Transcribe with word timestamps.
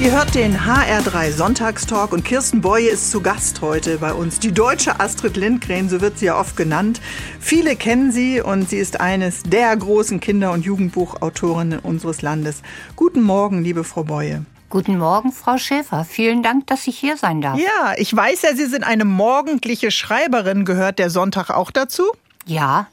Ihr 0.00 0.12
hört 0.12 0.34
den 0.34 0.56
HR3 0.56 1.30
Sonntagstalk 1.30 2.12
und 2.12 2.24
Kirsten 2.24 2.62
Boye 2.62 2.88
ist 2.88 3.10
zu 3.10 3.20
Gast 3.20 3.60
heute 3.60 3.98
bei 3.98 4.14
uns. 4.14 4.38
Die 4.38 4.50
deutsche 4.50 4.98
Astrid 4.98 5.36
Lindgren, 5.36 5.90
so 5.90 6.00
wird 6.00 6.18
sie 6.18 6.24
ja 6.24 6.40
oft 6.40 6.56
genannt. 6.56 7.02
Viele 7.38 7.76
kennen 7.76 8.10
sie 8.10 8.40
und 8.40 8.70
sie 8.70 8.78
ist 8.78 8.98
eines 8.98 9.42
der 9.42 9.76
großen 9.76 10.18
Kinder- 10.18 10.52
und 10.52 10.64
Jugendbuchautorinnen 10.64 11.80
unseres 11.80 12.22
Landes. 12.22 12.62
Guten 12.96 13.20
Morgen, 13.20 13.62
liebe 13.62 13.84
Frau 13.84 14.04
Boye. 14.04 14.46
Guten 14.70 14.96
Morgen, 14.96 15.32
Frau 15.32 15.58
Schäfer. 15.58 16.06
Vielen 16.06 16.42
Dank, 16.42 16.66
dass 16.68 16.86
ich 16.86 16.98
hier 16.98 17.18
sein 17.18 17.42
darf. 17.42 17.58
Ja, 17.58 17.92
ich 17.98 18.16
weiß 18.16 18.40
ja, 18.40 18.56
Sie 18.56 18.66
sind 18.66 18.84
eine 18.84 19.04
morgendliche 19.04 19.90
Schreiberin. 19.90 20.64
Gehört 20.64 20.98
der 20.98 21.10
Sonntag 21.10 21.50
auch 21.50 21.70
dazu? 21.70 22.04
Ja, 22.46 22.86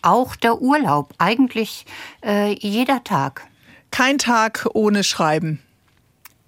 auch 0.00 0.34
der 0.34 0.62
Urlaub. 0.62 1.12
Eigentlich 1.18 1.84
äh, 2.24 2.54
jeder 2.54 3.04
Tag. 3.04 3.42
Kein 3.90 4.16
Tag 4.16 4.66
ohne 4.72 5.04
Schreiben. 5.04 5.60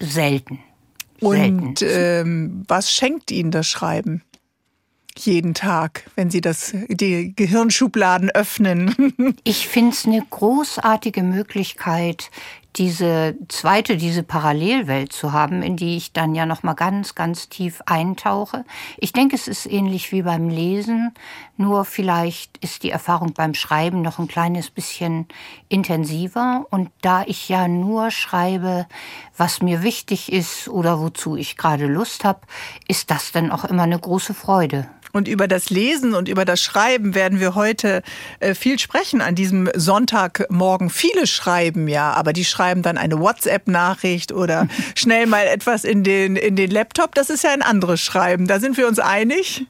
Selten. 0.01 0.59
Und 1.21 1.83
ähm, 1.83 2.63
was 2.69 2.93
schenkt 2.93 3.31
Ihnen 3.31 3.51
das 3.51 3.67
Schreiben? 3.67 4.23
Jeden 5.19 5.55
Tag, 5.55 6.11
wenn 6.15 6.31
Sie 6.31 6.43
das, 6.43 6.75
die 6.89 7.35
Gehirnschubladen 7.35 8.31
öffnen. 8.31 9.15
ich 9.45 9.67
finde 9.67 9.93
es 9.93 10.05
eine 10.05 10.23
großartige 10.29 11.23
Möglichkeit, 11.23 12.31
diese 12.77 13.37
zweite, 13.49 13.97
diese 13.97 14.23
Parallelwelt 14.23 15.13
zu 15.13 15.33
haben, 15.33 15.63
in 15.63 15.77
die 15.77 15.97
ich 15.97 16.13
dann 16.13 16.35
ja 16.35 16.45
noch 16.45 16.63
mal 16.63 16.75
ganz, 16.75 17.15
ganz 17.15 17.49
tief 17.49 17.81
eintauche. 17.87 18.65
Ich 18.99 19.13
denke, 19.13 19.35
es 19.35 19.49
ist 19.49 19.67
ähnlich 19.67 20.13
wie 20.13 20.23
beim 20.23 20.49
Lesen, 20.49 21.15
nur 21.57 21.87
vielleicht 21.87 22.59
ist 22.59 22.83
die 22.83 22.91
Erfahrung 22.91 23.33
beim 23.33 23.55
Schreiben 23.55 24.03
noch 24.03 24.19
ein 24.19 24.29
kleines 24.29 24.71
bisschen 24.71 25.27
intensiver. 25.69 26.67
Und 26.71 26.91
da 27.01 27.23
ich 27.27 27.49
ja 27.49 27.67
nur 27.67 28.11
schreibe, 28.11 28.87
was 29.37 29.63
mir 29.63 29.83
wichtig 29.83 30.31
ist 30.31 30.69
oder 30.69 31.01
wozu 31.01 31.37
ich 31.37 31.57
gerade 31.57 31.87
Lust 31.87 32.25
habe, 32.25 32.41
ist 32.89 33.11
das 33.11 33.33
dann 33.33 33.51
auch 33.51 33.65
immer 33.65 33.85
eine 33.85 33.99
große 33.99 34.35
Freude. 34.35 34.89
Und 35.17 35.29
über 35.29 35.49
das 35.49 35.71
Lesen 35.71 36.15
und 36.15 36.29
über 36.29 36.45
das 36.45 36.61
Schreiben 36.61 37.15
werden 37.15 37.41
wir 37.41 37.55
heute 37.55 38.03
äh, 38.39 38.55
viel 38.55 38.79
sprechen 38.79 39.23
an 39.23 39.35
diesem 39.35 39.71
Sonntagmorgen. 39.75 40.91
Viele 40.91 41.27
schreiben 41.27 41.89
ja, 41.89 42.13
aber 42.13 42.35
die 42.35 42.45
schreiben 42.45 42.83
dann 42.83 42.99
eine 42.99 43.19
WhatsApp-Nachricht 43.19 44.31
oder 44.33 44.69
schnell 44.95 45.27
mal 45.27 45.47
etwas 45.47 45.85
in 45.85 46.05
den, 46.05 46.37
in 46.37 46.55
den 46.55 46.71
Laptop. 46.71 47.15
Das 47.15 47.31
ist 47.31 47.45
ja 47.45 47.51
ein 47.51 47.63
anderes 47.63 48.03
Schreiben. 48.03 48.47
Da 48.47 48.61
sind 48.61 48.77
wir 48.77 48.87
uns 48.87 48.99
einig. 48.99 49.65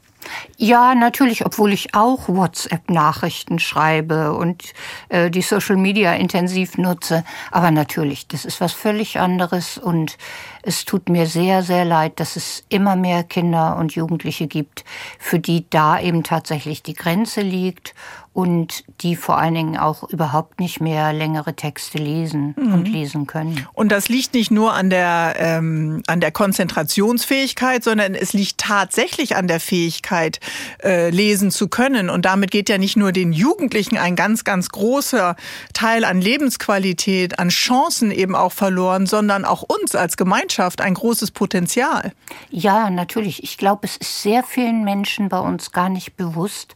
Ja, 0.57 0.95
natürlich, 0.97 1.47
obwohl 1.47 1.73
ich 1.73 1.95
auch 1.95 2.29
WhatsApp-Nachrichten 2.29 3.61
schreibe 3.61 4.33
und 4.33 4.65
äh, 5.09 5.31
die 5.31 5.43
Social 5.43 5.77
Media 5.77 6.15
intensiv 6.15 6.79
nutze. 6.79 7.25
Aber 7.53 7.71
natürlich, 7.71 8.27
das 8.27 8.45
ist 8.45 8.61
was 8.61 8.73
völlig 8.73 9.21
anderes 9.21 9.79
und 9.79 10.19
es 10.67 10.85
tut 10.85 11.09
mir 11.09 11.27
sehr, 11.27 11.63
sehr 11.63 11.85
leid, 11.85 12.19
dass 12.19 12.35
es 12.35 12.65
immer 12.69 12.97
mehr 12.97 13.23
Kinder 13.23 13.77
und 13.77 13.95
Jugendliche 13.95 14.49
gibt, 14.49 14.85
für 15.19 15.39
die 15.39 15.65
da 15.71 16.01
eben 16.01 16.25
tatsächlich 16.25 16.83
die 16.83 16.95
Grenze 16.95 17.41
liegt 17.41 17.95
und 18.33 18.85
die 19.01 19.17
vor 19.17 19.39
allen 19.39 19.55
Dingen 19.55 19.79
auch 19.79 20.03
überhaupt 20.11 20.61
nicht 20.61 20.79
mehr 20.79 21.15
längere 21.15 21.55
Texte 21.55 21.97
lesen 21.97 22.55
mhm. 22.59 22.75
und 22.75 22.85
lesen 22.87 23.27
können. 23.27 23.67
Und 23.73 23.91
das 23.91 24.11
liegt 24.11 24.35
nicht 24.35 24.51
nur 24.51 24.75
an 24.75 24.91
der, 24.91 25.37
ähm, 25.39 26.03
an 26.07 26.21
der 26.21 26.33
Konzentrationsfähigkeit, 26.33 27.83
sondern 27.83 28.15
es 28.15 28.35
liegt 28.35 28.59
tatsächlich 28.59 29.37
an 29.37 29.49
der 29.49 29.59
Fähigkeit, 29.59 30.39
äh, 30.83 31.09
lesen 31.09 31.51
zu 31.51 31.69
können. 31.69 32.11
Und 32.11 32.27
damit 32.27 32.51
geht 32.51 32.69
ja 32.69 32.77
nicht 32.77 32.99
nur 32.99 33.11
den 33.11 33.33
Jugendlichen 33.33 33.97
ein 33.97 34.17
ganz, 34.17 34.45
ganz 34.45 34.69
großer 34.69 35.35
Teil 35.73 36.05
an 36.05 36.21
Lebensqualität, 36.21 37.39
an 37.39 37.49
Chancen 37.49 38.11
eben 38.11 38.35
auch 38.35 38.53
verloren, 38.53 39.07
sondern 39.07 39.47
auch 39.47 39.63
uns 39.63 39.95
als 39.95 40.19
Gemeinschaft 40.19 40.56
ein 40.59 40.95
großes 40.95 41.31
Potenzial. 41.31 42.13
Ja, 42.51 42.91
natürlich. 42.91 43.43
Ich 43.43 43.59
glaube, 43.59 43.87
es 43.87 43.97
ist 43.97 44.23
sehr 44.23 44.43
vielen 44.43 44.85
Menschen 44.85 45.29
bei 45.29 45.39
uns 45.39 45.73
gar 45.73 45.89
nicht 45.89 46.17
bewusst, 46.17 46.75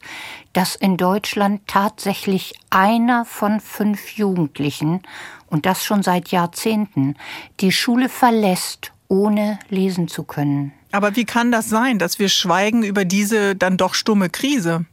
dass 0.52 0.74
in 0.76 0.96
Deutschland 0.96 1.62
tatsächlich 1.66 2.54
einer 2.70 3.24
von 3.24 3.60
fünf 3.60 4.16
Jugendlichen, 4.16 5.02
und 5.46 5.66
das 5.66 5.84
schon 5.84 6.02
seit 6.02 6.28
Jahrzehnten, 6.28 7.16
die 7.60 7.72
Schule 7.72 8.08
verlässt, 8.08 8.92
ohne 9.08 9.58
lesen 9.68 10.06
zu 10.08 10.22
können. 10.22 10.72
Aber 10.92 11.16
wie 11.16 11.24
kann 11.24 11.52
das 11.52 11.68
sein, 11.68 11.98
dass 11.98 12.18
wir 12.18 12.28
schweigen 12.28 12.82
über 12.82 13.04
diese 13.04 13.56
dann 13.56 13.76
doch 13.76 13.94
stumme 13.94 14.30
Krise? 14.30 14.86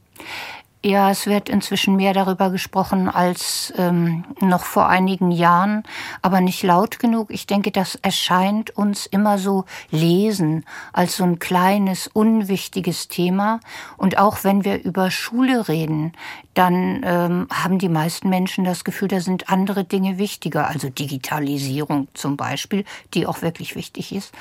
Ja, 0.86 1.10
es 1.10 1.26
wird 1.26 1.50
inzwischen 1.50 1.96
mehr 1.96 2.14
darüber 2.14 2.52
gesprochen 2.52 3.10
als 3.10 3.74
ähm, 3.78 4.26
noch 4.40 4.64
vor 4.64 4.88
einigen 4.88 5.32
Jahren, 5.32 5.82
aber 6.22 6.40
nicht 6.40 6.62
laut 6.62 7.00
genug. 7.00 7.32
Ich 7.32 7.48
denke, 7.48 7.72
das 7.72 7.96
erscheint 7.96 8.70
uns 8.78 9.08
immer 9.08 9.40
so 9.40 9.66
lesen 9.90 10.66
als 10.94 11.18
so 11.18 11.24
ein 11.24 11.40
kleines, 11.40 12.08
unwichtiges 12.08 13.08
Thema. 13.08 13.60
Und 13.98 14.20
auch 14.20 14.44
wenn 14.44 14.66
wir 14.66 14.84
über 14.84 15.10
Schule 15.10 15.68
reden, 15.68 16.14
dann 16.54 17.02
ähm, 17.04 17.48
haben 17.52 17.80
die 17.80 17.90
meisten 17.90 18.30
Menschen 18.30 18.64
das 18.64 18.84
Gefühl, 18.84 19.08
da 19.08 19.20
sind 19.20 19.50
andere 19.50 19.84
Dinge 19.84 20.20
wichtiger, 20.20 20.68
also 20.68 20.90
Digitalisierung 20.90 22.08
zum 22.14 22.38
Beispiel, 22.38 22.86
die 23.16 23.26
auch 23.26 23.42
wirklich 23.42 23.76
wichtig 23.76 24.14
ist. 24.14 24.32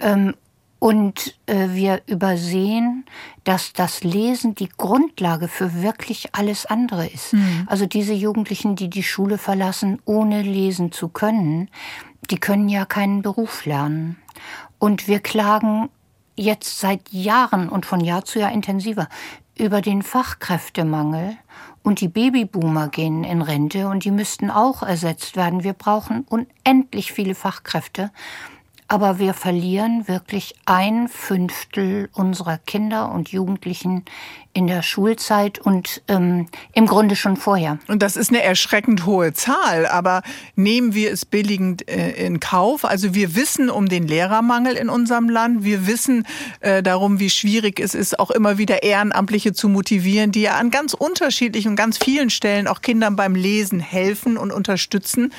Ähm, 0.00 0.34
und 0.78 1.36
äh, 1.46 1.68
wir 1.70 2.02
übersehen, 2.06 3.04
dass 3.44 3.72
das 3.72 4.04
Lesen 4.04 4.54
die 4.54 4.68
Grundlage 4.68 5.48
für 5.48 5.82
wirklich 5.82 6.34
alles 6.34 6.66
andere 6.66 7.06
ist. 7.06 7.32
Mhm. 7.32 7.66
Also 7.66 7.86
diese 7.86 8.12
Jugendlichen, 8.12 8.76
die 8.76 8.88
die 8.88 9.02
Schule 9.02 9.38
verlassen, 9.38 10.00
ohne 10.04 10.42
lesen 10.42 10.92
zu 10.92 11.08
können, 11.08 11.68
die 12.30 12.38
können 12.38 12.68
ja 12.68 12.84
keinen 12.84 13.22
Beruf 13.22 13.64
lernen. 13.66 14.16
Und 14.78 15.08
wir 15.08 15.18
klagen 15.20 15.88
jetzt 16.36 16.78
seit 16.78 17.12
Jahren 17.12 17.68
und 17.68 17.84
von 17.84 18.00
Jahr 18.00 18.24
zu 18.24 18.38
Jahr 18.38 18.52
intensiver 18.52 19.08
über 19.58 19.82
den 19.82 20.02
Fachkräftemangel. 20.02 21.36
Und 21.82 22.00
die 22.00 22.08
Babyboomer 22.08 22.88
gehen 22.88 23.24
in 23.24 23.42
Rente 23.42 23.88
und 23.88 24.04
die 24.04 24.10
müssten 24.10 24.50
auch 24.50 24.82
ersetzt 24.82 25.36
werden. 25.36 25.64
Wir 25.64 25.72
brauchen 25.72 26.24
unendlich 26.28 27.12
viele 27.12 27.34
Fachkräfte 27.34 28.10
aber 28.88 29.18
wir 29.18 29.34
verlieren 29.34 30.08
wirklich 30.08 30.54
ein 30.64 31.08
Fünftel 31.08 32.08
unserer 32.14 32.56
Kinder 32.56 33.12
und 33.12 33.28
Jugendlichen 33.28 34.04
in 34.54 34.66
der 34.66 34.82
Schulzeit 34.82 35.58
und 35.58 36.02
ähm, 36.08 36.48
im 36.72 36.86
Grunde 36.86 37.14
schon 37.14 37.36
vorher. 37.36 37.78
Und 37.86 38.02
das 38.02 38.16
ist 38.16 38.30
eine 38.30 38.42
erschreckend 38.42 39.04
hohe 39.04 39.32
Zahl, 39.32 39.86
aber 39.86 40.22
nehmen 40.56 40.94
wir 40.94 41.12
es 41.12 41.24
billigend 41.24 41.88
äh, 41.88 42.26
in 42.26 42.40
Kauf? 42.40 42.84
Also 42.84 43.14
wir 43.14 43.36
wissen 43.36 43.70
um 43.70 43.88
den 43.88 44.08
Lehrermangel 44.08 44.74
in 44.74 44.88
unserem 44.88 45.28
Land, 45.28 45.64
wir 45.64 45.86
wissen 45.86 46.26
äh, 46.60 46.82
darum, 46.82 47.20
wie 47.20 47.30
schwierig 47.30 47.78
es 47.78 47.94
ist, 47.94 48.18
auch 48.18 48.30
immer 48.30 48.58
wieder 48.58 48.82
Ehrenamtliche 48.82 49.52
zu 49.52 49.68
motivieren, 49.68 50.32
die 50.32 50.42
ja 50.42 50.56
an 50.56 50.70
ganz 50.70 50.94
unterschiedlichen 50.94 51.68
und 51.68 51.76
ganz 51.76 51.98
vielen 51.98 52.30
Stellen 52.30 52.66
auch 52.66 52.80
Kindern 52.80 53.16
beim 53.16 53.34
Lesen 53.34 53.80
helfen 53.80 54.36
und 54.36 54.50
unterstützen. 54.50 55.32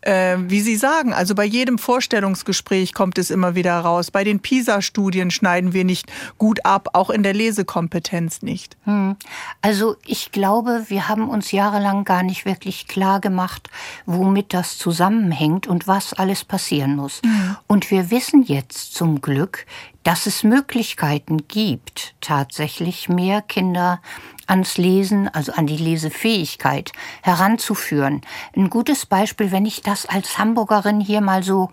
Äh, 0.00 0.38
wie 0.48 0.60
Sie 0.60 0.76
sagen, 0.76 1.12
also 1.12 1.34
bei 1.34 1.44
jedem 1.44 1.78
Vorstellungsgespräch 1.78 2.93
kommt 2.94 3.18
es 3.18 3.30
immer 3.30 3.54
wieder 3.54 3.78
raus. 3.78 4.10
Bei 4.10 4.24
den 4.24 4.40
PISA-Studien 4.40 5.30
schneiden 5.30 5.72
wir 5.72 5.84
nicht 5.84 6.10
gut 6.38 6.64
ab, 6.64 6.88
auch 6.92 7.10
in 7.10 7.22
der 7.22 7.34
Lesekompetenz 7.34 8.42
nicht? 8.42 8.76
Hm. 8.84 9.16
Also 9.60 9.96
ich 10.06 10.32
glaube, 10.32 10.84
wir 10.88 11.08
haben 11.08 11.28
uns 11.28 11.52
jahrelang 11.52 12.04
gar 12.04 12.22
nicht 12.22 12.44
wirklich 12.44 12.86
klar 12.86 13.20
gemacht, 13.20 13.68
womit 14.06 14.54
das 14.54 14.78
zusammenhängt 14.78 15.66
und 15.66 15.86
was 15.86 16.12
alles 16.12 16.44
passieren 16.44 16.96
muss. 16.96 17.20
Mhm. 17.22 17.56
Und 17.66 17.90
wir 17.90 18.10
wissen 18.10 18.42
jetzt 18.42 18.94
zum 18.94 19.20
Glück, 19.20 19.66
dass 20.04 20.26
es 20.26 20.44
Möglichkeiten 20.44 21.48
gibt, 21.48 22.14
tatsächlich 22.20 23.08
mehr 23.08 23.42
Kinder 23.42 24.00
ans 24.46 24.76
Lesen, 24.76 25.28
also 25.28 25.52
an 25.52 25.66
die 25.66 25.76
Lesefähigkeit 25.76 26.92
heranzuführen. 27.22 28.20
Ein 28.54 28.68
gutes 28.68 29.06
Beispiel, 29.06 29.50
wenn 29.50 29.64
ich 29.64 29.80
das 29.80 30.06
als 30.06 30.38
Hamburgerin 30.38 31.00
hier 31.00 31.22
mal 31.22 31.42
so 31.42 31.70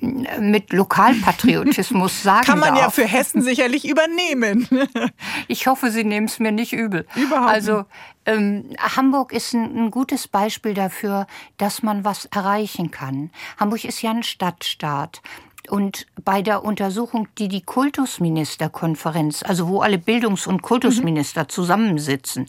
mit 0.00 0.72
Lokalpatriotismus 0.72 2.22
sagen 2.22 2.46
Kann 2.46 2.58
man 2.58 2.74
darf. 2.74 2.80
ja 2.80 2.90
für 2.90 3.04
Hessen 3.04 3.42
sicherlich 3.42 3.88
übernehmen. 3.88 4.68
ich 5.48 5.66
hoffe, 5.66 5.90
Sie 5.90 6.04
nehmen 6.04 6.26
es 6.26 6.38
mir 6.38 6.52
nicht 6.52 6.72
übel. 6.72 7.06
Überhaupt 7.16 7.50
Also 7.50 7.84
ähm, 8.26 8.70
Hamburg 8.78 9.32
ist 9.32 9.54
ein, 9.54 9.76
ein, 9.76 9.90
gutes 9.90 10.28
Beispiel 10.28 10.74
dafür, 10.74 11.26
dass 11.56 11.82
man 11.82 12.04
was 12.04 12.26
erreichen 12.26 12.90
kann. 12.90 13.30
Hamburg 13.58 13.84
ist 13.84 14.02
ja 14.02 14.10
ein 14.10 14.22
Stadtstaat. 14.22 15.22
Und 15.68 16.06
bei 16.24 16.40
der 16.42 16.64
Untersuchung, 16.64 17.28
die 17.36 17.48
die 17.48 17.62
Kultusministerkonferenz, 17.62 19.42
also 19.42 19.68
wo 19.68 19.80
alle 19.80 19.98
Bildungs- 19.98 20.46
und 20.46 20.62
Kultusminister 20.62 21.42
mhm. 21.42 21.48
zusammensitzen, 21.48 22.46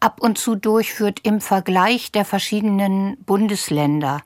ab 0.00 0.20
und 0.20 0.38
zu 0.38 0.54
durchführt 0.54 1.20
im 1.22 1.40
Vergleich 1.40 2.12
der 2.12 2.24
verschiedenen 2.24 3.16
Bundesländer, 3.24 4.22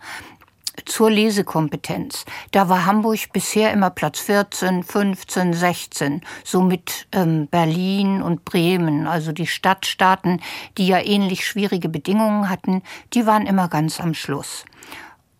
zur 0.85 1.11
Lesekompetenz. 1.11 2.25
Da 2.51 2.69
war 2.69 2.87
Hamburg 2.87 3.33
bisher 3.33 3.73
immer 3.73 3.91
Platz 3.91 4.21
14, 4.21 4.83
15, 4.83 5.53
16, 5.55 6.21
so 6.45 6.63
mit 6.63 7.07
ähm, 7.13 7.47
Berlin 7.49 8.23
und 8.23 8.45
Bremen, 8.45 9.07
also 9.07 9.33
die 9.33 9.47
Stadtstaaten, 9.47 10.41
die 10.77 10.87
ja 10.87 11.01
ähnlich 11.01 11.47
schwierige 11.47 11.89
Bedingungen 11.89 12.49
hatten, 12.49 12.83
die 13.15 13.27
waren 13.27 13.47
immer 13.47 13.69
ganz 13.69 14.01
am 14.01 14.15
Schluss. 14.15 14.65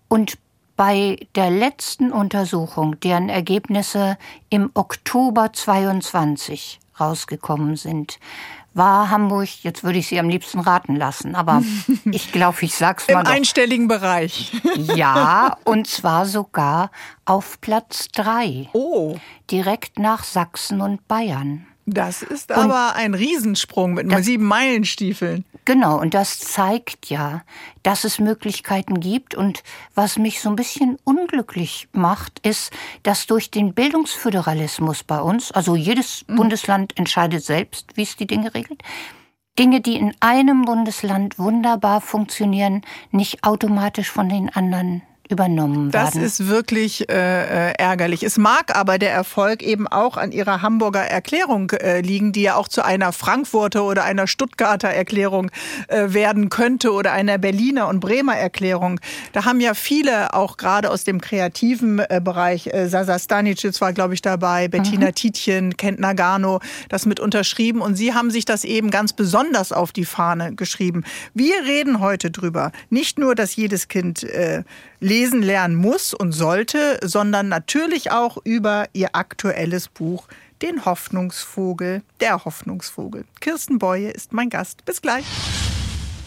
Und 0.09 0.39
bei 0.77 1.19
der 1.35 1.51
letzten 1.51 2.13
Untersuchung, 2.13 3.01
deren 3.01 3.29
Ergebnisse 3.29 4.17
im 4.49 4.71
Oktober 4.75 5.53
22 5.53 6.79
rausgekommen 7.01 7.75
sind, 7.75 8.21
war 8.75 9.11
Hamburg, 9.11 9.49
jetzt 9.63 9.85
würde 9.85 9.99
ich 9.99 10.09
Sie 10.09 10.19
am 10.19 10.29
liebsten 10.29 10.61
raten 10.61 10.97
lassen, 10.97 11.35
aber 11.35 11.63
ich 12.11 12.33
glaube, 12.33 12.59
ich 12.61 12.75
sag's 12.75 13.09
mal. 13.09 13.21
Im 13.21 13.25
doch. 13.25 13.33
einstelligen 13.33 13.89
Bereich. 13.89 14.53
Ja, 14.95 15.57
und 15.65 15.87
zwar 15.87 16.25
sogar 16.25 16.91
auf 17.25 17.61
Platz 17.61 18.09
drei. 18.09 18.69
Oh. 18.73 19.17
Direkt 19.51 19.99
nach 19.99 20.25
Sachsen 20.25 20.81
und 20.81 21.07
Bayern. 21.09 21.67
Das 21.91 22.23
ist 22.23 22.53
aber 22.53 22.95
ein 22.97 23.15
Riesensprung 23.15 23.95
mit 23.95 24.07
nur 24.07 24.23
sieben 24.23 24.45
Meilenstiefeln. 24.45 25.47
Genau, 25.65 25.99
und 25.99 26.13
das 26.13 26.39
zeigt 26.39 27.07
ja, 27.07 27.43
dass 27.83 28.05
es 28.05 28.19
Möglichkeiten 28.19 29.01
gibt. 29.01 29.35
Und 29.35 29.63
was 29.95 30.19
mich 30.19 30.41
so 30.41 30.51
ein 30.51 30.57
bisschen 30.57 30.99
unglücklich 31.05 31.89
macht, 31.93 32.47
ist, 32.47 32.73
dass 33.05 33.27
durch 33.27 33.51
den 33.51 33.73
Bildungsföderalismus 33.73 35.03
bei 35.03 35.21
uns, 35.21 35.51
also 35.51 35.77
jedes 35.77 36.27
mhm. 36.29 36.37
Bundesland 36.37 36.99
entscheidet 36.99 37.43
selbst, 37.43 37.97
wie 37.97 38.03
es 38.03 38.17
die 38.17 38.27
Dinge 38.27 38.55
regelt, 38.55 38.83
Dinge, 39.59 39.81
die 39.81 39.97
in 39.97 40.15
einem 40.21 40.67
Bundesland 40.67 41.39
wunderbar 41.39 42.01
funktionieren, 42.03 42.83
nicht 43.11 43.45
automatisch 43.45 44.11
von 44.11 44.29
den 44.29 44.51
anderen 44.51 45.03
übernommen 45.29 45.93
werden. 45.93 46.11
Das 46.13 46.15
ist 46.15 46.49
wirklich 46.49 47.09
äh, 47.09 47.71
äh, 47.71 47.73
ärgerlich. 47.79 48.23
Es 48.23 48.39
mag 48.39 48.77
aber 48.77 48.99
der 48.99 49.13
Erfolg 49.13 49.63
eben 49.63 49.87
auch 49.87 50.17
an 50.17 50.33
Ihrer 50.33 50.63
Hamburger 50.63 51.03
Erklärung 51.03 51.71
äh, 51.71 52.01
liegen, 52.01 52.33
die 52.33 52.43
ja 52.43 52.57
auch 52.57 52.69
zu 52.69 52.85
einer 52.85 53.13
Frankfurter 53.13 53.85
oder 53.85 54.05
einer 54.05 54.27
Stuttgarter 54.27 54.89
Erklärung 54.89 55.51
äh, 55.89 56.13
werden 56.13 56.49
könnte 56.49 56.93
oder 56.93 57.13
einer 57.13 57.39
Berliner 57.39 57.89
und 57.89 58.01
Bremer 58.01 58.37
Erklärung. 58.37 59.01
Da 59.33 59.45
haben 59.45 59.61
ja 59.61 59.75
viele 59.75 60.35
auch 60.35 60.57
gerade 60.57 60.91
aus 60.91 61.05
dem 61.05 61.21
kreativen 61.21 61.99
äh, 61.99 62.21
Bereich, 62.23 62.67
äh, 62.69 62.89
Sasa 62.89 63.19
Stanicic 63.19 63.81
war 63.81 63.93
glaube 63.93 64.15
ich 64.15 64.23
dabei, 64.23 64.69
Bettina 64.69 65.09
mhm. 65.09 65.15
Tietjen, 65.15 65.77
Kent 65.77 66.01
Nagano, 66.01 66.61
das 66.89 67.07
mit 67.07 67.21
unterschrieben 67.21 67.81
und 67.81 67.97
Sie 67.97 68.15
haben 68.15 68.31
sich 68.31 68.45
das 68.45 68.65
eben 68.65 68.91
ganz 68.91 69.13
besonders 69.13 69.73
auf 69.73 69.93
die 69.93 70.05
Fahne 70.05 70.55
geschrieben. 70.55 71.05
Wir 71.35 71.65
reden 71.67 72.01
heute 72.01 72.31
drüber, 72.31 72.73
nicht 72.91 73.19
nur, 73.19 73.35
dass 73.35 73.57
jedes 73.57 73.89
Kind 73.89 74.23
äh, 74.25 74.63
lesen 75.01 75.43
lernen 75.43 75.75
muss 75.75 76.15
und 76.15 76.33
sollte, 76.33 76.99
sondern 77.03 77.49
natürlich 77.49 78.11
auch 78.11 78.39
über 78.45 78.87
ihr 78.93 79.15
aktuelles 79.15 79.89
Buch 79.89 80.29
Den 80.63 80.85
Hoffnungsvogel, 80.85 82.03
der 82.21 82.45
Hoffnungsvogel. 82.45 83.25
Kirsten 83.41 83.79
Beue 83.79 84.11
ist 84.11 84.33
mein 84.33 84.51
Gast. 84.51 84.85
Bis 84.85 85.01
gleich. 85.01 85.25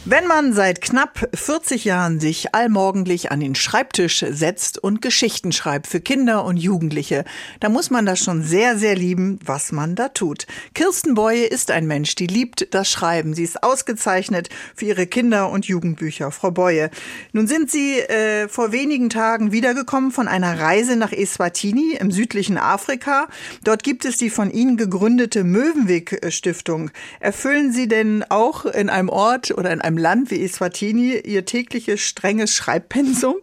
Wenn 0.04 0.26
man 0.26 0.52
seit 0.52 0.82
knapp 0.82 1.30
40 1.32 1.86
Jahren 1.86 2.20
sich 2.20 2.56
allmorgendlich 2.56 3.32
an 3.32 3.40
den 3.40 3.54
Schreibtisch 3.54 4.26
setzt 4.28 4.80
und 4.80 5.00
Geschichten 5.00 5.52
schreibt 5.52 5.86
für 5.86 6.02
Kinder 6.02 6.44
und 6.44 6.58
Jugendliche, 6.58 7.24
dann 7.60 7.72
muss 7.72 7.92
man 7.92 8.08
das 8.08 8.18
schon 8.18 8.42
sehr, 8.42 8.80
sehr 8.80 8.96
lieben, 8.96 9.38
was 9.46 9.72
man 9.72 9.94
da 9.94 10.10
tut. 10.10 10.48
Kirsten 10.74 11.14
Beue 11.14 11.44
ist 11.44 11.70
ein 11.70 11.86
Mensch, 11.86 12.16
die 12.16 12.26
liebt 12.26 12.74
das 12.74 12.90
Schreiben. 12.90 13.36
Sie 13.36 13.44
ist 13.44 13.62
ausgezeichnet 13.62 14.50
für 14.76 14.86
ihre 14.86 15.06
Kinder- 15.06 15.52
und 15.52 15.66
Jugendbücher. 15.66 16.32
Frau 16.32 16.50
Beue, 16.50 16.90
nun 17.32 17.46
sind 17.46 17.70
Sie 17.70 18.00
äh, 18.00 18.48
vor 18.48 18.72
wenigen 18.72 19.12
Tagen 19.12 19.52
wiedergekommen 19.52 20.10
von 20.10 20.28
einer 20.28 20.60
Reise 20.60 20.96
nach 20.96 21.12
Eswatini 21.12 21.96
im 22.00 22.10
südlichen 22.10 22.58
Afrika. 22.58 23.28
Dort 23.64 23.84
gibt 23.84 24.06
es 24.06 24.18
die 24.18 24.32
von 24.32 24.50
Ihnen 24.50 24.78
gegründete 24.78 25.44
Möwenweg-Stiftung. 25.44 26.90
Erfüllen 27.20 27.72
Sie 27.72 27.88
denn 27.88 28.26
auch 28.30 28.66
in 28.66 28.90
einem 28.90 29.10
Ort 29.10 29.52
oder 29.52 29.72
in 29.72 29.80
einem 29.80 29.91
einem 29.92 29.98
Land 29.98 30.32
wie 30.32 30.42
Eswatini 30.42 31.18
ihr 31.18 31.46
tägliches 31.46 32.02
strenges 32.02 32.54
Schreibpensum? 32.54 33.36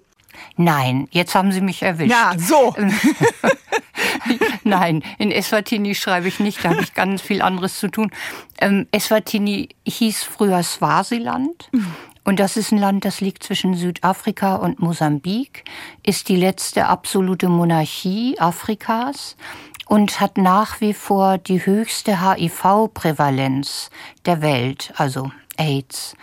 Nein, 0.57 1.09
jetzt 1.11 1.35
haben 1.35 1.53
Sie 1.53 1.61
mich 1.61 1.83
erwischt. 1.83 2.11
Ja, 2.11 2.33
so. 2.39 2.75
Nein, 4.65 5.03
in 5.19 5.31
Eswatini 5.31 5.95
schreibe 5.95 6.29
ich 6.29 6.41
nicht, 6.41 6.65
da 6.65 6.71
habe 6.71 6.83
ich 6.83 6.95
ganz 6.95 7.23
viel 7.23 7.43
anderes 7.43 7.79
zu 7.79 7.89
tun. 7.89 8.11
Ähm, 8.61 8.87
Eswatini 8.93 9.71
hieß 9.87 10.23
früher 10.23 10.63
Swasiland. 10.63 11.71
Und 12.25 12.41
das 12.41 12.57
ist 12.57 12.73
ein 12.73 12.79
Land, 12.79 13.05
das 13.05 13.21
liegt 13.21 13.43
zwischen 13.43 13.75
Südafrika 13.75 14.57
und 14.57 14.81
Mosambik, 14.81 15.65
ist 16.05 16.29
die 16.29 16.37
letzte 16.37 16.87
absolute 16.87 17.49
Monarchie 17.49 18.39
Afrikas 18.39 19.37
und 19.87 20.21
hat 20.21 20.37
nach 20.37 20.81
wie 20.81 20.93
vor 20.93 21.39
die 21.39 21.65
höchste 21.65 22.21
HIV-Prävalenz 22.21 23.91
der 24.27 24.43
Welt, 24.43 24.93
also 24.97 25.31
AIDS. 25.59 26.17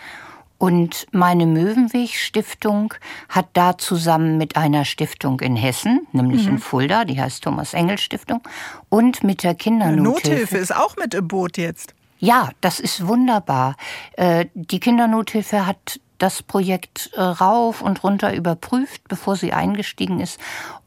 Und 0.58 1.06
meine 1.12 1.44
Möwenweg-Stiftung 1.44 2.94
hat 3.28 3.46
da 3.52 3.76
zusammen 3.76 4.38
mit 4.38 4.56
einer 4.56 4.86
Stiftung 4.86 5.40
in 5.40 5.54
Hessen, 5.54 6.06
nämlich 6.12 6.44
mhm. 6.44 6.52
in 6.54 6.58
Fulda, 6.58 7.04
die 7.04 7.20
heißt 7.20 7.44
Thomas 7.44 7.74
Engel 7.74 7.98
Stiftung, 7.98 8.40
und 8.88 9.22
mit 9.22 9.42
der 9.42 9.54
Kindernothilfe. 9.54 10.30
Nothilfe 10.30 10.56
ist 10.56 10.74
auch 10.74 10.96
mit 10.96 11.12
im 11.12 11.28
Boot 11.28 11.58
jetzt. 11.58 11.94
Ja, 12.18 12.48
das 12.62 12.80
ist 12.80 13.06
wunderbar. 13.06 13.76
Äh, 14.12 14.46
die 14.54 14.80
Kindernothilfe 14.80 15.66
hat 15.66 16.00
das 16.16 16.42
Projekt 16.42 17.10
äh, 17.12 17.20
rauf 17.20 17.82
und 17.82 18.02
runter 18.02 18.34
überprüft, 18.34 19.02
bevor 19.08 19.36
sie 19.36 19.52
eingestiegen 19.52 20.20
ist 20.20 20.40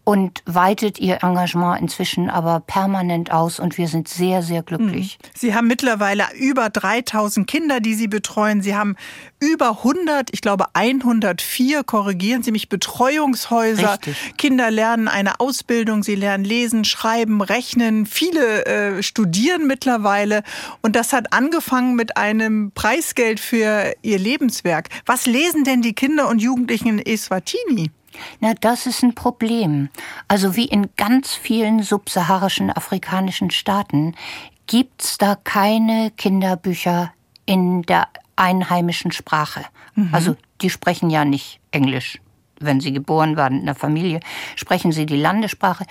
und 0.10 0.42
weitet 0.48 0.98
ihr 0.98 1.22
Engagement 1.22 1.80
inzwischen 1.80 2.32
aber 2.32 2.62
permanent 2.62 3.32
aus 3.32 3.60
und 3.60 3.78
wir 3.78 3.88
sind 3.88 4.08
sehr, 4.08 4.42
sehr 4.42 4.64
glücklich. 4.64 5.20
Hm. 5.22 5.30
Sie 5.36 5.54
haben 5.54 5.68
mittlerweile 5.68 6.24
über 6.36 6.72
3000 6.72 7.46
Kinder, 7.46 7.80
die 7.80 7.94
Sie 7.94 8.08
betreuen. 8.08 8.64
Sie 8.64 8.76
haben 8.76 8.96
über 9.40 9.70
100, 9.84 10.30
ich 10.32 10.42
glaube 10.42 10.66
104, 10.74 11.84
korrigieren 11.84 12.42
Sie 12.42 12.52
mich, 12.52 12.70
Betreuungshäuser. 12.70 14.00
Richtig. 14.04 14.34
Kinder 14.40 14.72
lernen 14.72 15.08
eine 15.10 15.40
Ausbildung, 15.40 16.02
sie 16.02 16.16
lernen 16.16 16.44
lesen, 16.44 16.86
schreiben, 16.86 17.44
rechnen. 17.44 18.08
Viele 18.08 18.66
äh, 18.66 19.04
studieren 19.04 19.68
mittlerweile 19.68 20.42
und 20.82 20.96
das 20.96 21.14
hat 21.14 21.34
angefangen 21.34 21.94
mit 21.94 22.18
einem 22.18 22.72
Preisgeld 22.74 23.40
für 23.40 23.94
ihr 24.02 24.18
Lebenswerk. 24.18 24.90
Was 25.06 25.28
lesen 25.28 25.66
denn 25.66 25.84
die 25.84 25.94
Kinder 25.94 26.30
und 26.30 26.42
Jugendlichen 26.42 26.98
in 26.98 27.06
Eswatini? 27.06 27.92
Na, 28.39 28.54
das 28.54 28.86
ist 28.86 29.04
ein 29.04 29.16
Problem. 29.16 29.89
Also 30.27 30.56
wie 30.56 30.66
in 30.66 30.89
ganz 30.98 31.33
vielen 31.33 31.83
subsaharischen 31.83 32.69
afrikanischen 32.69 33.51
Staaten 33.51 34.16
gibt's 34.68 35.18
da 35.18 35.36
keine 35.36 36.12
Kinderbücher 36.12 37.13
in 37.45 37.81
der 37.83 38.07
einheimischen 38.36 39.12
Sprache. 39.12 39.66
Mhm. 39.95 40.10
Also 40.12 40.36
die 40.62 40.69
sprechen 40.69 41.10
ja 41.10 41.25
nicht 41.25 41.60
Englisch. 41.71 42.19
Wenn 42.60 42.81
sie 42.81 42.92
geboren 42.92 43.38
waren 43.38 43.60
in 43.60 43.66
der 43.66 43.75
Familie, 43.75 44.19
sprechen 44.56 44.92
sie 44.92 45.06
die 45.06 45.16
Landessprache. 45.16 45.86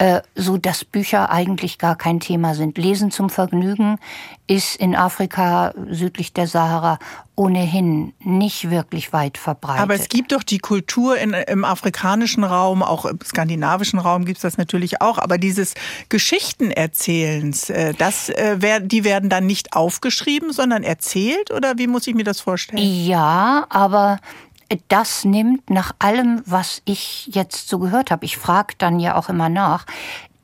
Äh, 0.00 0.22
so 0.36 0.58
dass 0.58 0.84
Bücher 0.84 1.28
eigentlich 1.28 1.76
gar 1.76 1.96
kein 1.96 2.20
Thema 2.20 2.54
sind. 2.54 2.78
Lesen 2.78 3.10
zum 3.10 3.30
Vergnügen 3.30 3.98
ist 4.46 4.76
in 4.76 4.94
Afrika 4.94 5.74
südlich 5.90 6.32
der 6.32 6.46
Sahara 6.46 7.00
ohnehin 7.34 8.12
nicht 8.20 8.70
wirklich 8.70 9.12
weit 9.12 9.38
verbreitet. 9.38 9.82
Aber 9.82 9.94
es 9.94 10.08
gibt 10.08 10.30
doch 10.30 10.44
die 10.44 10.60
Kultur 10.60 11.18
in, 11.18 11.32
im 11.32 11.64
afrikanischen 11.64 12.44
Raum, 12.44 12.84
auch 12.84 13.06
im 13.06 13.18
skandinavischen 13.24 13.98
Raum 13.98 14.24
gibt 14.24 14.38
es 14.38 14.42
das 14.42 14.56
natürlich 14.56 15.02
auch, 15.02 15.18
aber 15.18 15.36
dieses 15.36 15.74
Geschichtenerzählens, 16.08 17.68
äh, 17.70 17.92
das, 17.94 18.28
äh, 18.28 18.80
die 18.80 19.02
werden 19.02 19.28
dann 19.28 19.46
nicht 19.46 19.72
aufgeschrieben, 19.72 20.52
sondern 20.52 20.84
erzählt 20.84 21.50
oder 21.50 21.76
wie 21.76 21.88
muss 21.88 22.06
ich 22.06 22.14
mir 22.14 22.24
das 22.24 22.40
vorstellen? 22.40 22.82
Ja, 22.82 23.66
aber 23.68 24.20
das 24.88 25.24
nimmt 25.24 25.70
nach 25.70 25.92
allem, 25.98 26.42
was 26.44 26.82
ich 26.84 27.28
jetzt 27.32 27.68
so 27.68 27.78
gehört 27.78 28.10
habe, 28.10 28.24
ich 28.24 28.36
frage 28.36 28.74
dann 28.78 29.00
ja 29.00 29.16
auch 29.16 29.28
immer 29.28 29.48
nach, 29.48 29.86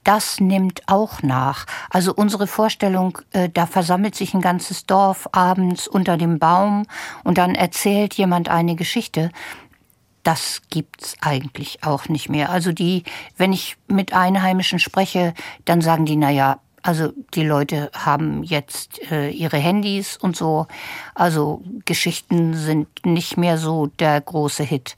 das 0.05 0.39
nimmt 0.39 0.83
auch 0.87 1.23
nach. 1.23 1.67
Also 1.91 2.15
unsere 2.15 2.47
Vorstellung, 2.47 3.19
äh, 3.33 3.49
da 3.49 3.67
versammelt 3.67 4.15
sich 4.15 4.35
ein 4.35 4.43
ganzes 4.43 4.87
Dorf 4.87 5.29
abends 5.33 5.89
unter 5.89 6.17
dem 6.17 6.39
Baum 6.39 6.87
und 7.25 7.39
dann 7.39 7.55
erzählt 7.55 8.15
jemand 8.15 8.51
eine 8.51 8.77
Geschichte. 8.77 9.31
Das 10.23 10.63
gibt's 10.71 11.17
eigentlich 11.21 11.85
auch 11.85 12.09
nicht 12.09 12.29
mehr. 12.29 12.51
Also 12.51 12.73
die, 12.73 13.05
wenn 13.37 13.53
ich 13.53 13.77
mit 13.89 14.15
Einheimischen 14.15 14.79
spreche, 14.79 15.35
dann 15.65 15.81
sagen 15.81 16.07
die, 16.07 16.17
na 16.17 16.31
ja, 16.31 16.61
also 16.85 17.13
die 17.33 17.45
Leute 17.45 17.91
haben 17.95 18.43
jetzt 18.43 19.11
äh, 19.11 19.31
ihre 19.31 19.57
Handys 19.57 20.19
und 20.19 20.37
so. 20.37 20.67
Also 21.15 21.63
Geschichten 21.87 22.53
sind 22.53 22.89
nicht 23.07 23.39
mehr 23.39 23.57
so 23.57 23.87
der 23.87 24.21
große 24.21 24.63
Hit. 24.63 24.97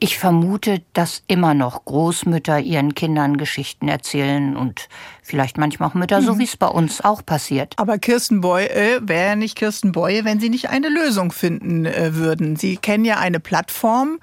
Ich 0.00 0.16
vermute, 0.16 0.80
dass 0.94 1.22
immer 1.26 1.52
noch 1.52 1.84
Großmütter 1.84 2.60
ihren 2.60 2.94
Kindern 2.94 3.36
Geschichten 3.36 3.88
erzählen 3.88 4.56
und 4.56 4.88
vielleicht 5.22 5.58
manchmal 5.58 5.90
auch 5.90 5.94
Mütter, 5.94 6.20
mhm. 6.20 6.24
so 6.24 6.38
wie 6.38 6.44
es 6.44 6.56
bei 6.56 6.68
uns 6.68 7.02
auch 7.02 7.26
passiert. 7.26 7.74
Aber 7.76 7.98
Kirsten 7.98 8.40
Boye 8.40 8.70
äh, 8.70 9.00
wäre 9.02 9.36
nicht 9.36 9.56
Kirsten 9.56 9.92
Boye, 9.92 10.24
wenn 10.24 10.40
Sie 10.40 10.48
nicht 10.48 10.70
eine 10.70 10.88
Lösung 10.88 11.30
finden 11.30 11.84
äh, 11.84 12.14
würden. 12.14 12.56
Sie 12.56 12.78
kennen 12.78 13.04
ja 13.04 13.18
eine 13.18 13.40
Plattform, 13.40 14.18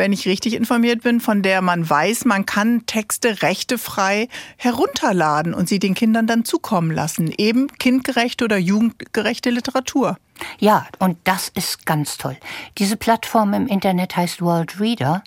wenn 0.00 0.14
ich 0.14 0.26
richtig 0.26 0.54
informiert 0.54 1.02
bin, 1.02 1.20
von 1.20 1.42
der 1.42 1.60
man 1.60 1.88
weiß, 1.88 2.24
man 2.24 2.46
kann 2.46 2.86
Texte 2.86 3.42
rechtefrei 3.42 4.28
herunterladen 4.56 5.52
und 5.52 5.68
sie 5.68 5.78
den 5.78 5.94
Kindern 5.94 6.26
dann 6.26 6.46
zukommen 6.46 6.90
lassen. 6.90 7.30
Eben 7.36 7.68
kindgerechte 7.78 8.46
oder 8.46 8.56
jugendgerechte 8.56 9.50
Literatur. 9.50 10.16
Ja, 10.58 10.86
und 10.98 11.18
das 11.24 11.50
ist 11.50 11.84
ganz 11.84 12.16
toll. 12.16 12.38
Diese 12.78 12.96
Plattform 12.96 13.52
im 13.52 13.66
Internet 13.66 14.16
heißt 14.16 14.40
World 14.40 14.80
Reader 14.80 15.22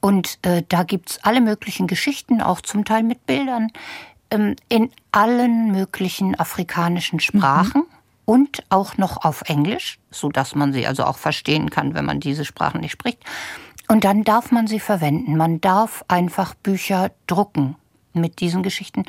Und 0.00 0.38
äh, 0.42 0.62
da 0.68 0.84
gibt's 0.84 1.18
alle 1.22 1.40
möglichen 1.40 1.88
Geschichten, 1.88 2.40
auch 2.40 2.60
zum 2.60 2.84
Teil 2.84 3.02
mit 3.02 3.26
Bildern, 3.26 3.72
ähm, 4.30 4.54
in 4.68 4.90
allen 5.10 5.72
möglichen 5.72 6.38
afrikanischen 6.38 7.18
Sprachen. 7.18 7.82
Mhm. 7.82 7.96
Und 8.24 8.62
auch 8.68 8.98
noch 8.98 9.24
auf 9.24 9.42
Englisch, 9.46 9.98
so 10.12 10.28
dass 10.28 10.54
man 10.54 10.72
sie 10.72 10.86
also 10.86 11.02
auch 11.04 11.18
verstehen 11.18 11.70
kann, 11.70 11.94
wenn 11.94 12.04
man 12.04 12.20
diese 12.20 12.44
Sprachen 12.44 12.80
nicht 12.80 12.92
spricht. 12.92 13.18
Und 13.88 14.04
dann 14.04 14.24
darf 14.24 14.52
man 14.52 14.66
sie 14.66 14.80
verwenden. 14.80 15.36
Man 15.36 15.60
darf 15.60 16.04
einfach 16.08 16.54
Bücher 16.54 17.10
drucken 17.26 17.76
mit 18.12 18.40
diesen 18.40 18.62
Geschichten. 18.62 19.04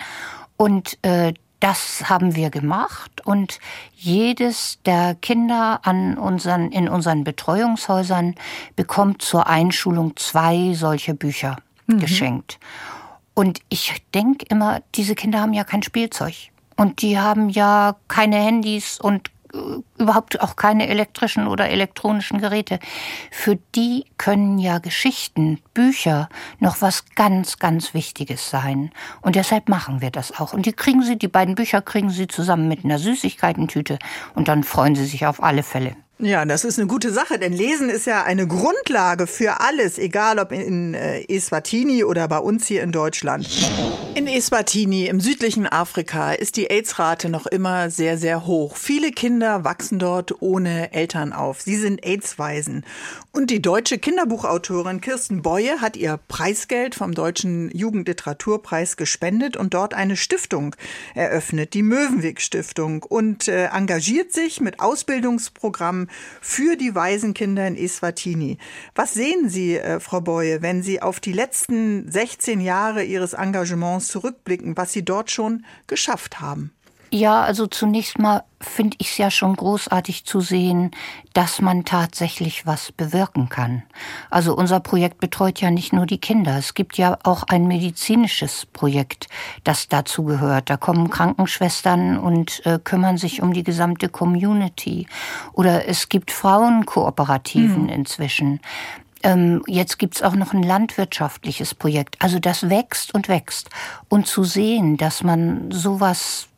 Und 0.58 0.98
äh, 1.04 1.34
das 1.64 2.10
haben 2.10 2.36
wir 2.36 2.50
gemacht 2.50 3.26
und 3.26 3.60
jedes 3.96 4.80
der 4.84 5.16
Kinder 5.16 5.80
an 5.84 6.18
unseren, 6.18 6.74
in 6.74 6.90
unseren 6.90 7.24
Betreuungshäusern 7.24 8.36
bekommt 8.76 9.22
zur 9.22 9.48
Einschulung 9.48 10.18
zwei 10.18 10.74
solche 10.74 11.14
Bücher 11.14 11.56
mhm. 11.88 12.00
geschenkt. 12.00 12.60
Und 13.34 13.62
ich 13.70 14.04
denke 14.14 14.46
immer, 14.50 14.82
diese 14.96 15.16
Kinder 15.16 15.40
haben 15.40 15.54
ja 15.54 15.64
kein 15.64 15.84
Spielzeug. 15.84 16.34
Und 16.76 17.02
die 17.02 17.18
haben 17.18 17.50
ja 17.50 17.96
keine 18.10 18.38
Handys 18.38 19.00
und 19.00 19.32
überhaupt 19.98 20.42
auch 20.42 20.56
keine 20.56 20.88
elektrischen 20.88 21.48
oder 21.48 21.70
elektronischen 21.70 22.40
Geräte. 22.40 22.80
Für 23.32 23.58
die 23.76 24.06
können 24.18 24.58
ja 24.58 24.80
Geschichten, 24.80 25.60
Bücher 25.74 26.30
noch 26.60 26.82
was 26.82 27.06
ganz, 27.16 27.60
ganz 27.60 27.94
Wichtiges 27.94 28.50
sein. 28.50 28.92
Und 29.22 29.36
deshalb 29.36 29.70
machen 29.70 30.02
wir 30.02 30.12
das 30.12 30.40
auch. 30.40 30.54
Und 30.54 30.66
die 30.66 30.74
kriegen 30.74 31.04
sie, 31.04 31.18
die 31.18 31.28
beiden 31.28 31.56
Bücher 31.56 31.82
kriegen 31.82 32.10
sie 32.10 32.28
zusammen 32.28 32.68
mit 32.68 32.84
einer 32.84 33.00
Süßigkeitentüte 33.00 34.00
und 34.34 34.48
dann 34.48 34.64
freuen 34.64 34.96
sie 34.96 35.06
sich 35.06 35.26
auf 35.26 35.42
alle 35.42 35.64
Fälle. 35.64 35.96
Ja, 36.26 36.46
das 36.46 36.64
ist 36.64 36.80
eine 36.80 36.88
gute 36.88 37.12
Sache, 37.12 37.38
denn 37.38 37.52
Lesen 37.52 37.90
ist 37.90 38.08
ja 38.08 38.24
eine 38.24 38.48
Grundlage 38.48 39.28
für 39.28 39.60
alles, 39.60 39.98
egal 39.98 40.40
ob 40.40 40.54
in 40.54 40.94
äh, 40.94 41.22
Eswatini 41.28 42.06
oder 42.06 42.30
bei 42.30 42.38
uns 42.38 42.66
hier 42.66 42.82
in 42.82 42.94
Deutschland. 42.94 43.46
In 44.16 44.28
Eswatini 44.28 45.08
im 45.08 45.20
südlichen 45.20 45.68
Afrika 45.68 46.32
ist 46.32 46.56
die 46.56 46.70
AIDS-Rate 46.70 47.28
noch 47.28 47.46
immer 47.46 47.90
sehr, 47.90 48.18
sehr 48.18 48.46
hoch. 48.46 48.78
Viele 48.78 49.12
Kinder 49.12 49.66
wachsen 49.66 50.00
dort 50.00 50.42
ohne 50.42 50.94
Eltern 50.94 51.34
auf. 51.34 51.60
Sie 51.60 51.76
sind 51.76 52.06
AIDS-Waisen. 52.06 52.86
Und 53.34 53.50
die 53.50 53.62
deutsche 53.62 53.98
Kinderbuchautorin 53.98 55.02
Kirsten 55.02 55.42
Beue 55.42 55.82
hat 55.82 55.98
ihr 55.98 56.18
Preisgeld 56.30 56.96
vom 56.96 57.14
Deutschen 57.16 57.70
Jugendliteraturpreis 57.76 58.96
gespendet 58.96 59.58
und 59.58 59.74
dort 59.74 59.94
eine 59.94 60.16
Stiftung 60.16 60.74
eröffnet, 61.16 61.74
die 61.74 61.84
Möwenweg 61.84 62.40
Stiftung, 62.40 63.04
und 63.04 63.50
äh, 63.50 63.66
engagiert 63.66 64.32
sich 64.32 64.62
mit 64.62 64.80
Ausbildungsprogrammen 64.80 66.08
für 66.42 66.76
die 66.76 66.96
Waisenkinder 66.96 67.68
in 67.68 67.76
Eswatini. 67.76 68.58
Was 68.96 69.14
sehen 69.14 69.50
Sie, 69.50 69.78
äh, 69.78 70.00
Frau 70.00 70.22
Beue, 70.22 70.62
wenn 70.62 70.84
Sie 70.84 71.02
auf 71.02 71.20
die 71.20 71.34
letzten 71.34 72.12
16 72.12 72.62
Jahre 72.62 73.04
Ihres 73.04 73.34
Engagements 73.34 74.08
zurückblicken, 74.08 74.78
was 74.78 74.94
Sie 74.94 75.06
dort 75.06 75.32
schon 75.32 75.66
geschafft 75.88 76.40
haben? 76.40 76.72
Ja, 77.14 77.44
also 77.44 77.68
zunächst 77.68 78.18
mal 78.18 78.44
finde 78.60 78.98
ich 79.00 79.12
es 79.12 79.18
ja 79.20 79.30
schon 79.30 79.56
großartig 79.56 80.26
zu 80.26 80.42
sehen, 80.42 80.90
dass 81.34 81.62
man 81.62 81.86
tatsächlich 81.86 82.66
was 82.66 82.92
bewirken 82.92 83.50
kann. 83.50 83.84
Also 84.32 84.56
unser 84.56 84.80
Projekt 84.80 85.20
betreut 85.20 85.62
ja 85.62 85.70
nicht 85.70 85.94
nur 85.94 86.08
die 86.08 86.18
Kinder. 86.18 86.58
Es 86.58 86.74
gibt 86.74 86.98
ja 86.98 87.20
auch 87.22 87.44
ein 87.44 87.68
medizinisches 87.68 88.66
Projekt, 88.66 89.28
das 89.64 89.90
dazu 89.90 90.24
gehört. 90.24 90.72
Da 90.72 90.78
kommen 90.78 91.12
Krankenschwestern 91.12 92.18
und 92.18 92.66
äh, 92.66 92.80
kümmern 92.84 93.18
sich 93.18 93.44
um 93.44 93.54
die 93.54 93.64
gesamte 93.64 94.10
Community. 94.10 95.06
Oder 95.52 95.88
es 95.88 96.10
gibt 96.10 96.32
Frauenkooperativen 96.32 97.90
hm. 97.90 97.90
inzwischen. 97.90 98.60
Ähm, 99.22 99.62
jetzt 99.68 100.00
gibt's 100.00 100.24
auch 100.24 100.34
noch 100.34 100.52
ein 100.52 100.64
landwirtschaftliches 100.64 101.76
Projekt. 101.76 102.16
Also 102.24 102.40
das 102.40 102.72
wächst 102.72 103.14
und 103.14 103.30
wächst. 103.30 103.70
Und 104.10 104.26
zu 104.26 104.44
sehen, 104.44 104.98
dass 104.98 105.22
man 105.22 105.70
sowas 105.70 106.50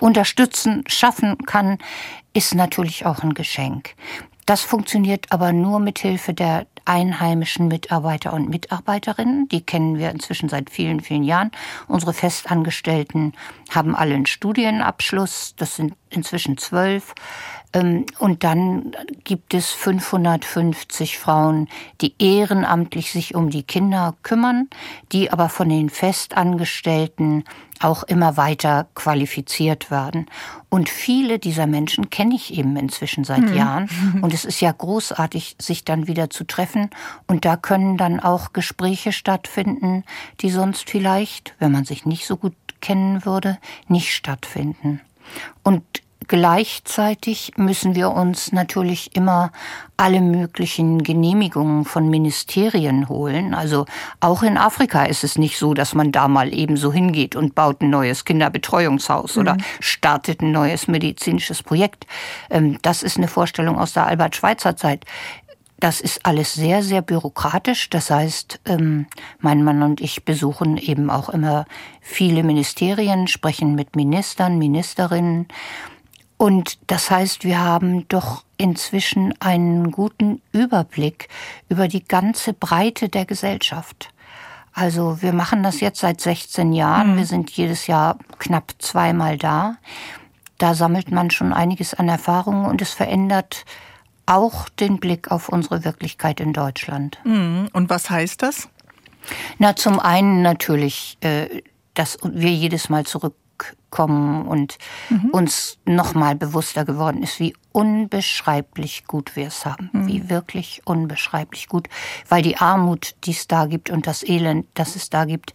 unterstützen, 0.00 0.84
schaffen 0.86 1.38
kann, 1.46 1.78
ist 2.32 2.54
natürlich 2.54 3.06
auch 3.06 3.22
ein 3.22 3.34
Geschenk. 3.34 3.94
Das 4.46 4.62
funktioniert 4.62 5.26
aber 5.30 5.52
nur 5.52 5.80
mit 5.80 5.98
Hilfe 5.98 6.32
der 6.32 6.66
einheimischen 6.84 7.66
Mitarbeiter 7.66 8.32
und 8.32 8.48
Mitarbeiterinnen. 8.48 9.48
Die 9.48 9.60
kennen 9.60 9.98
wir 9.98 10.10
inzwischen 10.10 10.48
seit 10.48 10.70
vielen, 10.70 11.00
vielen 11.00 11.24
Jahren. 11.24 11.50
Unsere 11.88 12.12
Festangestellten 12.12 13.32
haben 13.74 13.96
alle 13.96 14.14
einen 14.14 14.26
Studienabschluss. 14.26 15.54
Das 15.56 15.74
sind 15.74 15.94
inzwischen 16.10 16.56
zwölf. 16.58 17.12
Ähm, 17.76 18.06
und 18.18 18.42
dann 18.42 18.92
gibt 19.24 19.52
es 19.52 19.70
550 19.70 21.18
Frauen, 21.18 21.68
die 22.00 22.14
ehrenamtlich 22.18 23.12
sich 23.12 23.34
um 23.34 23.50
die 23.50 23.62
Kinder 23.62 24.14
kümmern, 24.22 24.68
die 25.12 25.30
aber 25.30 25.48
von 25.48 25.68
den 25.68 25.90
Festangestellten 25.90 27.44
auch 27.80 28.04
immer 28.04 28.38
weiter 28.38 28.86
qualifiziert 28.94 29.90
werden. 29.90 30.26
Und 30.70 30.88
viele 30.88 31.38
dieser 31.38 31.66
Menschen 31.66 32.08
kenne 32.08 32.34
ich 32.34 32.56
eben 32.56 32.74
inzwischen 32.76 33.24
seit 33.24 33.42
mhm. 33.42 33.54
Jahren. 33.54 33.90
Und 34.22 34.32
es 34.32 34.46
ist 34.46 34.62
ja 34.62 34.72
großartig, 34.72 35.56
sich 35.60 35.84
dann 35.84 36.06
wieder 36.06 36.30
zu 36.30 36.44
treffen. 36.44 36.88
Und 37.26 37.44
da 37.44 37.58
können 37.58 37.98
dann 37.98 38.18
auch 38.18 38.54
Gespräche 38.54 39.12
stattfinden, 39.12 40.04
die 40.40 40.48
sonst 40.48 40.88
vielleicht, 40.88 41.54
wenn 41.58 41.72
man 41.72 41.84
sich 41.84 42.06
nicht 42.06 42.26
so 42.26 42.38
gut 42.38 42.54
kennen 42.80 43.26
würde, 43.26 43.58
nicht 43.88 44.14
stattfinden. 44.14 45.00
Und 45.62 45.82
Gleichzeitig 46.28 47.52
müssen 47.56 47.94
wir 47.94 48.10
uns 48.10 48.50
natürlich 48.50 49.14
immer 49.14 49.52
alle 49.96 50.20
möglichen 50.20 51.04
Genehmigungen 51.04 51.84
von 51.84 52.10
Ministerien 52.10 53.08
holen. 53.08 53.54
Also 53.54 53.86
auch 54.18 54.42
in 54.42 54.58
Afrika 54.58 55.04
ist 55.04 55.22
es 55.22 55.38
nicht 55.38 55.56
so, 55.56 55.72
dass 55.72 55.94
man 55.94 56.10
da 56.10 56.26
mal 56.26 56.52
eben 56.52 56.76
so 56.76 56.92
hingeht 56.92 57.36
und 57.36 57.54
baut 57.54 57.80
ein 57.80 57.90
neues 57.90 58.24
Kinderbetreuungshaus 58.24 59.36
mhm. 59.36 59.42
oder 59.42 59.56
startet 59.78 60.40
ein 60.40 60.50
neues 60.50 60.88
medizinisches 60.88 61.62
Projekt. 61.62 62.06
Ähm, 62.50 62.78
das 62.82 63.04
ist 63.04 63.18
eine 63.18 63.28
Vorstellung 63.28 63.78
aus 63.78 63.92
der 63.92 64.06
Albert-Schweitzer-Zeit. 64.06 65.04
Das 65.78 66.00
ist 66.00 66.24
alles 66.24 66.54
sehr, 66.54 66.82
sehr 66.82 67.02
bürokratisch. 67.02 67.90
Das 67.90 68.10
heißt, 68.10 68.60
ähm, 68.64 69.06
mein 69.38 69.62
Mann 69.62 69.82
und 69.82 70.00
ich 70.00 70.24
besuchen 70.24 70.78
eben 70.78 71.10
auch 71.10 71.28
immer 71.28 71.66
viele 72.00 72.42
Ministerien, 72.42 73.28
sprechen 73.28 73.74
mit 73.74 73.94
Ministern, 73.94 74.58
Ministerinnen 74.58 75.46
und 76.38 76.78
das 76.86 77.10
heißt, 77.10 77.44
wir 77.44 77.60
haben 77.62 78.06
doch 78.08 78.44
inzwischen 78.58 79.34
einen 79.40 79.90
guten 79.90 80.42
Überblick 80.52 81.28
über 81.68 81.88
die 81.88 82.04
ganze 82.04 82.52
Breite 82.52 83.08
der 83.08 83.24
Gesellschaft. 83.24 84.10
Also 84.72 85.22
wir 85.22 85.32
machen 85.32 85.62
das 85.62 85.80
jetzt 85.80 86.00
seit 86.00 86.20
16 86.20 86.72
Jahren. 86.74 87.14
Mhm. 87.14 87.16
Wir 87.16 87.26
sind 87.26 87.50
jedes 87.50 87.86
Jahr 87.86 88.18
knapp 88.38 88.74
zweimal 88.78 89.38
da. 89.38 89.76
Da 90.58 90.74
sammelt 90.74 91.10
man 91.10 91.30
schon 91.30 91.52
einiges 91.52 91.94
an 91.94 92.08
Erfahrungen 92.08 92.66
und 92.66 92.82
es 92.82 92.92
verändert 92.92 93.64
auch 94.26 94.68
den 94.68 94.98
Blick 94.98 95.30
auf 95.30 95.48
unsere 95.48 95.84
Wirklichkeit 95.84 96.40
in 96.40 96.52
Deutschland. 96.52 97.18
Mhm. 97.24 97.68
Und 97.72 97.88
was 97.88 98.10
heißt 98.10 98.42
das? 98.42 98.68
Na, 99.58 99.76
zum 99.76 99.98
einen 99.98 100.42
natürlich, 100.42 101.16
äh, 101.20 101.62
dass 101.94 102.18
wir 102.22 102.52
jedes 102.52 102.88
Mal 102.88 103.06
zurück 103.06 103.34
kommen 103.90 104.46
und 104.46 104.78
mhm. 105.08 105.30
uns 105.30 105.78
nochmal 105.84 106.34
bewusster 106.34 106.84
geworden 106.84 107.22
ist, 107.22 107.40
wie 107.40 107.54
unbeschreiblich 107.72 109.06
gut 109.06 109.36
wir 109.36 109.46
es 109.46 109.64
haben. 109.64 109.90
Mhm. 109.92 110.06
Wie 110.06 110.28
wirklich 110.28 110.82
unbeschreiblich 110.84 111.68
gut. 111.68 111.88
Weil 112.28 112.42
die 112.42 112.58
Armut, 112.58 113.14
die 113.24 113.30
es 113.30 113.48
da 113.48 113.66
gibt 113.66 113.90
und 113.90 114.06
das 114.06 114.22
Elend, 114.22 114.66
das 114.74 114.96
es 114.96 115.10
da 115.10 115.24
gibt, 115.24 115.54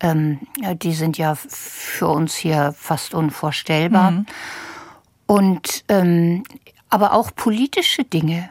ähm, 0.00 0.40
die 0.82 0.94
sind 0.94 1.18
ja 1.18 1.34
für 1.34 2.08
uns 2.08 2.34
hier 2.34 2.74
fast 2.76 3.14
unvorstellbar. 3.14 4.10
Mhm. 4.12 4.26
Und 5.26 5.84
ähm, 5.88 6.44
aber 6.90 7.12
auch 7.12 7.34
politische 7.34 8.04
Dinge 8.04 8.48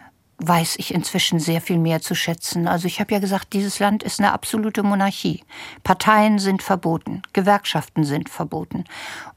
weiß 0.47 0.75
ich 0.77 0.93
inzwischen 0.93 1.39
sehr 1.39 1.61
viel 1.61 1.77
mehr 1.77 2.01
zu 2.01 2.15
schätzen. 2.15 2.67
Also 2.67 2.87
ich 2.87 2.99
habe 2.99 3.13
ja 3.13 3.19
gesagt, 3.19 3.53
dieses 3.53 3.79
Land 3.79 4.03
ist 4.03 4.19
eine 4.19 4.33
absolute 4.33 4.83
Monarchie. 4.83 5.43
Parteien 5.83 6.39
sind 6.39 6.63
verboten, 6.63 7.21
Gewerkschaften 7.33 8.03
sind 8.03 8.29
verboten. 8.29 8.83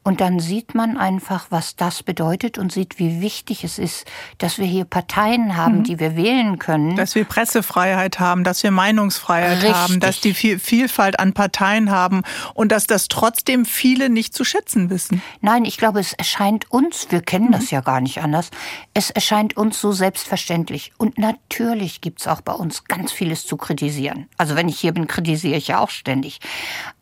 Und 0.06 0.20
dann 0.20 0.38
sieht 0.38 0.72
man 0.72 0.98
einfach, 0.98 1.46
was 1.50 1.74
das 1.74 2.04
bedeutet 2.04 2.58
und 2.58 2.70
sieht, 2.70 3.00
wie 3.00 3.20
wichtig 3.20 3.64
es 3.64 3.76
ist, 3.76 4.06
dass 4.38 4.56
wir 4.56 4.64
hier 4.64 4.84
Parteien 4.84 5.56
haben, 5.56 5.78
mhm. 5.78 5.82
die 5.82 5.98
wir 5.98 6.14
wählen 6.14 6.60
können. 6.60 6.94
Dass 6.94 7.16
wir 7.16 7.24
Pressefreiheit 7.24 8.20
haben, 8.20 8.44
dass 8.44 8.62
wir 8.62 8.70
Meinungsfreiheit 8.70 9.64
Richtig. 9.64 9.74
haben, 9.74 9.98
dass 9.98 10.20
die 10.20 10.32
Vielfalt 10.32 11.18
an 11.18 11.32
Parteien 11.32 11.90
haben 11.90 12.22
und 12.54 12.70
dass 12.70 12.86
das 12.86 13.08
trotzdem 13.08 13.64
viele 13.64 14.08
nicht 14.08 14.32
zu 14.32 14.44
schätzen 14.44 14.90
wissen. 14.90 15.22
Nein, 15.40 15.64
ich 15.64 15.76
glaube, 15.76 15.98
es 15.98 16.12
erscheint 16.12 16.70
uns, 16.70 17.08
wir 17.10 17.20
kennen 17.20 17.48
mhm. 17.48 17.52
das 17.54 17.72
ja 17.72 17.80
gar 17.80 18.00
nicht 18.00 18.22
anders, 18.22 18.50
es 18.94 19.10
erscheint 19.10 19.56
uns 19.56 19.80
so 19.80 19.90
selbstverständlich. 19.90 20.92
Und 20.98 21.18
natürlich 21.18 22.00
gibt's 22.00 22.28
auch 22.28 22.42
bei 22.42 22.52
uns 22.52 22.84
ganz 22.84 23.10
vieles 23.10 23.44
zu 23.44 23.56
kritisieren. 23.56 24.28
Also 24.36 24.54
wenn 24.54 24.68
ich 24.68 24.78
hier 24.78 24.92
bin, 24.92 25.08
kritisiere 25.08 25.56
ich 25.56 25.66
ja 25.66 25.80
auch 25.80 25.90
ständig. 25.90 26.38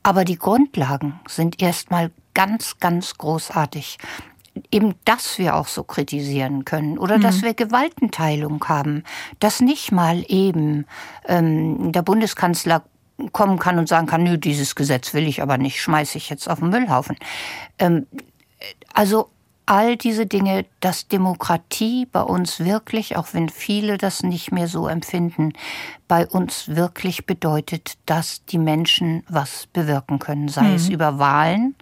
Aber 0.03 0.25
die 0.25 0.39
Grundlagen 0.39 1.21
sind 1.29 1.61
erstmal 1.61 2.11
ganz, 2.35 2.79
ganz 2.81 3.17
großartig. 3.17 3.99
eben, 4.71 4.95
dass 5.05 5.39
wir 5.39 5.57
auch 5.57 5.67
so 5.67 5.83
kritisieren 5.83 6.65
können 6.65 6.97
oder 6.97 7.19
mhm. 7.19 7.23
dass 7.23 7.43
wir 7.43 7.55
Gewaltenteilung 7.55 8.65
haben, 8.69 9.03
dass 9.41 9.61
nicht 9.61 9.91
mal 9.91 10.25
eben 10.29 10.87
ähm, 11.27 11.91
der 11.91 12.03
Bundeskanzler 12.03 12.85
kommen 13.33 13.59
kann 13.59 13.79
und 13.79 13.89
sagen 13.89 14.07
kann, 14.07 14.23
nö, 14.23 14.39
dieses 14.39 14.75
Gesetz 14.75 15.15
will 15.15 15.27
ich 15.27 15.43
aber 15.43 15.59
nicht, 15.59 15.81
schmeiße 15.81 16.19
ich 16.19 16.31
jetzt 16.31 16.49
auf 16.49 16.61
den 16.61 16.71
Müllhaufen. 16.71 17.17
Ähm, 17.79 18.07
also 18.93 19.31
all 19.67 19.97
diese 19.97 20.27
Dinge, 20.27 20.67
dass 20.81 21.09
Demokratie 21.09 22.07
bei 22.07 22.23
uns 22.23 22.61
wirklich, 22.61 23.17
auch 23.17 23.29
wenn 23.33 23.49
viele 23.49 23.99
das 23.99 24.23
nicht 24.23 24.53
mehr 24.53 24.69
so 24.69 24.89
empfinden, 24.89 25.53
bei 26.07 26.27
uns 26.27 26.69
wirklich 26.69 27.25
bedeutet, 27.25 27.95
dass 28.07 28.45
die 28.45 28.59
Menschen 28.59 29.25
was 29.29 29.67
bewirken 29.73 30.19
können, 30.19 30.49
sei 30.49 30.65
mhm. 30.65 30.75
es 30.75 30.89
über 30.89 31.19
Wahlen, 31.19 31.75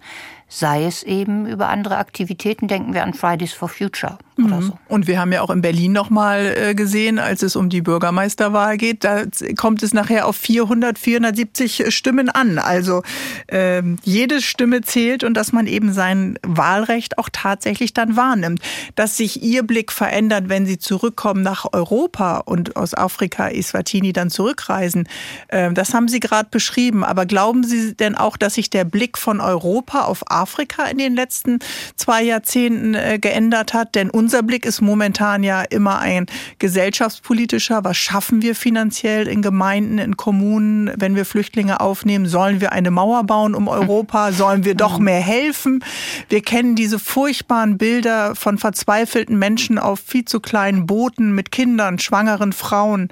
sei 0.53 0.85
es 0.85 1.01
eben 1.01 1.47
über 1.47 1.69
andere 1.69 1.97
Aktivitäten. 1.97 2.67
Denken 2.67 2.93
wir 2.93 3.03
an 3.03 3.15
Fridays 3.15 3.53
for 3.53 3.69
Future 3.69 4.19
oder 4.37 4.57
mhm. 4.57 4.61
so. 4.61 4.79
Und 4.87 5.07
wir 5.07 5.19
haben 5.19 5.31
ja 5.31 5.41
auch 5.41 5.49
in 5.49 5.61
Berlin 5.61 5.91
nochmal 5.91 6.53
äh, 6.55 6.75
gesehen, 6.75 7.17
als 7.17 7.41
es 7.41 7.55
um 7.55 7.69
die 7.69 7.81
Bürgermeisterwahl 7.81 8.77
geht, 8.77 9.03
da 9.03 9.23
kommt 9.57 9.81
es 9.81 9.93
nachher 9.93 10.27
auf 10.27 10.35
400, 10.35 10.99
470 10.99 11.93
Stimmen 11.93 12.29
an. 12.29 12.59
Also 12.59 13.01
äh, 13.47 13.81
jede 14.03 14.41
Stimme 14.41 14.81
zählt 14.81 15.23
und 15.23 15.33
dass 15.33 15.53
man 15.53 15.65
eben 15.65 15.91
sein 15.91 16.37
Wahlrecht 16.43 17.17
auch 17.17 17.29
tatsächlich 17.31 17.93
dann 17.93 18.15
wahrnimmt. 18.15 18.61
Dass 18.95 19.17
sich 19.17 19.41
Ihr 19.41 19.63
Blick 19.63 19.91
verändert, 19.91 20.49
wenn 20.49 20.67
Sie 20.67 20.77
zurückkommen 20.77 21.41
nach 21.41 21.65
Europa 21.73 22.37
und 22.37 22.75
aus 22.75 22.93
Afrika, 22.93 23.49
Eswatini 23.49 24.13
dann 24.13 24.29
zurückreisen, 24.29 25.07
äh, 25.47 25.71
das 25.73 25.95
haben 25.95 26.07
Sie 26.07 26.19
gerade 26.19 26.49
beschrieben. 26.51 27.03
Aber 27.03 27.25
glauben 27.25 27.63
Sie 27.63 27.95
denn 27.95 28.15
auch, 28.15 28.37
dass 28.37 28.55
sich 28.55 28.69
der 28.69 28.85
Blick 28.85 29.17
von 29.17 29.41
Europa 29.41 30.01
auf 30.01 30.23
Afrika 30.27 30.42
Afrika 30.43 30.85
in 30.85 30.97
den 30.97 31.15
letzten 31.15 31.59
zwei 31.95 32.21
Jahrzehnten 32.23 32.93
äh, 32.93 33.17
geändert 33.19 33.73
hat. 33.73 33.95
Denn 33.95 34.09
unser 34.09 34.43
Blick 34.43 34.65
ist 34.65 34.81
momentan 34.81 35.43
ja 35.43 35.61
immer 35.61 35.99
ein 35.99 36.25
gesellschaftspolitischer. 36.59 37.83
Was 37.83 37.97
schaffen 37.97 38.41
wir 38.41 38.55
finanziell 38.55 39.27
in 39.27 39.41
Gemeinden, 39.41 39.97
in 39.97 40.17
Kommunen, 40.17 40.91
wenn 40.97 41.15
wir 41.15 41.25
Flüchtlinge 41.25 41.79
aufnehmen? 41.79 42.27
Sollen 42.27 42.61
wir 42.61 42.73
eine 42.73 42.91
Mauer 42.91 43.23
bauen 43.23 43.55
um 43.55 43.67
Europa? 43.67 44.31
Sollen 44.43 44.65
wir 44.65 44.75
doch 44.75 44.99
mehr 44.99 45.21
helfen? 45.21 45.83
Wir 46.29 46.41
kennen 46.41 46.75
diese 46.75 46.99
furchtbaren 46.99 47.77
Bilder 47.77 48.35
von 48.35 48.57
verzweifelten 48.57 49.39
Menschen 49.39 49.79
auf 49.79 49.99
viel 50.05 50.25
zu 50.25 50.39
kleinen 50.39 50.85
Booten 50.85 51.33
mit 51.33 51.51
Kindern, 51.51 51.99
schwangeren 51.99 52.51
Frauen. 52.51 53.09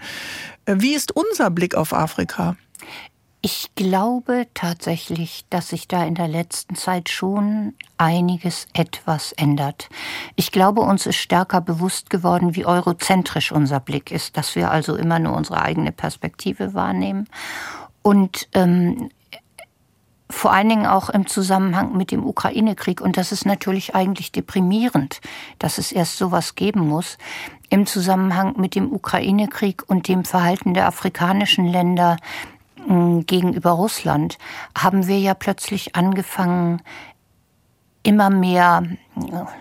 Äh, 0.66 0.76
wie 0.80 0.94
ist 0.94 1.16
unser 1.16 1.50
Blick 1.50 1.76
auf 1.76 1.94
Afrika? 1.94 2.56
Ich 3.44 3.72
glaube 3.74 4.46
tatsächlich, 4.54 5.46
dass 5.50 5.70
sich 5.70 5.88
da 5.88 6.04
in 6.04 6.14
der 6.14 6.28
letzten 6.28 6.76
Zeit 6.76 7.10
schon 7.10 7.74
einiges 7.98 8.68
etwas 8.74 9.32
ändert. 9.32 9.90
Ich 10.36 10.52
glaube, 10.52 10.82
uns 10.82 11.08
ist 11.08 11.16
stärker 11.16 11.60
bewusst 11.60 12.12
geworden, 12.12 12.56
wie 12.56 12.68
eurozentrisch 12.68 13.52
unser 13.52 13.80
Blick 13.80 14.12
ist, 14.12 14.38
dass 14.38 14.56
wir 14.56 14.70
also 14.70 14.96
immer 14.96 15.18
nur 15.18 15.36
unsere 15.36 15.60
eigene 15.60 15.92
Perspektive 15.92 16.76
wahrnehmen. 16.76 17.28
Und 18.04 18.48
ähm, 18.54 19.10
vor 20.30 20.54
allen 20.54 20.70
Dingen 20.70 20.86
auch 20.86 21.10
im 21.10 21.26
Zusammenhang 21.26 21.98
mit 21.98 22.12
dem 22.12 22.24
Ukraine-Krieg. 22.24 23.02
Und 23.02 23.18
das 23.18 23.32
ist 23.32 23.48
natürlich 23.48 23.96
eigentlich 23.96 24.32
deprimierend, 24.32 25.20
dass 25.58 25.80
es 25.80 25.92
erst 25.92 26.18
sowas 26.18 26.54
geben 26.54 26.88
muss. 26.88 27.18
Im 27.70 27.88
Zusammenhang 27.88 28.54
mit 28.58 28.76
dem 28.76 28.94
Ukraine-Krieg 28.94 29.84
und 29.88 30.08
dem 30.08 30.26
Verhalten 30.26 30.76
der 30.76 30.88
afrikanischen 30.88 31.68
Länder 31.68 32.18
gegenüber 33.26 33.72
Russland 33.72 34.38
haben 34.78 35.08
wir 35.08 35.20
ja 35.20 35.34
plötzlich 35.34 35.96
angefangen, 35.96 36.82
immer 38.04 38.30
mehr, 38.30 38.84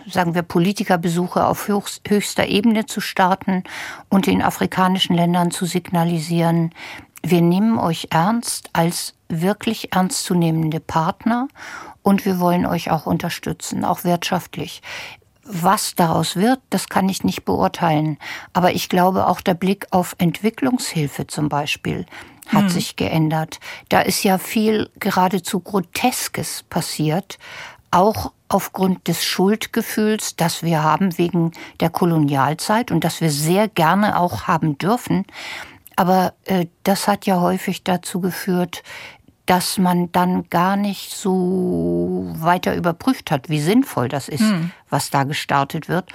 sagen 0.07 0.33
wir, 0.33 0.41
Politikerbesuche 0.41 1.45
auf 1.45 1.67
höchster 1.67 2.47
Ebene 2.47 2.85
zu 2.85 2.99
starten 2.99 3.63
und 4.09 4.25
den 4.25 4.41
afrikanischen 4.41 5.15
Ländern 5.15 5.51
zu 5.51 5.65
signalisieren, 5.65 6.71
wir 7.23 7.41
nehmen 7.41 7.77
euch 7.77 8.07
ernst 8.09 8.69
als 8.73 9.13
wirklich 9.29 9.93
ernstzunehmende 9.93 10.79
Partner 10.79 11.47
und 12.01 12.25
wir 12.25 12.39
wollen 12.39 12.65
euch 12.65 12.89
auch 12.89 13.05
unterstützen, 13.05 13.85
auch 13.85 14.03
wirtschaftlich. 14.03 14.81
Was 15.43 15.95
daraus 15.95 16.35
wird, 16.35 16.59
das 16.69 16.87
kann 16.87 17.09
ich 17.09 17.23
nicht 17.23 17.45
beurteilen. 17.45 18.17
Aber 18.53 18.73
ich 18.73 18.89
glaube, 18.89 19.27
auch 19.27 19.41
der 19.41 19.53
Blick 19.53 19.87
auf 19.91 20.15
Entwicklungshilfe 20.17 21.27
zum 21.27 21.49
Beispiel 21.49 22.05
hat 22.53 22.63
hm. 22.63 22.69
sich 22.69 22.95
geändert. 22.95 23.59
Da 23.89 24.01
ist 24.01 24.23
ja 24.23 24.37
viel 24.37 24.89
geradezu 24.99 25.59
Groteskes 25.59 26.63
passiert, 26.69 27.37
auch 27.91 28.31
aufgrund 28.47 29.07
des 29.07 29.23
Schuldgefühls, 29.23 30.35
das 30.35 30.63
wir 30.63 30.83
haben 30.83 31.17
wegen 31.17 31.51
der 31.79 31.89
Kolonialzeit 31.89 32.91
und 32.91 33.03
das 33.03 33.21
wir 33.21 33.31
sehr 33.31 33.67
gerne 33.67 34.19
auch 34.19 34.43
haben 34.43 34.77
dürfen. 34.77 35.25
Aber 35.95 36.33
äh, 36.45 36.67
das 36.83 37.07
hat 37.07 37.25
ja 37.25 37.39
häufig 37.39 37.83
dazu 37.83 38.19
geführt, 38.19 38.83
dass 39.45 39.77
man 39.77 40.11
dann 40.11 40.49
gar 40.49 40.75
nicht 40.75 41.11
so 41.11 42.29
weiter 42.35 42.75
überprüft 42.75 43.31
hat, 43.31 43.49
wie 43.49 43.59
sinnvoll 43.59 44.07
das 44.07 44.29
ist, 44.29 44.41
hm. 44.41 44.71
was 44.89 45.09
da 45.09 45.23
gestartet 45.23 45.89
wird. 45.89 46.11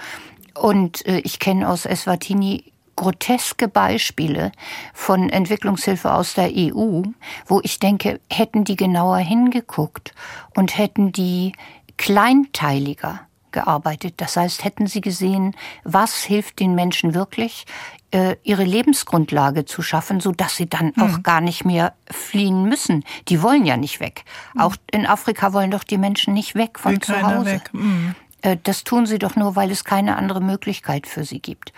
Und 0.54 1.04
äh, 1.06 1.18
ich 1.18 1.38
kenne 1.38 1.68
aus 1.68 1.84
Eswatini 1.84 2.72
groteske 2.96 3.68
Beispiele 3.68 4.52
von 4.94 5.28
Entwicklungshilfe 5.28 6.12
aus 6.12 6.34
der 6.34 6.50
EU, 6.54 7.02
wo 7.46 7.60
ich 7.62 7.78
denke, 7.78 8.20
hätten 8.30 8.64
die 8.64 8.76
genauer 8.76 9.18
hingeguckt 9.18 10.14
und 10.54 10.76
hätten 10.76 11.12
die 11.12 11.52
kleinteiliger 11.98 13.20
gearbeitet. 13.52 14.14
Das 14.18 14.36
heißt, 14.36 14.64
hätten 14.64 14.86
sie 14.86 15.00
gesehen, 15.00 15.54
was 15.82 16.24
hilft 16.24 16.60
den 16.60 16.74
Menschen 16.74 17.14
wirklich, 17.14 17.64
äh, 18.10 18.36
ihre 18.42 18.64
Lebensgrundlage 18.64 19.64
zu 19.64 19.82
schaffen, 19.82 20.20
so 20.20 20.32
dass 20.32 20.56
sie 20.56 20.68
dann 20.68 20.92
mhm. 20.94 21.02
auch 21.02 21.22
gar 21.22 21.40
nicht 21.40 21.64
mehr 21.64 21.94
fliehen 22.10 22.64
müssen. 22.68 23.04
Die 23.28 23.42
wollen 23.42 23.64
ja 23.64 23.76
nicht 23.76 23.98
weg. 24.00 24.24
Mhm. 24.54 24.60
Auch 24.60 24.76
in 24.92 25.06
Afrika 25.06 25.52
wollen 25.52 25.70
doch 25.70 25.84
die 25.84 25.98
Menschen 25.98 26.34
nicht 26.34 26.54
weg 26.54 26.78
von 26.78 26.92
Will 26.92 27.00
zu 27.00 27.20
Hause. 27.20 27.60
Mhm. 27.72 28.14
Äh, 28.46 28.56
das 28.62 28.84
tun 28.84 29.06
sie 29.06 29.18
doch 29.18 29.34
nur, 29.34 29.56
weil 29.56 29.70
es 29.70 29.84
keine 29.84 30.16
andere 30.16 30.40
Möglichkeit 30.40 31.06
für 31.06 31.24
sie 31.24 31.40
gibt. 31.40 31.72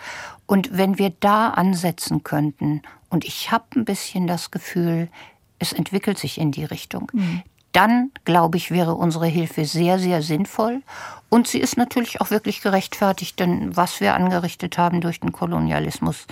Und 0.45 0.77
wenn 0.77 0.99
wir 0.99 1.11
da 1.19 1.49
ansetzen 1.49 2.23
könnten, 2.23 2.83
und 3.09 3.25
ich 3.25 3.51
habe 3.51 3.65
ein 3.75 3.85
bisschen 3.85 4.27
das 4.27 4.51
Gefühl, 4.51 5.09
es 5.57 5.73
entwickelt 5.73 6.19
sich 6.19 6.37
in 6.37 6.51
die 6.51 6.63
Richtung, 6.63 7.11
mhm. 7.11 7.41
dann 7.71 8.11
glaube 8.23 8.57
ich, 8.57 8.69
wäre 8.69 8.93
unsere 8.93 9.25
Hilfe 9.25 9.65
sehr, 9.65 9.97
sehr 9.97 10.21
sinnvoll. 10.21 10.83
Und 11.27 11.47
sie 11.47 11.59
ist 11.59 11.75
natürlich 11.75 12.21
auch 12.21 12.29
wirklich 12.29 12.61
gerechtfertigt, 12.61 13.39
denn 13.39 13.75
was 13.75 13.99
wir 13.99 14.13
angerichtet 14.13 14.77
haben 14.77 15.01
durch 15.01 15.19
den 15.19 15.31
Kolonialismus, 15.31 16.27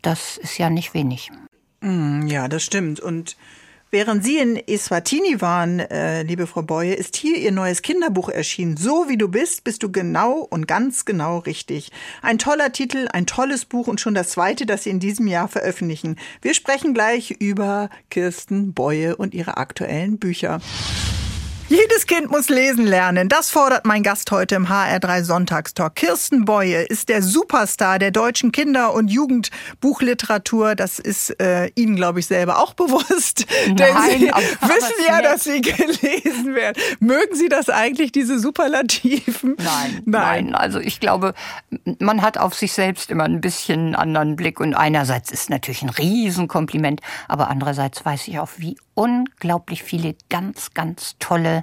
das 0.00 0.38
ist 0.38 0.56
ja 0.56 0.70
nicht 0.70 0.94
wenig. 0.94 1.30
Mhm, 1.82 2.26
ja, 2.28 2.48
das 2.48 2.62
stimmt. 2.62 2.98
Und 2.98 3.36
Während 3.94 4.24
Sie 4.24 4.38
in 4.38 4.56
Eswatini 4.56 5.42
waren, 5.42 5.78
äh, 5.78 6.22
liebe 6.22 6.46
Frau 6.46 6.62
Boye, 6.62 6.94
ist 6.94 7.14
hier 7.14 7.36
Ihr 7.36 7.52
neues 7.52 7.82
Kinderbuch 7.82 8.30
erschienen. 8.30 8.78
So 8.78 9.10
wie 9.10 9.18
du 9.18 9.28
bist, 9.28 9.64
bist 9.64 9.82
du 9.82 9.92
genau 9.92 10.38
und 10.48 10.66
ganz 10.66 11.04
genau 11.04 11.40
richtig. 11.40 11.92
Ein 12.22 12.38
toller 12.38 12.72
Titel, 12.72 13.08
ein 13.12 13.26
tolles 13.26 13.66
Buch 13.66 13.88
und 13.88 14.00
schon 14.00 14.14
das 14.14 14.30
zweite, 14.30 14.64
das 14.64 14.84
Sie 14.84 14.90
in 14.90 14.98
diesem 14.98 15.26
Jahr 15.26 15.46
veröffentlichen. 15.46 16.16
Wir 16.40 16.54
sprechen 16.54 16.94
gleich 16.94 17.32
über 17.32 17.90
Kirsten 18.08 18.72
Boye 18.72 19.14
und 19.14 19.34
ihre 19.34 19.58
aktuellen 19.58 20.18
Bücher. 20.18 20.62
Jedes 21.72 22.06
Kind 22.06 22.30
muss 22.30 22.50
lesen 22.50 22.84
lernen. 22.84 23.30
Das 23.30 23.48
fordert 23.48 23.86
mein 23.86 24.02
Gast 24.02 24.30
heute 24.30 24.56
im 24.56 24.66
HR3 24.66 25.24
Sonntagstalk. 25.24 25.94
Kirsten 25.94 26.44
Boye 26.44 26.82
ist 26.82 27.08
der 27.08 27.22
Superstar 27.22 27.98
der 27.98 28.10
deutschen 28.10 28.52
Kinder- 28.52 28.92
und 28.92 29.08
Jugendbuchliteratur. 29.10 30.74
Das 30.74 30.98
ist 30.98 31.40
äh, 31.40 31.70
Ihnen, 31.74 31.96
glaube 31.96 32.20
ich, 32.20 32.26
selber 32.26 32.58
auch 32.58 32.74
bewusst. 32.74 33.46
Nein, 33.68 33.76
Denn 33.76 33.96
Sie 34.18 34.26
wissen 34.60 35.04
ja, 35.08 35.22
dass 35.22 35.44
Sie 35.44 35.62
gelesen 35.62 36.54
werden. 36.54 36.76
Mögen 37.00 37.34
Sie 37.34 37.48
das 37.48 37.70
eigentlich, 37.70 38.12
diese 38.12 38.38
Superlativen? 38.38 39.56
Nein, 39.56 40.02
nein, 40.04 40.44
nein. 40.50 40.54
Also 40.54 40.78
ich 40.78 41.00
glaube, 41.00 41.32
man 41.98 42.20
hat 42.20 42.36
auf 42.36 42.54
sich 42.54 42.74
selbst 42.74 43.10
immer 43.10 43.24
ein 43.24 43.40
bisschen 43.40 43.94
einen 43.94 43.96
anderen 43.96 44.36
Blick. 44.36 44.60
Und 44.60 44.74
einerseits 44.74 45.32
ist 45.32 45.48
natürlich 45.48 45.80
ein 45.80 45.88
Riesenkompliment, 45.88 47.00
aber 47.28 47.48
andererseits 47.48 48.04
weiß 48.04 48.28
ich 48.28 48.40
auch, 48.40 48.50
wie 48.58 48.76
unglaublich 48.92 49.82
viele 49.82 50.14
ganz, 50.28 50.74
ganz 50.74 51.16
tolle 51.18 51.61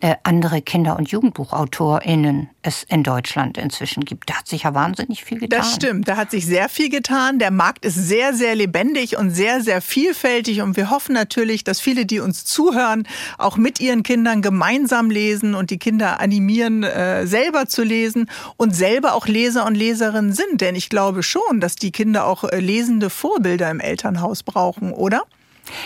äh, 0.00 0.14
andere 0.22 0.62
Kinder- 0.62 0.96
und 0.96 1.10
JugendbuchautorInnen 1.10 2.50
es 2.62 2.84
in 2.84 3.02
Deutschland 3.02 3.58
inzwischen 3.58 4.04
gibt. 4.04 4.30
Da 4.30 4.34
hat 4.38 4.46
sich 4.46 4.62
ja 4.62 4.74
wahnsinnig 4.74 5.24
viel 5.24 5.40
getan. 5.40 5.58
Das 5.58 5.74
stimmt, 5.74 6.06
da 6.06 6.16
hat 6.16 6.30
sich 6.30 6.46
sehr 6.46 6.68
viel 6.68 6.88
getan. 6.88 7.38
Der 7.38 7.50
Markt 7.50 7.84
ist 7.84 7.96
sehr, 7.96 8.32
sehr 8.32 8.54
lebendig 8.54 9.16
und 9.16 9.30
sehr, 9.30 9.60
sehr 9.60 9.80
vielfältig. 9.80 10.62
Und 10.62 10.76
wir 10.76 10.90
hoffen 10.90 11.14
natürlich, 11.14 11.64
dass 11.64 11.80
viele, 11.80 12.06
die 12.06 12.20
uns 12.20 12.44
zuhören, 12.44 13.08
auch 13.38 13.56
mit 13.56 13.80
ihren 13.80 14.04
Kindern 14.04 14.40
gemeinsam 14.40 15.10
lesen 15.10 15.54
und 15.54 15.70
die 15.70 15.78
Kinder 15.78 16.20
animieren, 16.20 16.84
äh, 16.84 17.26
selber 17.26 17.66
zu 17.66 17.82
lesen 17.82 18.30
und 18.56 18.76
selber 18.76 19.14
auch 19.14 19.26
Leser 19.26 19.66
und 19.66 19.74
Leserinnen 19.74 20.32
sind. 20.32 20.60
Denn 20.60 20.76
ich 20.76 20.90
glaube 20.90 21.24
schon, 21.24 21.60
dass 21.60 21.74
die 21.74 21.90
Kinder 21.90 22.26
auch 22.26 22.44
äh, 22.44 22.60
lesende 22.60 23.10
Vorbilder 23.10 23.68
im 23.70 23.80
Elternhaus 23.80 24.44
brauchen, 24.44 24.92
oder? 24.92 25.22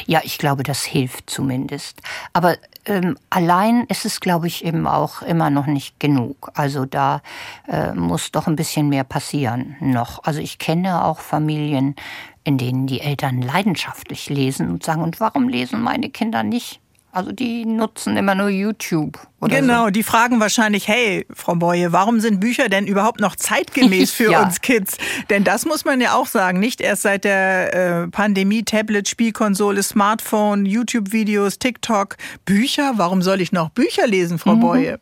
Ja, 0.06 0.20
ich 0.22 0.38
glaube, 0.38 0.62
das 0.62 0.82
hilft 0.82 1.30
zumindest. 1.30 2.00
Aber 2.32 2.56
ähm, 2.84 3.16
allein 3.30 3.84
ist 3.84 4.04
es, 4.04 4.20
glaube 4.20 4.46
ich, 4.46 4.64
eben 4.64 4.86
auch 4.86 5.22
immer 5.22 5.50
noch 5.50 5.66
nicht 5.66 6.00
genug. 6.00 6.50
Also 6.54 6.84
da 6.84 7.22
äh, 7.68 7.92
muss 7.92 8.32
doch 8.32 8.46
ein 8.46 8.56
bisschen 8.56 8.88
mehr 8.88 9.04
passieren 9.04 9.76
noch. 9.80 10.24
Also 10.24 10.40
ich 10.40 10.58
kenne 10.58 11.04
auch 11.04 11.20
Familien, 11.20 11.96
in 12.44 12.58
denen 12.58 12.86
die 12.86 13.00
Eltern 13.00 13.40
leidenschaftlich 13.40 14.28
lesen 14.28 14.70
und 14.70 14.82
sagen, 14.82 15.02
und 15.02 15.20
warum 15.20 15.48
lesen 15.48 15.80
meine 15.80 16.10
Kinder 16.10 16.42
nicht? 16.42 16.81
Also 17.14 17.30
die 17.30 17.66
nutzen 17.66 18.16
immer 18.16 18.34
nur 18.34 18.48
YouTube. 18.48 19.18
Oder 19.38 19.60
genau, 19.60 19.84
so. 19.84 19.90
die 19.90 20.02
fragen 20.02 20.40
wahrscheinlich, 20.40 20.88
hey, 20.88 21.26
Frau 21.30 21.54
Boye, 21.54 21.92
warum 21.92 22.20
sind 22.20 22.40
Bücher 22.40 22.70
denn 22.70 22.86
überhaupt 22.86 23.20
noch 23.20 23.36
zeitgemäß 23.36 24.10
für 24.12 24.32
ja. 24.32 24.42
uns 24.42 24.62
Kids? 24.62 24.96
Denn 25.28 25.44
das 25.44 25.66
muss 25.66 25.84
man 25.84 26.00
ja 26.00 26.14
auch 26.14 26.26
sagen, 26.26 26.58
nicht 26.58 26.80
erst 26.80 27.02
seit 27.02 27.24
der 27.24 27.74
äh, 28.04 28.08
Pandemie, 28.08 28.62
Tablet, 28.62 29.08
Spielkonsole, 29.08 29.82
Smartphone, 29.82 30.64
YouTube-Videos, 30.64 31.58
TikTok, 31.58 32.16
Bücher. 32.46 32.94
Warum 32.96 33.20
soll 33.20 33.42
ich 33.42 33.52
noch 33.52 33.68
Bücher 33.68 34.06
lesen, 34.06 34.38
Frau 34.38 34.56
mhm. 34.56 34.60
Boye? 34.60 34.98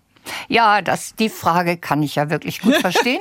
Ja, 0.49 0.83
das, 0.83 1.15
die 1.15 1.29
Frage 1.29 1.77
kann 1.77 2.03
ich 2.03 2.17
ja 2.17 2.31
wirklich 2.31 2.61
gut 2.61 2.77
verstehen. 2.81 3.21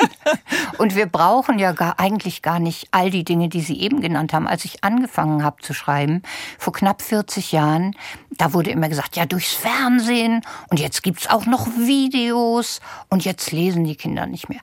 Und 0.78 0.96
wir 0.96 1.06
brauchen 1.06 1.60
ja 1.60 1.72
gar, 1.72 2.00
eigentlich 2.00 2.42
gar 2.42 2.60
nicht 2.60 2.88
all 2.92 3.10
die 3.10 3.24
Dinge, 3.24 3.50
die 3.50 3.62
Sie 3.62 3.80
eben 3.80 4.02
genannt 4.02 4.34
haben. 4.34 4.48
Als 4.48 4.66
ich 4.66 4.84
angefangen 4.84 5.44
habe 5.44 5.62
zu 5.62 5.74
schreiben, 5.74 6.24
vor 6.58 6.74
knapp 6.74 7.02
40 7.02 7.52
Jahren, 7.52 7.96
da 8.32 8.54
wurde 8.54 8.72
immer 8.72 8.90
gesagt, 8.90 9.16
ja, 9.16 9.26
durchs 9.26 9.54
Fernsehen 9.54 10.42
und 10.70 10.80
jetzt 10.80 11.04
gibt's 11.04 11.30
auch 11.30 11.46
noch 11.46 11.68
Videos 11.68 12.80
und 13.10 13.26
jetzt 13.26 13.52
lesen 13.52 13.84
die 13.84 13.96
Kinder 13.96 14.26
nicht 14.26 14.50
mehr. 14.50 14.62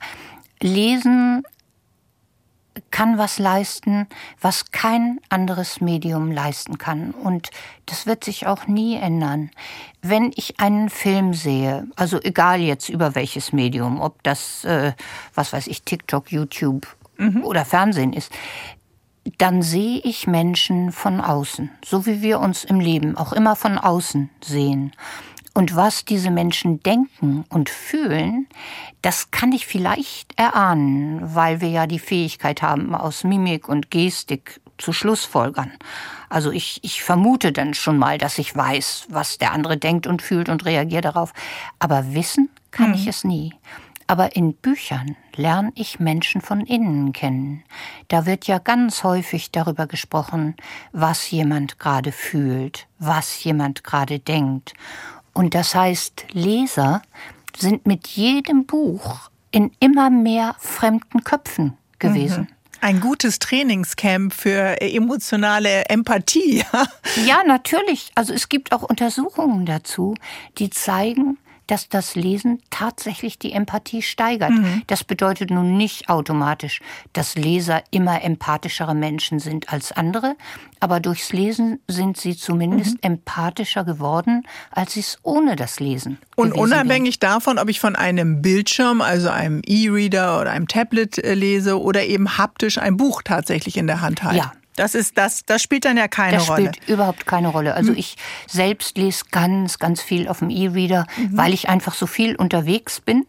Lesen 0.61 1.42
kann 2.90 3.18
was 3.18 3.38
leisten, 3.38 4.06
was 4.40 4.70
kein 4.70 5.20
anderes 5.28 5.80
Medium 5.80 6.30
leisten 6.30 6.78
kann. 6.78 7.10
Und 7.10 7.50
das 7.86 8.06
wird 8.06 8.24
sich 8.24 8.46
auch 8.46 8.66
nie 8.66 8.96
ändern. 8.96 9.50
Wenn 10.02 10.32
ich 10.34 10.60
einen 10.60 10.90
Film 10.90 11.34
sehe, 11.34 11.86
also 11.96 12.20
egal 12.22 12.60
jetzt 12.60 12.88
über 12.88 13.14
welches 13.14 13.52
Medium, 13.52 14.00
ob 14.00 14.22
das, 14.22 14.64
äh, 14.64 14.92
was 15.34 15.52
weiß 15.52 15.66
ich, 15.66 15.82
TikTok, 15.82 16.30
YouTube 16.30 16.86
mhm. 17.18 17.44
oder 17.44 17.64
Fernsehen 17.64 18.12
ist, 18.12 18.32
dann 19.38 19.62
sehe 19.62 19.98
ich 20.04 20.26
Menschen 20.26 20.92
von 20.92 21.20
außen, 21.20 21.70
so 21.84 22.06
wie 22.06 22.22
wir 22.22 22.38
uns 22.40 22.64
im 22.64 22.78
Leben 22.78 23.16
auch 23.16 23.32
immer 23.32 23.56
von 23.56 23.78
außen 23.78 24.30
sehen. 24.40 24.92
Und 25.56 25.74
was 25.74 26.04
diese 26.04 26.30
Menschen 26.30 26.82
denken 26.82 27.46
und 27.48 27.70
fühlen, 27.70 28.46
das 29.00 29.30
kann 29.30 29.52
ich 29.52 29.66
vielleicht 29.66 30.38
erahnen, 30.38 31.34
weil 31.34 31.62
wir 31.62 31.70
ja 31.70 31.86
die 31.86 31.98
Fähigkeit 31.98 32.60
haben, 32.60 32.94
aus 32.94 33.24
Mimik 33.24 33.66
und 33.66 33.90
Gestik 33.90 34.60
zu 34.76 34.92
Schlussfolgern. 34.92 35.72
Also 36.28 36.50
ich, 36.50 36.80
ich 36.82 37.02
vermute 37.02 37.52
dann 37.52 37.72
schon 37.72 37.96
mal, 37.96 38.18
dass 38.18 38.36
ich 38.36 38.54
weiß, 38.54 39.06
was 39.08 39.38
der 39.38 39.52
andere 39.52 39.78
denkt 39.78 40.06
und 40.06 40.20
fühlt 40.20 40.50
und 40.50 40.66
reagiere 40.66 41.00
darauf. 41.00 41.32
Aber 41.78 42.12
wissen 42.12 42.50
kann 42.70 42.90
mhm. 42.90 42.96
ich 42.96 43.06
es 43.06 43.24
nie. 43.24 43.54
Aber 44.08 44.36
in 44.36 44.52
Büchern 44.52 45.16
lerne 45.34 45.72
ich 45.74 45.98
Menschen 45.98 46.40
von 46.42 46.60
innen 46.60 47.12
kennen. 47.12 47.64
Da 48.08 48.24
wird 48.26 48.46
ja 48.46 48.58
ganz 48.58 49.02
häufig 49.02 49.50
darüber 49.50 49.86
gesprochen, 49.86 50.54
was 50.92 51.30
jemand 51.30 51.78
gerade 51.78 52.12
fühlt, 52.12 52.86
was 52.98 53.42
jemand 53.42 53.82
gerade 53.82 54.18
denkt. 54.18 54.74
Und 55.37 55.55
das 55.55 55.75
heißt, 55.75 56.25
Leser 56.33 57.03
sind 57.55 57.85
mit 57.87 58.07
jedem 58.07 58.64
Buch 58.64 59.29
in 59.51 59.70
immer 59.81 60.09
mehr 60.09 60.57
fremden 60.59 61.25
Köpfen 61.25 61.77
gewesen. 61.99 62.49
Mhm. 62.49 62.79
Ein 62.81 63.01
gutes 63.01 63.38
Trainingscamp 63.38 64.33
für 64.33 64.81
emotionale 64.81 65.85
Empathie. 65.90 66.64
ja, 67.27 67.42
natürlich. 67.46 68.12
Also 68.14 68.33
es 68.33 68.49
gibt 68.49 68.72
auch 68.72 68.83
Untersuchungen 68.83 69.66
dazu, 69.66 70.14
die 70.57 70.70
zeigen, 70.70 71.37
dass 71.66 71.88
das 71.88 72.14
Lesen 72.14 72.61
tatsächlich 72.70 73.38
die 73.38 73.52
Empathie 73.52 74.02
steigert. 74.02 74.50
Mhm. 74.50 74.83
Das 74.87 75.05
bedeutet 75.05 75.50
nun 75.50 75.76
nicht 75.76 76.09
automatisch, 76.09 76.81
dass 77.12 77.35
Leser 77.35 77.83
immer 77.90 78.22
empathischere 78.22 78.94
Menschen 78.94 79.38
sind 79.38 79.72
als 79.72 79.92
andere, 79.92 80.37
aber 80.81 81.00
durchs 81.00 81.33
Lesen 81.33 81.81
sind 81.88 82.16
sie 82.16 82.37
zumindest 82.37 82.94
mhm. 82.94 83.12
empathischer 83.12 83.85
geworden, 83.85 84.42
als 84.70 84.94
sie 84.94 85.00
es 85.00 85.18
ohne 85.22 85.57
das 85.57 85.81
Lesen. 85.81 86.18
Und 86.37 86.52
unabhängig 86.52 87.20
wären. 87.20 87.33
davon, 87.33 87.59
ob 87.59 87.68
ich 87.68 87.81
von 87.81 87.96
einem 87.96 88.42
Bildschirm, 88.42 89.00
also 89.00 89.31
einem 89.31 89.62
E-Reader 89.66 90.40
oder 90.40 90.50
einem 90.50 90.68
Tablet 90.68 91.18
äh, 91.18 91.35
lese 91.35 91.81
oder 91.81 92.05
eben 92.05 92.38
haptisch 92.38 92.79
ein 92.79 92.96
Buch 92.96 93.22
tatsächlich 93.22 93.76
in 93.76 93.87
der 93.87 94.00
Hand 94.00 94.22
halte. 94.22 94.38
Ja, 94.38 94.52
das 94.76 94.94
ist 94.94 95.18
das, 95.18 95.44
das 95.44 95.62
spielt 95.62 95.84
dann 95.84 95.96
ja 95.96 96.08
keine 96.08 96.38
das 96.38 96.48
Rolle. 96.48 96.66
Das 96.66 96.76
spielt 96.76 96.88
überhaupt 96.88 97.26
keine 97.26 97.48
Rolle. 97.48 97.74
Also 97.74 97.90
hm. 97.90 97.98
ich 97.98 98.16
selbst 98.46 98.96
lese 98.96 99.24
ganz, 99.30 99.78
ganz 99.78 100.00
viel 100.00 100.28
auf 100.28 100.38
dem 100.40 100.50
E-Reader, 100.50 101.06
mhm. 101.16 101.36
weil 101.36 101.54
ich 101.54 101.68
einfach 101.68 101.94
so 101.94 102.06
viel 102.06 102.36
unterwegs 102.36 103.00
bin 103.00 103.26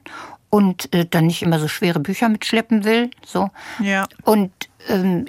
und 0.50 0.94
äh, 0.94 1.06
dann 1.06 1.28
nicht 1.28 1.42
immer 1.42 1.60
so 1.60 1.68
schwere 1.68 2.00
Bücher 2.00 2.30
mitschleppen 2.30 2.84
will. 2.84 3.10
So. 3.26 3.50
Ja. 3.80 4.08
Und 4.24 4.52
ähm, 4.88 5.26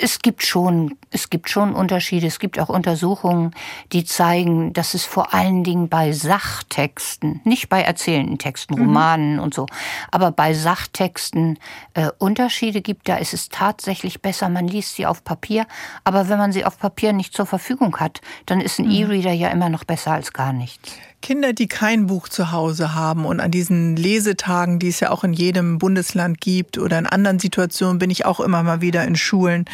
es 0.00 0.20
gibt 0.20 0.42
schon, 0.42 0.96
es 1.10 1.30
gibt 1.30 1.50
schon 1.50 1.74
Unterschiede. 1.74 2.26
Es 2.26 2.38
gibt 2.38 2.58
auch 2.58 2.68
Untersuchungen, 2.68 3.52
die 3.92 4.04
zeigen, 4.04 4.72
dass 4.72 4.94
es 4.94 5.04
vor 5.04 5.34
allen 5.34 5.64
Dingen 5.64 5.88
bei 5.88 6.12
Sachtexten, 6.12 7.40
nicht 7.44 7.68
bei 7.68 7.82
erzählenden 7.82 8.38
Texten, 8.38 8.74
mhm. 8.74 8.82
Romanen 8.82 9.34
mhm. 9.34 9.42
und 9.42 9.54
so, 9.54 9.66
aber 10.10 10.30
bei 10.30 10.54
Sachtexten 10.54 11.58
äh, 11.94 12.10
Unterschiede 12.18 12.82
gibt. 12.82 13.08
Da 13.08 13.16
ist 13.16 13.34
es 13.34 13.48
tatsächlich 13.48 14.22
besser. 14.22 14.48
Man 14.48 14.68
liest 14.68 14.96
sie 14.96 15.06
auf 15.06 15.24
Papier, 15.24 15.66
aber 16.04 16.28
wenn 16.28 16.38
man 16.38 16.52
sie 16.52 16.64
auf 16.64 16.78
Papier 16.78 17.12
nicht 17.12 17.34
zur 17.34 17.46
Verfügung 17.46 17.96
hat, 17.98 18.20
dann 18.46 18.60
ist 18.60 18.78
ein 18.78 18.86
mhm. 18.86 18.92
E-Reader 18.92 19.32
ja 19.32 19.48
immer 19.48 19.68
noch 19.68 19.84
besser 19.84 20.12
als 20.12 20.32
gar 20.32 20.52
nichts. 20.52 20.92
Kinder, 21.20 21.52
die 21.52 21.66
kein 21.66 22.06
Buch 22.06 22.28
zu 22.28 22.52
Hause 22.52 22.94
haben 22.94 23.26
und 23.26 23.40
an 23.40 23.50
diesen 23.50 23.96
Lesetagen, 23.96 24.78
die 24.78 24.88
es 24.88 25.00
ja 25.00 25.10
auch 25.10 25.24
in 25.24 25.32
jedem 25.32 25.78
Bundesland 25.78 26.40
gibt 26.40 26.78
oder 26.78 26.98
in 26.98 27.06
anderen 27.06 27.38
Situationen 27.38 27.98
bin 27.98 28.08
ich 28.08 28.24
auch 28.24 28.38
immer 28.40 28.62
mal 28.62 28.80
wieder 28.80 29.04
in 29.04 29.16
Schulen, 29.16 29.64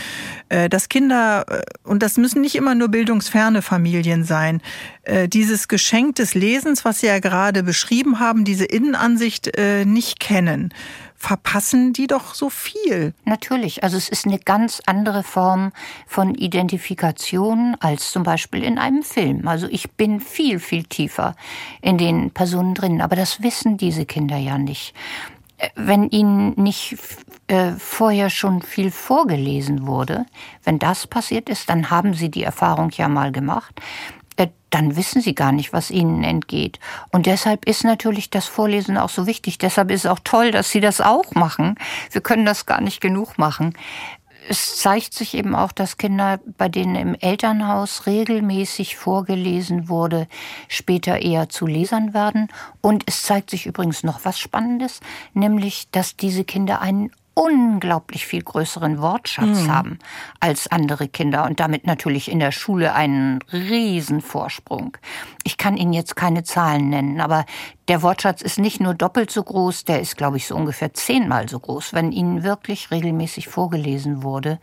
äh, 0.49 0.69
dass 0.69 0.89
Kinder, 0.89 1.45
äh, 1.49 1.63
und 1.85 2.03
das 2.03 2.17
müssen 2.17 2.41
nicht 2.41 2.55
immer 2.55 2.75
nur 2.75 2.89
bildungsferne 2.89 3.61
Familien 3.61 4.25
sein, 4.25 4.63
äh, 5.03 5.29
dieses 5.29 5.69
Geschenk 5.69 6.17
des 6.17 6.35
Lesens, 6.35 6.85
was 6.85 7.01
Sie 7.01 7.07
ja 7.07 7.19
gerade 7.19 7.63
beschrieben 7.63 8.21
haben, 8.21 8.45
diese 8.45 8.65
Innenansicht 8.65 9.51
nicht 9.85 10.21
kennen 10.21 10.73
verpassen 11.25 11.95
die 11.95 12.07
doch 12.07 12.35
so 12.35 12.51
viel. 12.51 13.15
Natürlich, 13.25 13.83
also 13.83 13.97
es 13.97 14.11
ist 14.11 14.27
eine 14.27 14.39
ganz 14.39 14.83
andere 14.85 15.23
Form 15.23 15.73
von 16.07 16.35
Identifikation 16.35 17.79
als 17.81 18.13
zum 18.13 18.25
Beispiel 18.25 18.63
in 18.63 18.79
einem 18.79 19.03
Film. 19.03 19.49
Also 19.49 19.67
ich 19.71 19.93
bin 19.93 20.21
viel, 20.21 20.59
viel 20.59 20.85
tiefer 20.85 21.35
in 21.81 21.97
den 21.97 22.31
Personen 22.31 22.75
drin, 22.75 23.01
aber 23.01 23.17
das 23.17 23.43
wissen 23.43 23.79
diese 23.79 24.05
Kinder 24.05 24.37
ja 24.37 24.59
nicht. 24.59 24.95
Äh, 25.57 25.71
wenn 25.77 26.11
ihnen 26.11 26.61
nicht 26.63 26.99
äh, 27.47 27.73
vorher 27.79 28.29
schon 28.29 28.61
viel 28.61 28.91
vorgelesen 28.91 29.87
wurde, 29.87 30.27
wenn 30.63 30.79
das 30.79 31.07
passiert 31.07 31.49
ist, 31.49 31.71
dann 31.71 31.89
haben 31.89 32.13
sie 32.13 32.31
die 32.31 32.43
Erfahrung 32.43 32.91
ja 32.91 33.09
mal 33.09 33.33
gemacht 33.33 33.81
dann 34.75 34.97
wissen 34.97 35.23
sie 35.23 35.37
gar 35.37 35.53
nicht, 35.53 35.73
was 35.73 35.93
ihnen 35.93 36.25
entgeht. 36.25 36.81
Und 37.13 37.27
deshalb 37.27 37.65
ist 37.65 37.85
natürlich 37.85 38.31
das 38.31 38.47
Vorlesen 38.47 38.99
auch 38.99 39.09
so 39.09 39.29
wichtig. 39.29 39.59
Deshalb 39.59 39.91
ist 39.93 40.05
es 40.05 40.11
auch 40.11 40.19
toll, 40.25 40.51
dass 40.51 40.71
sie 40.71 40.81
das 40.81 41.01
auch 41.01 41.33
machen. 41.37 41.77
Wir 42.11 42.21
können 42.21 42.45
das 42.45 42.67
gar 42.67 42.81
nicht 42.81 43.01
genug 43.01 43.39
machen. 43.39 43.75
Es 44.49 44.77
zeigt 44.77 45.15
sich 45.15 45.35
eben 45.35 45.55
auch, 45.55 45.71
dass 45.71 45.97
Kinder, 45.97 46.41
bei 46.59 46.69
denen 46.69 46.97
im 46.97 47.15
Elternhaus 47.15 48.07
regelmäßig 48.07 48.97
vorgelesen 48.97 49.89
wurde, 49.89 50.27
später 50.69 51.23
eher 51.23 51.49
zu 51.49 51.67
Lesern 51.67 52.13
werden. 52.13 52.49
Und 52.81 53.05
es 53.07 53.23
zeigt 53.23 53.51
sich 53.51 53.67
übrigens 53.67 54.03
noch 54.03 54.25
was 54.25 54.39
Spannendes, 54.39 55.01
nämlich, 55.35 55.89
dass 55.93 56.17
diese 56.17 56.45
Kinder 56.45 56.81
einen 56.81 57.13
unglaublich 57.35 58.27
viel 58.27 58.43
größeren 58.43 59.01
Wortschatz 59.01 59.63
mhm. 59.63 59.73
haben 59.73 59.99
als 60.41 60.71
andere 60.71 61.09
Kinder 61.09 61.45
und 61.45 61.61
damit 61.61 61.87
natürlich 61.87 62.31
in 62.31 62.39
der 62.39 62.53
Schule 62.53 62.95
einen 62.95 63.41
riesen 63.53 64.21
Vorsprung. 64.21 64.97
Ich 65.43 65.57
kann 65.57 65.77
Ihnen 65.77 65.93
jetzt 65.93 66.17
keine 66.17 66.45
Zahlen 66.45 66.91
nennen, 66.91 67.21
aber 67.21 67.45
der 67.89 68.03
Wortschatz 68.03 68.41
ist 68.41 68.59
nicht 68.59 68.81
nur 68.81 68.95
doppelt 68.95 69.31
so 69.31 69.43
groß, 69.43 69.85
der 69.85 70.01
ist, 70.01 70.17
glaube 70.17 70.37
ich, 70.37 70.47
so 70.47 70.55
ungefähr 70.55 70.95
zehnmal 70.95 71.49
so 71.49 71.59
groß, 71.59 71.93
wenn 71.93 72.13
Ihnen 72.13 72.45
wirklich 72.45 72.91
regelmäßig 72.91 73.49
vorgelesen 73.49 74.23
wurde. 74.23 74.61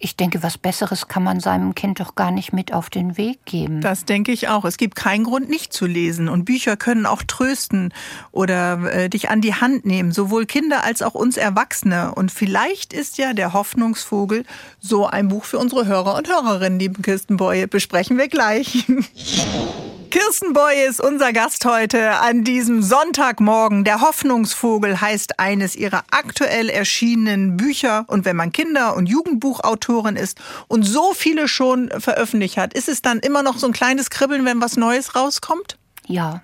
Ich 0.00 0.14
denke, 0.14 0.44
was 0.44 0.58
Besseres 0.58 1.08
kann 1.08 1.24
man 1.24 1.40
seinem 1.40 1.74
Kind 1.74 1.98
doch 1.98 2.14
gar 2.14 2.30
nicht 2.30 2.52
mit 2.52 2.72
auf 2.72 2.88
den 2.88 3.16
Weg 3.16 3.44
geben. 3.46 3.80
Das 3.80 4.04
denke 4.04 4.30
ich 4.30 4.46
auch. 4.46 4.64
Es 4.64 4.76
gibt 4.76 4.94
keinen 4.94 5.24
Grund, 5.24 5.48
nicht 5.50 5.72
zu 5.72 5.86
lesen. 5.86 6.28
Und 6.28 6.44
Bücher 6.44 6.76
können 6.76 7.04
auch 7.04 7.24
trösten 7.24 7.92
oder 8.30 8.92
äh, 8.92 9.10
dich 9.10 9.28
an 9.28 9.40
die 9.40 9.54
Hand 9.54 9.86
nehmen, 9.86 10.12
sowohl 10.12 10.46
Kinder 10.46 10.84
als 10.84 11.02
auch 11.02 11.14
uns 11.14 11.36
Erwachsene. 11.36 12.14
Und 12.14 12.30
vielleicht 12.30 12.92
ist 12.92 13.18
ja 13.18 13.32
der 13.32 13.54
Hoffnungsvogel 13.54 14.44
so 14.78 15.08
ein 15.08 15.26
Buch 15.26 15.42
für 15.42 15.58
unsere 15.58 15.86
Hörer 15.86 16.14
und 16.14 16.28
Hörerinnen, 16.28 16.78
lieben 16.78 17.02
Kirstenbäue. 17.02 17.66
Besprechen 17.66 18.18
wir 18.18 18.28
gleich. 18.28 18.86
Kirsten 20.10 20.54
Boy 20.54 20.86
ist 20.88 21.02
unser 21.02 21.34
Gast 21.34 21.66
heute 21.66 22.18
an 22.20 22.42
diesem 22.42 22.82
Sonntagmorgen. 22.82 23.84
Der 23.84 24.00
Hoffnungsvogel 24.00 25.02
heißt 25.02 25.38
eines 25.38 25.76
ihrer 25.76 26.02
aktuell 26.10 26.70
erschienenen 26.70 27.58
Bücher. 27.58 28.04
Und 28.06 28.24
wenn 28.24 28.36
man 28.36 28.50
Kinder- 28.50 28.96
und 28.96 29.06
Jugendbuchautorin 29.06 30.16
ist 30.16 30.40
und 30.66 30.84
so 30.84 31.12
viele 31.12 31.46
schon 31.46 31.90
veröffentlicht 31.98 32.56
hat, 32.56 32.72
ist 32.72 32.88
es 32.88 33.02
dann 33.02 33.18
immer 33.18 33.42
noch 33.42 33.58
so 33.58 33.66
ein 33.66 33.74
kleines 33.74 34.08
Kribbeln, 34.08 34.46
wenn 34.46 34.62
was 34.62 34.78
Neues 34.78 35.14
rauskommt? 35.14 35.76
Ja. 36.06 36.42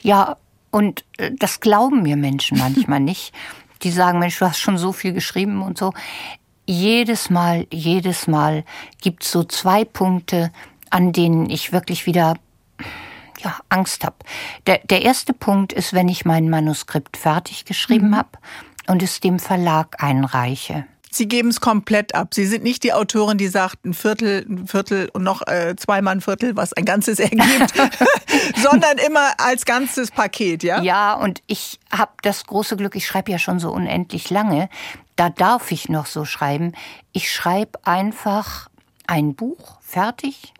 Ja, 0.00 0.36
und 0.70 1.04
äh, 1.16 1.32
das 1.36 1.58
glauben 1.58 2.02
mir 2.02 2.16
Menschen 2.16 2.58
manchmal 2.58 3.00
nicht. 3.00 3.32
Die 3.82 3.90
sagen, 3.90 4.20
Mensch, 4.20 4.38
du 4.38 4.46
hast 4.46 4.60
schon 4.60 4.78
so 4.78 4.92
viel 4.92 5.12
geschrieben 5.12 5.62
und 5.62 5.76
so. 5.76 5.92
Jedes 6.66 7.30
Mal, 7.30 7.66
jedes 7.72 8.28
Mal 8.28 8.64
gibt 9.00 9.24
es 9.24 9.32
so 9.32 9.42
zwei 9.42 9.84
Punkte, 9.84 10.52
an 10.90 11.12
denen 11.12 11.50
ich 11.50 11.72
wirklich 11.72 12.06
wieder 12.06 12.36
ja, 13.40 13.58
Angst 13.68 14.04
habe. 14.04 14.16
Der, 14.66 14.78
der 14.78 15.02
erste 15.02 15.32
Punkt 15.32 15.72
ist, 15.72 15.92
wenn 15.92 16.08
ich 16.08 16.24
mein 16.24 16.48
Manuskript 16.48 17.16
fertig 17.16 17.64
geschrieben 17.64 18.10
mhm. 18.10 18.16
habe 18.16 18.30
und 18.86 19.02
es 19.02 19.20
dem 19.20 19.38
Verlag 19.38 20.02
einreiche. 20.02 20.86
Sie 21.14 21.28
geben 21.28 21.50
es 21.50 21.60
komplett 21.60 22.14
ab. 22.14 22.32
Sie 22.32 22.46
sind 22.46 22.64
nicht 22.64 22.84
die 22.84 22.94
Autorin, 22.94 23.36
die 23.36 23.48
sagt 23.48 23.84
ein 23.84 23.92
Viertel, 23.92 24.46
ein 24.48 24.66
Viertel 24.66 25.10
und 25.12 25.22
noch 25.22 25.46
äh, 25.46 25.76
zweimal 25.76 26.14
ein 26.14 26.20
Viertel, 26.22 26.56
was 26.56 26.72
ein 26.72 26.86
ganzes 26.86 27.18
ergibt, 27.20 27.74
sondern 28.56 28.96
immer 28.96 29.34
als 29.36 29.66
ganzes 29.66 30.10
Paket, 30.10 30.62
ja? 30.62 30.80
Ja, 30.80 31.12
und 31.12 31.42
ich 31.46 31.78
habe 31.94 32.12
das 32.22 32.46
große 32.46 32.78
Glück, 32.78 32.96
ich 32.96 33.06
schreibe 33.06 33.30
ja 33.30 33.38
schon 33.38 33.60
so 33.60 33.70
unendlich 33.70 34.30
lange, 34.30 34.70
da 35.16 35.28
darf 35.28 35.70
ich 35.70 35.90
noch 35.90 36.06
so 36.06 36.24
schreiben. 36.24 36.72
Ich 37.12 37.30
schreibe 37.30 37.78
einfach 37.84 38.68
ein 39.06 39.34
Buch 39.34 39.78
fertig 39.82 40.54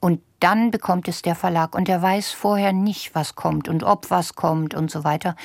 und 0.00 0.20
dann 0.40 0.70
bekommt 0.70 1.08
es 1.08 1.22
der 1.22 1.34
Verlag 1.34 1.74
und 1.74 1.88
der 1.88 2.02
weiß 2.02 2.30
vorher 2.30 2.72
nicht, 2.72 3.14
was 3.14 3.34
kommt 3.34 3.68
und 3.68 3.82
ob 3.82 4.10
was 4.10 4.34
kommt 4.34 4.74
und 4.74 4.90
so 4.90 5.04
weiter. 5.04 5.36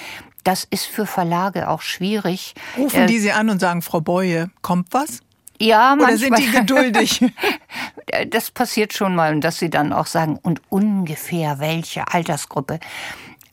Das 0.44 0.66
ist 0.70 0.86
für 0.86 1.06
Verlage 1.06 1.70
auch 1.70 1.82
schwierig. 1.82 2.56
Rufen 2.78 3.04
äh, 3.04 3.06
die 3.06 3.20
Sie 3.20 3.32
an 3.32 3.50
und 3.50 3.60
sagen, 3.60 3.82
Frau 3.82 4.02
Beue, 4.02 4.50
kommt 4.62 4.88
was? 4.92 5.20
Ja, 5.60 5.94
Oder 5.94 6.08
manchmal. 6.08 6.18
sind 6.18 6.40
die 6.40 6.52
geduldig? 6.52 7.32
das 8.30 8.50
passiert 8.50 8.94
schon 8.94 9.14
mal, 9.14 9.40
dass 9.40 9.60
sie 9.60 9.70
dann 9.70 9.94
auch 9.94 10.08
sagen, 10.08 10.40
und 10.42 10.62
ungefähr 10.70 11.60
welche 11.60 12.08
Altersgruppe. 12.08 12.80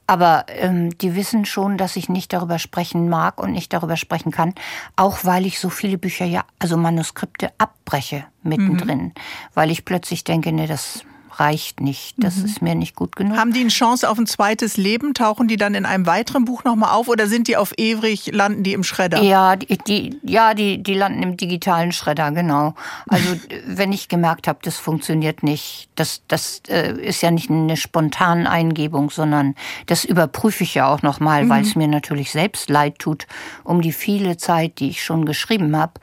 Aber 0.08 0.46
ähm, 0.48 0.96
die 0.96 1.14
wissen 1.14 1.44
schon, 1.44 1.76
dass 1.76 1.94
ich 1.94 2.08
nicht 2.08 2.32
darüber 2.32 2.58
sprechen 2.58 3.10
mag 3.10 3.38
und 3.38 3.52
nicht 3.52 3.74
darüber 3.74 3.96
sprechen 3.98 4.32
kann, 4.32 4.54
auch 4.96 5.18
weil 5.24 5.44
ich 5.44 5.60
so 5.60 5.68
viele 5.68 5.98
Bücher 5.98 6.24
ja, 6.24 6.44
also 6.58 6.78
Manuskripte 6.78 7.52
abbreche 7.58 8.24
mittendrin, 8.42 9.02
mhm. 9.02 9.12
weil 9.52 9.70
ich 9.70 9.84
plötzlich 9.84 10.24
denke, 10.24 10.50
nee, 10.50 10.66
das 10.66 11.04
reicht 11.38 11.80
nicht. 11.80 12.14
Das 12.18 12.36
mhm. 12.36 12.44
ist 12.44 12.62
mir 12.62 12.74
nicht 12.74 12.96
gut 12.96 13.16
genug. 13.16 13.36
Haben 13.36 13.52
die 13.52 13.60
eine 13.60 13.68
Chance 13.68 14.08
auf 14.08 14.18
ein 14.18 14.26
zweites 14.26 14.76
Leben? 14.76 15.14
Tauchen 15.14 15.48
die 15.48 15.56
dann 15.56 15.74
in 15.74 15.86
einem 15.86 16.06
weiteren 16.06 16.44
Buch 16.44 16.64
nochmal 16.64 16.94
auf 16.94 17.08
oder 17.08 17.26
sind 17.26 17.48
die 17.48 17.56
auf 17.56 17.72
ewig, 17.76 18.30
landen 18.32 18.62
die 18.62 18.72
im 18.72 18.84
Schredder? 18.84 19.22
Ja, 19.22 19.56
die, 19.56 19.78
die, 19.78 20.20
ja, 20.22 20.54
die, 20.54 20.82
die 20.82 20.94
landen 20.94 21.22
im 21.22 21.36
digitalen 21.36 21.92
Schredder, 21.92 22.30
genau. 22.32 22.74
Also 23.08 23.36
wenn 23.66 23.92
ich 23.92 24.08
gemerkt 24.08 24.48
habe, 24.48 24.58
das 24.62 24.76
funktioniert 24.76 25.42
nicht, 25.42 25.88
das, 25.94 26.22
das 26.28 26.62
äh, 26.68 26.92
ist 27.00 27.22
ja 27.22 27.30
nicht 27.30 27.50
eine 27.50 27.76
spontane 27.76 28.50
Eingebung, 28.50 29.10
sondern 29.10 29.54
das 29.86 30.04
überprüfe 30.04 30.64
ich 30.64 30.74
ja 30.74 30.92
auch 30.92 31.02
nochmal, 31.02 31.44
mhm. 31.44 31.48
weil 31.48 31.62
es 31.62 31.76
mir 31.76 31.88
natürlich 31.88 32.30
selbst 32.30 32.70
leid 32.70 32.98
tut 32.98 33.26
um 33.64 33.80
die 33.80 33.92
viele 33.92 34.36
Zeit, 34.36 34.78
die 34.78 34.90
ich 34.90 35.04
schon 35.04 35.24
geschrieben 35.24 35.76
habe. 35.76 35.94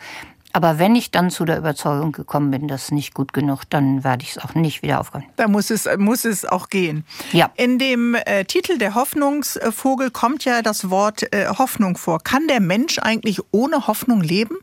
Aber 0.56 0.80
wenn 0.80 0.96
ich 0.96 1.12
dann 1.12 1.32
zu 1.32 1.44
der 1.44 1.58
Überzeugung 1.58 2.14
gekommen 2.14 2.50
bin, 2.50 2.70
das 2.70 2.84
ist 2.84 2.92
nicht 2.94 3.14
gut 3.14 3.34
genug, 3.34 3.70
dann 3.70 4.06
werde 4.06 4.24
ich 4.24 4.38
es 4.38 4.38
auch 4.38 4.56
nicht 4.56 4.84
wieder 4.84 5.02
aufgehen. 5.02 5.26
Da 5.36 5.50
muss 5.50 5.70
es, 5.70 5.86
muss 5.98 6.24
es 6.24 6.46
auch 6.46 6.70
gehen. 6.70 7.04
Ja. 7.34 7.52
In 7.58 7.78
dem 7.78 8.16
äh, 8.16 8.46
Titel 8.46 8.78
Der 8.78 8.96
Hoffnungsvogel 8.96 10.12
kommt 10.12 10.46
ja 10.46 10.62
das 10.62 10.90
Wort 10.90 11.24
äh, 11.34 11.48
Hoffnung 11.48 11.98
vor. 11.98 12.20
Kann 12.24 12.48
der 12.48 12.62
Mensch 12.62 13.00
eigentlich 13.00 13.42
ohne 13.52 13.88
Hoffnung 13.88 14.22
leben? 14.22 14.56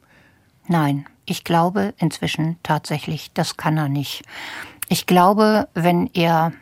Nein, 0.66 1.04
ich 1.26 1.44
glaube 1.44 1.92
inzwischen 1.98 2.56
tatsächlich, 2.62 3.30
das 3.34 3.58
kann 3.58 3.76
er 3.76 3.90
nicht. 3.90 4.22
Ich 4.88 5.04
glaube, 5.04 5.68
wenn 5.74 6.08
er 6.14 6.54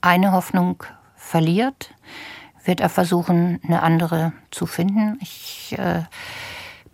eine 0.00 0.32
Hoffnung 0.32 0.82
verliert, 1.16 1.92
wird 2.64 2.80
er 2.80 2.88
versuchen, 2.88 3.60
eine 3.62 3.82
andere 3.82 4.32
zu 4.50 4.64
finden. 4.64 5.18
Ich 5.20 5.76
äh, 5.78 6.04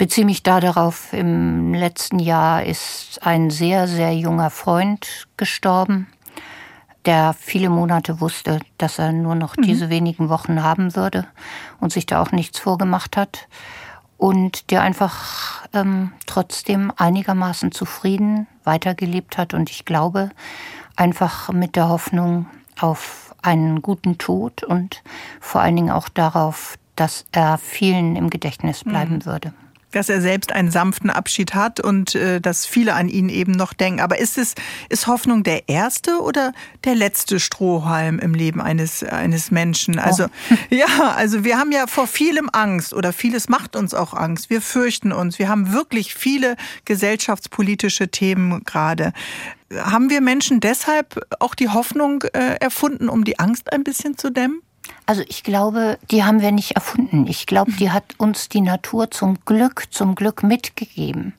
beziehe 0.00 0.24
mich 0.24 0.42
da 0.42 0.60
darauf, 0.60 1.12
im 1.12 1.74
letzten 1.74 2.20
Jahr 2.20 2.64
ist 2.64 3.20
ein 3.20 3.50
sehr, 3.50 3.86
sehr 3.86 4.16
junger 4.16 4.48
Freund 4.48 5.28
gestorben, 5.36 6.06
der 7.04 7.34
viele 7.38 7.68
Monate 7.68 8.18
wusste, 8.18 8.60
dass 8.78 8.98
er 8.98 9.12
nur 9.12 9.34
noch 9.34 9.58
mhm. 9.58 9.62
diese 9.62 9.90
wenigen 9.90 10.30
Wochen 10.30 10.62
haben 10.62 10.96
würde 10.96 11.26
und 11.80 11.92
sich 11.92 12.06
da 12.06 12.22
auch 12.22 12.32
nichts 12.32 12.58
vorgemacht 12.58 13.18
hat. 13.18 13.46
Und 14.16 14.70
der 14.70 14.80
einfach 14.80 15.68
ähm, 15.74 16.12
trotzdem 16.24 16.90
einigermaßen 16.96 17.70
zufrieden 17.70 18.46
weitergelebt 18.64 19.36
hat. 19.36 19.52
Und 19.52 19.68
ich 19.68 19.84
glaube, 19.84 20.30
einfach 20.96 21.52
mit 21.52 21.76
der 21.76 21.90
Hoffnung 21.90 22.46
auf 22.80 23.34
einen 23.42 23.82
guten 23.82 24.16
Tod 24.16 24.62
und 24.62 25.02
vor 25.40 25.60
allen 25.60 25.76
Dingen 25.76 25.90
auch 25.90 26.08
darauf, 26.08 26.78
dass 26.96 27.26
er 27.32 27.58
vielen 27.58 28.16
im 28.16 28.30
Gedächtnis 28.30 28.82
bleiben 28.82 29.16
mhm. 29.16 29.26
würde 29.26 29.52
dass 29.92 30.08
er 30.08 30.20
selbst 30.20 30.52
einen 30.52 30.70
sanften 30.70 31.10
Abschied 31.10 31.54
hat 31.54 31.80
und 31.80 32.14
äh, 32.14 32.40
dass 32.40 32.66
viele 32.66 32.94
an 32.94 33.08
ihn 33.08 33.28
eben 33.28 33.52
noch 33.52 33.72
denken. 33.72 34.00
Aber 34.00 34.18
ist 34.18 34.38
es 34.38 34.54
ist 34.88 35.06
Hoffnung 35.06 35.42
der 35.42 35.68
erste 35.68 36.20
oder 36.20 36.52
der 36.84 36.94
letzte 36.94 37.40
Strohhalm 37.40 38.18
im 38.18 38.34
Leben 38.34 38.60
eines 38.60 39.02
eines 39.02 39.50
Menschen? 39.50 39.98
Also 39.98 40.24
oh. 40.24 40.54
ja, 40.74 41.14
also 41.16 41.44
wir 41.44 41.58
haben 41.58 41.72
ja 41.72 41.86
vor 41.86 42.06
vielem 42.06 42.48
Angst 42.52 42.94
oder 42.94 43.12
vieles 43.12 43.48
macht 43.48 43.76
uns 43.76 43.94
auch 43.94 44.14
Angst. 44.14 44.50
Wir 44.50 44.60
fürchten 44.60 45.12
uns. 45.12 45.38
Wir 45.38 45.48
haben 45.48 45.72
wirklich 45.72 46.14
viele 46.14 46.56
gesellschaftspolitische 46.84 48.08
Themen 48.08 48.64
gerade. 48.64 49.12
Haben 49.72 50.10
wir 50.10 50.20
Menschen 50.20 50.60
deshalb 50.60 51.20
auch 51.38 51.54
die 51.54 51.68
Hoffnung 51.68 52.22
äh, 52.32 52.56
erfunden, 52.60 53.08
um 53.08 53.24
die 53.24 53.38
Angst 53.38 53.72
ein 53.72 53.84
bisschen 53.84 54.18
zu 54.18 54.30
dämmen? 54.30 54.62
Also 55.06 55.22
ich 55.28 55.42
glaube, 55.42 55.98
die 56.10 56.24
haben 56.24 56.40
wir 56.40 56.52
nicht 56.52 56.72
erfunden. 56.72 57.26
Ich 57.26 57.46
glaube, 57.46 57.72
die 57.72 57.90
hat 57.90 58.04
uns 58.18 58.48
die 58.48 58.60
Natur 58.60 59.10
zum 59.10 59.38
Glück, 59.44 59.84
zum 59.90 60.14
Glück 60.14 60.42
mitgegeben. 60.42 61.34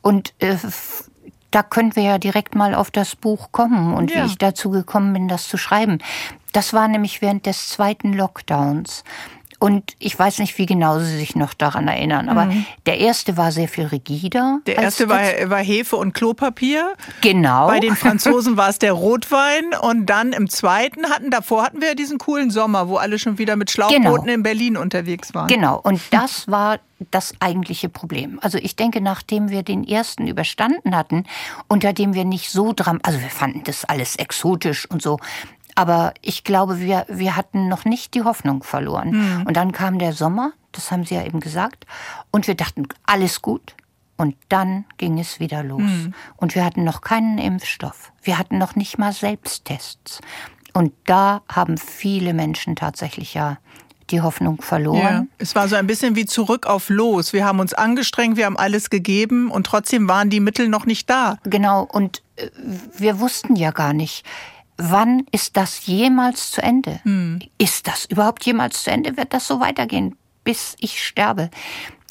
Und 0.00 0.32
äh, 0.38 0.56
da 1.50 1.62
können 1.62 1.94
wir 1.94 2.02
ja 2.02 2.18
direkt 2.18 2.54
mal 2.54 2.74
auf 2.74 2.90
das 2.90 3.14
Buch 3.14 3.52
kommen 3.52 3.94
und 3.94 4.10
ja. 4.10 4.22
wie 4.22 4.26
ich 4.26 4.38
dazu 4.38 4.70
gekommen 4.70 5.12
bin, 5.12 5.28
das 5.28 5.48
zu 5.48 5.58
schreiben. 5.58 5.98
Das 6.52 6.72
war 6.72 6.88
nämlich 6.88 7.22
während 7.22 7.46
des 7.46 7.68
zweiten 7.68 8.12
Lockdowns. 8.12 9.04
Und 9.62 9.94
ich 10.00 10.18
weiß 10.18 10.40
nicht, 10.40 10.58
wie 10.58 10.66
genau 10.66 10.98
Sie 10.98 11.16
sich 11.16 11.36
noch 11.36 11.54
daran 11.54 11.86
erinnern, 11.86 12.28
aber 12.28 12.46
mhm. 12.46 12.66
der 12.84 12.98
erste 12.98 13.36
war 13.36 13.52
sehr 13.52 13.68
viel 13.68 13.86
rigider. 13.86 14.58
Der 14.66 14.78
erste 14.78 15.08
war, 15.08 15.20
war, 15.50 15.60
Hefe 15.60 15.94
und 15.94 16.14
Klopapier. 16.14 16.94
Genau. 17.20 17.68
Bei 17.68 17.78
den 17.78 17.94
Franzosen 18.02 18.56
war 18.56 18.70
es 18.70 18.80
der 18.80 18.92
Rotwein. 18.92 19.72
Und 19.80 20.06
dann 20.06 20.32
im 20.32 20.50
zweiten 20.50 21.08
hatten, 21.08 21.30
davor 21.30 21.62
hatten 21.62 21.80
wir 21.80 21.90
ja 21.90 21.94
diesen 21.94 22.18
coolen 22.18 22.50
Sommer, 22.50 22.88
wo 22.88 22.96
alle 22.96 23.20
schon 23.20 23.38
wieder 23.38 23.54
mit 23.54 23.70
Schlauchbooten 23.70 24.02
genau. 24.02 24.34
in 24.34 24.42
Berlin 24.42 24.76
unterwegs 24.76 25.32
waren. 25.32 25.46
Genau. 25.46 25.78
Und 25.80 26.00
das 26.10 26.48
war 26.48 26.80
das 27.10 27.34
eigentliche 27.40 27.88
Problem. 27.88 28.38
Also 28.42 28.58
ich 28.58 28.76
denke, 28.76 29.00
nachdem 29.00 29.50
wir 29.50 29.62
den 29.62 29.86
ersten 29.86 30.26
überstanden 30.26 30.96
hatten, 30.96 31.24
unter 31.68 31.92
dem 31.92 32.14
wir 32.14 32.24
nicht 32.24 32.50
so 32.50 32.72
dran, 32.74 33.00
also 33.02 33.20
wir 33.20 33.30
fanden 33.30 33.62
das 33.64 33.84
alles 33.84 34.16
exotisch 34.16 34.88
und 34.90 35.02
so, 35.02 35.18
aber 35.74 36.14
ich 36.20 36.44
glaube, 36.44 36.80
wir, 36.80 37.06
wir 37.08 37.36
hatten 37.36 37.68
noch 37.68 37.84
nicht 37.84 38.14
die 38.14 38.22
Hoffnung 38.22 38.62
verloren. 38.62 39.10
Mhm. 39.10 39.46
Und 39.46 39.56
dann 39.56 39.72
kam 39.72 39.98
der 39.98 40.12
Sommer, 40.12 40.52
das 40.72 40.90
haben 40.90 41.04
Sie 41.04 41.14
ja 41.14 41.24
eben 41.24 41.40
gesagt, 41.40 41.86
und 42.30 42.46
wir 42.46 42.54
dachten, 42.54 42.86
alles 43.04 43.42
gut. 43.42 43.74
Und 44.16 44.36
dann 44.48 44.84
ging 44.98 45.18
es 45.18 45.40
wieder 45.40 45.62
los. 45.62 45.82
Mhm. 45.82 46.14
Und 46.36 46.54
wir 46.54 46.64
hatten 46.64 46.84
noch 46.84 47.00
keinen 47.00 47.38
Impfstoff. 47.38 48.12
Wir 48.22 48.38
hatten 48.38 48.58
noch 48.58 48.76
nicht 48.76 48.98
mal 48.98 49.12
Selbsttests. 49.12 50.20
Und 50.72 50.92
da 51.06 51.42
haben 51.50 51.76
viele 51.76 52.32
Menschen 52.32 52.76
tatsächlich 52.76 53.34
ja 53.34 53.58
die 54.10 54.20
Hoffnung 54.20 54.60
verloren. 54.60 55.00
Ja, 55.00 55.24
es 55.38 55.54
war 55.54 55.68
so 55.68 55.76
ein 55.76 55.86
bisschen 55.86 56.14
wie 56.16 56.26
zurück 56.26 56.66
auf 56.66 56.88
los. 56.88 57.32
Wir 57.32 57.44
haben 57.44 57.60
uns 57.60 57.74
angestrengt, 57.74 58.36
wir 58.36 58.46
haben 58.46 58.56
alles 58.56 58.90
gegeben 58.90 59.50
und 59.50 59.66
trotzdem 59.66 60.08
waren 60.08 60.30
die 60.30 60.40
Mittel 60.40 60.68
noch 60.68 60.86
nicht 60.86 61.08
da. 61.08 61.38
Genau, 61.44 61.82
und 61.82 62.22
äh, 62.36 62.48
wir 62.96 63.20
wussten 63.20 63.56
ja 63.56 63.70
gar 63.70 63.92
nicht, 63.92 64.24
wann 64.76 65.26
ist 65.30 65.56
das 65.56 65.86
jemals 65.86 66.50
zu 66.50 66.62
Ende? 66.62 67.00
Hm. 67.04 67.40
Ist 67.58 67.86
das 67.86 68.04
überhaupt 68.06 68.44
jemals 68.44 68.82
zu 68.82 68.90
Ende? 68.90 69.16
Wird 69.16 69.32
das 69.32 69.46
so 69.46 69.60
weitergehen, 69.60 70.16
bis 70.44 70.76
ich 70.80 71.02
sterbe? 71.04 71.50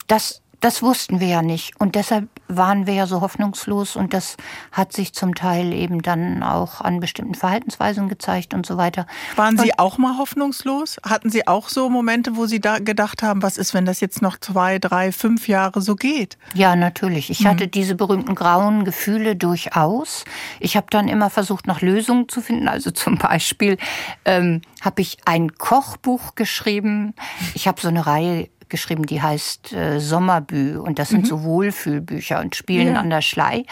Das, 0.07 0.41
das 0.59 0.81
wussten 0.81 1.19
wir 1.19 1.27
ja 1.27 1.41
nicht. 1.41 1.79
Und 1.79 1.95
deshalb 1.95 2.29
waren 2.57 2.87
wir 2.87 2.93
ja 2.93 3.07
so 3.07 3.21
hoffnungslos 3.21 3.95
und 3.95 4.13
das 4.13 4.37
hat 4.71 4.93
sich 4.93 5.13
zum 5.13 5.35
Teil 5.35 5.73
eben 5.73 6.01
dann 6.01 6.43
auch 6.43 6.81
an 6.81 6.99
bestimmten 6.99 7.35
Verhaltensweisen 7.35 8.09
gezeigt 8.09 8.53
und 8.53 8.65
so 8.65 8.77
weiter. 8.77 9.05
Waren 9.35 9.57
Sie 9.57 9.77
auch 9.77 9.97
mal 9.97 10.17
hoffnungslos? 10.17 10.97
Hatten 11.03 11.29
Sie 11.29 11.47
auch 11.47 11.69
so 11.69 11.89
Momente, 11.89 12.35
wo 12.35 12.45
Sie 12.45 12.59
da 12.59 12.79
gedacht 12.79 13.23
haben, 13.23 13.41
was 13.41 13.57
ist, 13.57 13.73
wenn 13.73 13.85
das 13.85 13.99
jetzt 13.99 14.21
noch 14.21 14.37
zwei, 14.39 14.79
drei, 14.79 15.11
fünf 15.11 15.47
Jahre 15.47 15.81
so 15.81 15.95
geht? 15.95 16.37
Ja, 16.53 16.75
natürlich. 16.75 17.29
Ich 17.29 17.41
mhm. 17.41 17.47
hatte 17.47 17.67
diese 17.67 17.95
berühmten 17.95 18.35
grauen 18.35 18.83
Gefühle 18.83 19.35
durchaus. 19.35 20.25
Ich 20.59 20.75
habe 20.75 20.87
dann 20.89 21.07
immer 21.07 21.29
versucht, 21.29 21.67
nach 21.67 21.81
Lösungen 21.81 22.27
zu 22.29 22.41
finden. 22.41 22.67
Also 22.67 22.91
zum 22.91 23.17
Beispiel 23.17 23.77
ähm, 24.25 24.61
habe 24.81 25.01
ich 25.01 25.17
ein 25.25 25.55
Kochbuch 25.55 26.35
geschrieben. 26.35 27.13
Ich 27.53 27.67
habe 27.67 27.79
so 27.81 27.87
eine 27.87 28.05
Reihe 28.05 28.49
geschrieben, 28.71 29.05
die 29.05 29.21
heißt 29.21 29.73
äh, 29.73 29.99
Sommerbü 29.99 30.77
und 30.77 30.97
das 30.97 31.09
sind 31.09 31.21
mhm. 31.21 31.27
so 31.27 31.43
Wohlfühlbücher 31.43 32.39
und 32.39 32.55
spielen 32.55 32.95
ja. 32.95 32.99
an 32.99 33.11
der 33.11 33.21
Schlei. 33.21 33.65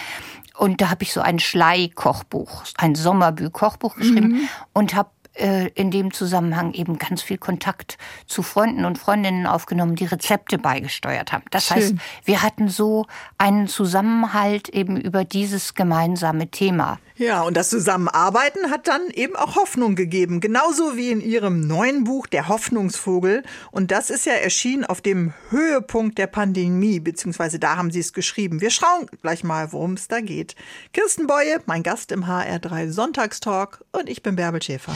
Und 0.55 0.81
da 0.81 0.91
habe 0.91 1.03
ich 1.03 1.13
so 1.13 1.21
ein 1.21 1.39
Schlei-Kochbuch, 1.39 2.63
ein 2.77 2.93
Sommerbü-Kochbuch 2.93 3.95
geschrieben 3.95 4.33
mhm. 4.33 4.49
und 4.73 4.93
habe 4.93 5.09
äh, 5.39 5.67
in 5.69 5.89
dem 5.89 6.11
Zusammenhang 6.11 6.73
eben 6.73 6.97
ganz 6.97 7.21
viel 7.21 7.37
Kontakt 7.37 7.97
zu 8.25 8.43
Freunden 8.43 8.83
und 8.83 8.97
Freundinnen 8.97 9.47
aufgenommen, 9.47 9.95
die 9.95 10.05
Rezepte 10.05 10.57
beigesteuert 10.57 11.31
haben. 11.31 11.45
Das 11.51 11.67
Schön. 11.67 11.77
heißt, 11.77 11.95
wir 12.25 12.41
hatten 12.41 12.67
so 12.67 13.05
einen 13.37 13.67
Zusammenhalt 13.67 14.69
eben 14.69 14.97
über 14.97 15.23
dieses 15.23 15.75
gemeinsame 15.75 16.51
Thema. 16.51 16.99
Ja, 17.19 17.41
und 17.41 17.57
das 17.57 17.69
Zusammenarbeiten 17.69 18.71
hat 18.71 18.87
dann 18.87 19.09
eben 19.09 19.35
auch 19.35 19.57
Hoffnung 19.57 19.97
gegeben, 19.97 20.39
genauso 20.39 20.95
wie 20.95 21.11
in 21.11 21.19
Ihrem 21.19 21.67
neuen 21.67 22.05
Buch 22.05 22.27
Der 22.27 22.47
Hoffnungsvogel. 22.47 23.43
Und 23.71 23.91
das 23.91 24.09
ist 24.09 24.25
ja 24.25 24.31
erschienen 24.31 24.85
auf 24.85 25.01
dem 25.01 25.33
Höhepunkt 25.49 26.17
der 26.17 26.27
Pandemie, 26.27 27.01
beziehungsweise 27.01 27.59
da 27.59 27.75
haben 27.75 27.91
Sie 27.91 27.99
es 27.99 28.13
geschrieben. 28.13 28.61
Wir 28.61 28.69
schauen 28.69 29.07
gleich 29.21 29.43
mal, 29.43 29.73
worum 29.73 29.95
es 29.95 30.07
da 30.07 30.21
geht. 30.21 30.55
Kirsten 30.93 31.27
Beue, 31.27 31.59
mein 31.65 31.83
Gast 31.83 32.13
im 32.13 32.23
HR3 32.23 32.89
Sonntagstalk 32.89 33.83
und 33.91 34.07
ich 34.07 34.23
bin 34.23 34.37
Bärbel 34.37 34.63
Schäfer. 34.63 34.95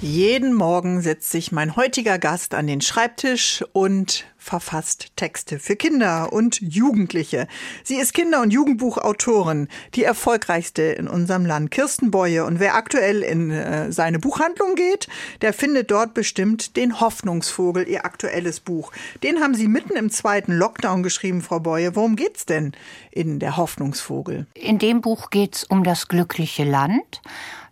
Jeden 0.00 0.54
Morgen 0.54 1.00
setzt 1.00 1.32
sich 1.32 1.50
mein 1.50 1.74
heutiger 1.74 2.20
Gast 2.20 2.54
an 2.54 2.68
den 2.68 2.82
Schreibtisch 2.82 3.64
und 3.72 4.26
verfasst 4.46 5.08
Texte 5.16 5.58
für 5.58 5.74
Kinder 5.74 6.32
und 6.32 6.60
Jugendliche. 6.60 7.48
Sie 7.82 7.96
ist 7.96 8.14
Kinder- 8.14 8.42
und 8.42 8.52
Jugendbuchautorin, 8.52 9.66
die 9.96 10.04
erfolgreichste 10.04 10.82
in 10.82 11.08
unserem 11.08 11.44
Land, 11.44 11.72
Kirsten 11.72 12.12
Beue. 12.12 12.44
Und 12.44 12.60
wer 12.60 12.76
aktuell 12.76 13.22
in 13.22 13.50
äh, 13.50 13.90
seine 13.90 14.20
Buchhandlung 14.20 14.76
geht, 14.76 15.08
der 15.40 15.52
findet 15.52 15.90
dort 15.90 16.14
bestimmt 16.14 16.76
den 16.76 17.00
Hoffnungsvogel, 17.00 17.88
ihr 17.88 18.04
aktuelles 18.04 18.60
Buch. 18.60 18.92
Den 19.24 19.40
haben 19.40 19.54
Sie 19.54 19.66
mitten 19.66 19.96
im 19.96 20.10
zweiten 20.10 20.52
Lockdown 20.52 21.02
geschrieben, 21.02 21.42
Frau 21.42 21.58
Beue. 21.58 21.96
Worum 21.96 22.14
geht's 22.14 22.46
denn 22.46 22.70
in 23.10 23.40
der 23.40 23.56
Hoffnungsvogel? 23.56 24.46
In 24.54 24.78
dem 24.78 25.00
Buch 25.00 25.30
geht's 25.30 25.64
um 25.64 25.82
das 25.82 26.06
glückliche 26.06 26.62
Land 26.62 27.20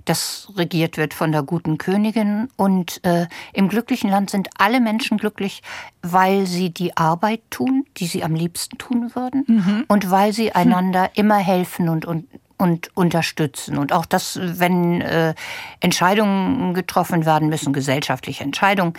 das 0.04 0.52
regiert 0.56 0.96
wird 0.96 1.14
von 1.14 1.32
der 1.32 1.42
guten 1.42 1.78
Königin. 1.78 2.48
Und 2.56 3.04
äh, 3.04 3.26
im 3.52 3.68
glücklichen 3.68 4.10
Land 4.10 4.30
sind 4.30 4.48
alle 4.58 4.80
Menschen 4.80 5.18
glücklich, 5.18 5.62
weil 6.02 6.46
sie 6.46 6.70
die 6.70 6.96
Arbeit 6.96 7.42
tun, 7.50 7.84
die 7.96 8.06
sie 8.06 8.24
am 8.24 8.34
liebsten 8.34 8.78
tun 8.78 9.14
würden, 9.14 9.44
mhm. 9.46 9.84
und 9.88 10.10
weil 10.10 10.32
sie 10.32 10.52
einander 10.52 11.10
immer 11.14 11.38
helfen 11.38 11.88
und, 11.88 12.04
und 12.04 12.26
und 12.56 12.90
unterstützen. 12.94 13.76
Und 13.78 13.92
auch 13.92 14.06
das, 14.06 14.38
wenn 14.40 15.00
äh, 15.00 15.34
Entscheidungen 15.80 16.72
getroffen 16.72 17.26
werden 17.26 17.48
müssen, 17.48 17.72
gesellschaftliche 17.72 18.44
Entscheidungen, 18.44 18.94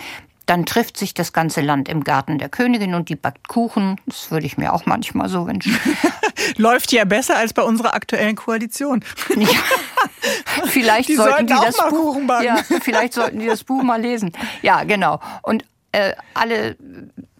dann 0.46 0.64
trifft 0.64 0.96
sich 0.96 1.12
das 1.12 1.32
ganze 1.32 1.60
Land 1.60 1.88
im 1.88 2.04
Garten 2.04 2.38
der 2.38 2.48
Königin 2.48 2.94
und 2.94 3.08
die 3.08 3.16
backt 3.16 3.48
Kuchen. 3.48 4.00
Das 4.06 4.30
würde 4.30 4.46
ich 4.46 4.56
mir 4.56 4.72
auch 4.72 4.86
manchmal 4.86 5.28
so 5.28 5.46
wünschen. 5.46 5.76
Läuft 6.56 6.92
ja 6.92 7.04
besser 7.04 7.36
als 7.36 7.52
bei 7.52 7.62
unserer 7.62 7.94
aktuellen 7.94 8.36
Koalition. 8.36 9.04
Ja. 9.36 9.48
Vielleicht 10.66 11.08
die 11.08 11.16
sollten 11.16 11.46
die 11.46 11.52
das 11.52 11.76
Buch, 11.88 12.18
ja, 12.42 12.56
vielleicht 12.82 13.12
sollten 13.12 13.38
die 13.38 13.46
das 13.46 13.62
Buch 13.62 13.82
mal 13.82 14.00
lesen. 14.00 14.32
Ja, 14.62 14.82
genau. 14.84 15.20
Und 15.42 15.64
äh, 15.92 16.14
alle 16.34 16.76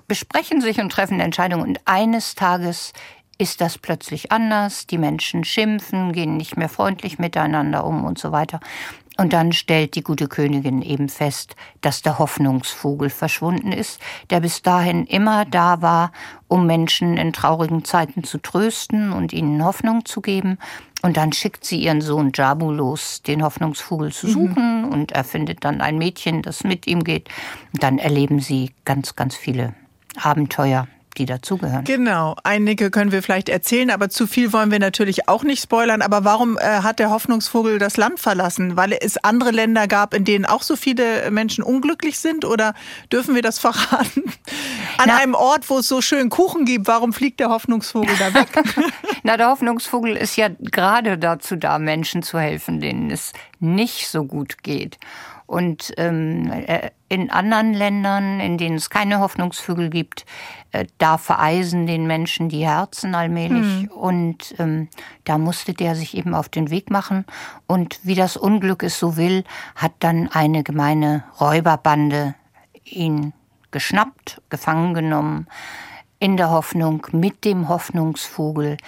besprechen 0.06 0.60
sich 0.60 0.78
und 0.80 0.90
treffen 0.90 1.18
Entscheidungen. 1.18 1.66
Und 1.66 1.80
eines 1.84 2.34
Tages 2.34 2.92
ist 3.38 3.60
das 3.60 3.78
plötzlich 3.78 4.32
anders. 4.32 4.86
Die 4.86 4.98
Menschen 4.98 5.44
schimpfen, 5.44 6.12
gehen 6.12 6.36
nicht 6.36 6.56
mehr 6.56 6.68
freundlich 6.68 7.18
miteinander 7.18 7.84
um 7.84 8.04
und 8.04 8.18
so 8.18 8.32
weiter. 8.32 8.60
Und 9.16 9.32
dann 9.32 9.52
stellt 9.52 9.94
die 9.94 10.02
gute 10.02 10.28
Königin 10.28 10.82
eben 10.82 11.08
fest, 11.08 11.56
dass 11.80 12.02
der 12.02 12.18
Hoffnungsvogel 12.18 13.08
verschwunden 13.08 13.72
ist, 13.72 13.98
der 14.30 14.40
bis 14.40 14.62
dahin 14.62 15.06
immer 15.06 15.44
da 15.46 15.80
war, 15.80 16.12
um 16.48 16.66
Menschen 16.66 17.16
in 17.16 17.32
traurigen 17.32 17.84
Zeiten 17.84 18.24
zu 18.24 18.38
trösten 18.38 19.12
und 19.12 19.32
ihnen 19.32 19.64
Hoffnung 19.64 20.04
zu 20.04 20.20
geben. 20.20 20.58
Und 21.02 21.16
dann 21.16 21.32
schickt 21.32 21.64
sie 21.64 21.78
ihren 21.80 22.00
Sohn 22.00 22.32
Jabu 22.34 22.70
los, 22.70 23.22
den 23.22 23.42
Hoffnungsvogel 23.42 24.12
zu 24.12 24.28
suchen, 24.28 24.82
mhm. 24.82 24.88
und 24.88 25.12
er 25.12 25.24
findet 25.24 25.64
dann 25.64 25.80
ein 25.80 25.98
Mädchen, 25.98 26.42
das 26.42 26.64
mit 26.64 26.86
ihm 26.86 27.04
geht. 27.04 27.28
Und 27.72 27.82
dann 27.82 27.98
erleben 27.98 28.40
sie 28.40 28.72
ganz, 28.84 29.16
ganz 29.16 29.34
viele 29.34 29.74
Abenteuer 30.20 30.88
die 31.18 31.26
dazugehören. 31.26 31.84
Genau, 31.84 32.36
einige 32.44 32.90
können 32.90 33.12
wir 33.12 33.22
vielleicht 33.22 33.48
erzählen, 33.48 33.90
aber 33.90 34.08
zu 34.08 34.26
viel 34.26 34.52
wollen 34.52 34.70
wir 34.70 34.78
natürlich 34.78 35.28
auch 35.28 35.42
nicht 35.42 35.62
spoilern. 35.62 36.02
Aber 36.02 36.24
warum 36.24 36.58
äh, 36.58 36.62
hat 36.82 36.98
der 36.98 37.10
Hoffnungsvogel 37.10 37.78
das 37.78 37.96
Land 37.96 38.20
verlassen? 38.20 38.76
Weil 38.76 38.92
es 38.92 39.16
andere 39.18 39.50
Länder 39.50 39.88
gab, 39.88 40.14
in 40.14 40.24
denen 40.24 40.44
auch 40.44 40.62
so 40.62 40.76
viele 40.76 41.30
Menschen 41.30 41.64
unglücklich 41.64 42.18
sind? 42.18 42.44
Oder 42.44 42.74
dürfen 43.12 43.34
wir 43.34 43.42
das 43.42 43.58
verraten? 43.58 44.24
An 44.98 45.06
Na, 45.08 45.16
einem 45.16 45.34
Ort, 45.34 45.68
wo 45.68 45.78
es 45.78 45.88
so 45.88 46.00
schön 46.00 46.30
Kuchen 46.30 46.64
gibt, 46.64 46.86
warum 46.86 47.12
fliegt 47.12 47.40
der 47.40 47.50
Hoffnungsvogel 47.50 48.14
da 48.18 48.34
weg? 48.34 48.48
Na, 49.22 49.36
der 49.36 49.48
Hoffnungsvogel 49.48 50.16
ist 50.16 50.36
ja 50.36 50.48
gerade 50.60 51.18
dazu 51.18 51.56
da, 51.56 51.78
Menschen 51.78 52.22
zu 52.22 52.38
helfen, 52.38 52.80
denen 52.80 53.10
es 53.10 53.32
nicht 53.58 54.08
so 54.08 54.24
gut 54.24 54.62
geht. 54.62 54.98
Und 55.46 55.92
ähm, 55.96 56.50
äh, 56.50 56.90
in 57.08 57.30
anderen 57.30 57.72
Ländern, 57.72 58.40
in 58.40 58.58
denen 58.58 58.76
es 58.76 58.90
keine 58.90 59.20
Hoffnungsvögel 59.20 59.90
gibt, 59.90 60.26
da 60.98 61.18
vereisen 61.18 61.86
den 61.86 62.06
Menschen 62.06 62.48
die 62.48 62.66
Herzen 62.66 63.14
allmählich. 63.14 63.82
Mhm. 63.82 63.88
Und 63.88 64.54
ähm, 64.58 64.88
da 65.24 65.38
musste 65.38 65.72
der 65.72 65.94
sich 65.94 66.16
eben 66.16 66.34
auf 66.34 66.48
den 66.48 66.70
Weg 66.70 66.90
machen. 66.90 67.24
Und 67.66 68.00
wie 68.02 68.14
das 68.14 68.36
Unglück 68.36 68.82
es 68.82 68.98
so 68.98 69.16
will, 69.16 69.44
hat 69.74 69.92
dann 70.00 70.28
eine 70.28 70.62
gemeine 70.62 71.24
Räuberbande 71.40 72.34
ihn 72.84 73.32
geschnappt, 73.70 74.40
gefangen 74.48 74.94
genommen, 74.94 75.46
in 76.18 76.36
der 76.36 76.50
Hoffnung, 76.50 77.06
mit 77.12 77.44
dem 77.44 77.68
Hoffnungsvogel 77.68 78.78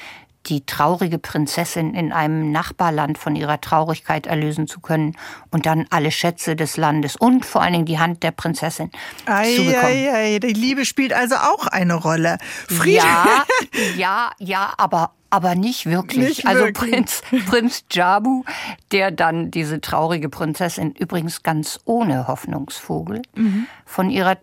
die 0.48 0.64
traurige 0.64 1.18
Prinzessin 1.18 1.94
in 1.94 2.12
einem 2.12 2.50
Nachbarland 2.50 3.18
von 3.18 3.36
ihrer 3.36 3.60
Traurigkeit 3.60 4.26
erlösen 4.26 4.66
zu 4.66 4.80
können 4.80 5.16
und 5.50 5.66
dann 5.66 5.86
alle 5.90 6.10
Schätze 6.10 6.56
des 6.56 6.76
Landes 6.76 7.16
und 7.16 7.44
vor 7.44 7.62
allen 7.62 7.72
Dingen 7.72 7.86
die 7.86 7.98
Hand 7.98 8.22
der 8.22 8.30
Prinzessin 8.30 8.90
ei, 9.26 9.54
zu 9.54 9.64
bekommen. 9.64 9.84
Ei, 9.84 10.12
ei, 10.12 10.38
die 10.38 10.52
Liebe 10.52 10.84
spielt 10.84 11.12
also 11.12 11.36
auch 11.36 11.66
eine 11.66 11.94
Rolle. 11.94 12.38
Frieden. 12.68 12.96
Ja, 12.96 13.44
ja, 13.96 14.30
ja, 14.38 14.72
aber 14.76 15.12
aber 15.30 15.54
nicht 15.54 15.84
wirklich. 15.84 16.28
Nicht 16.28 16.46
also 16.46 16.64
wirklich. 16.64 16.90
Prinz, 16.90 17.22
Prinz 17.46 17.84
Jabu, 17.90 18.44
der 18.92 19.10
dann 19.10 19.50
diese 19.50 19.80
traurige 19.80 20.30
Prinzessin, 20.30 20.92
übrigens 20.92 21.42
ganz 21.42 21.80
ohne 21.84 22.28
Hoffnungsvogel, 22.28 23.20
mhm. 23.34 23.66
von 23.84 24.08
ihrer, 24.08 24.38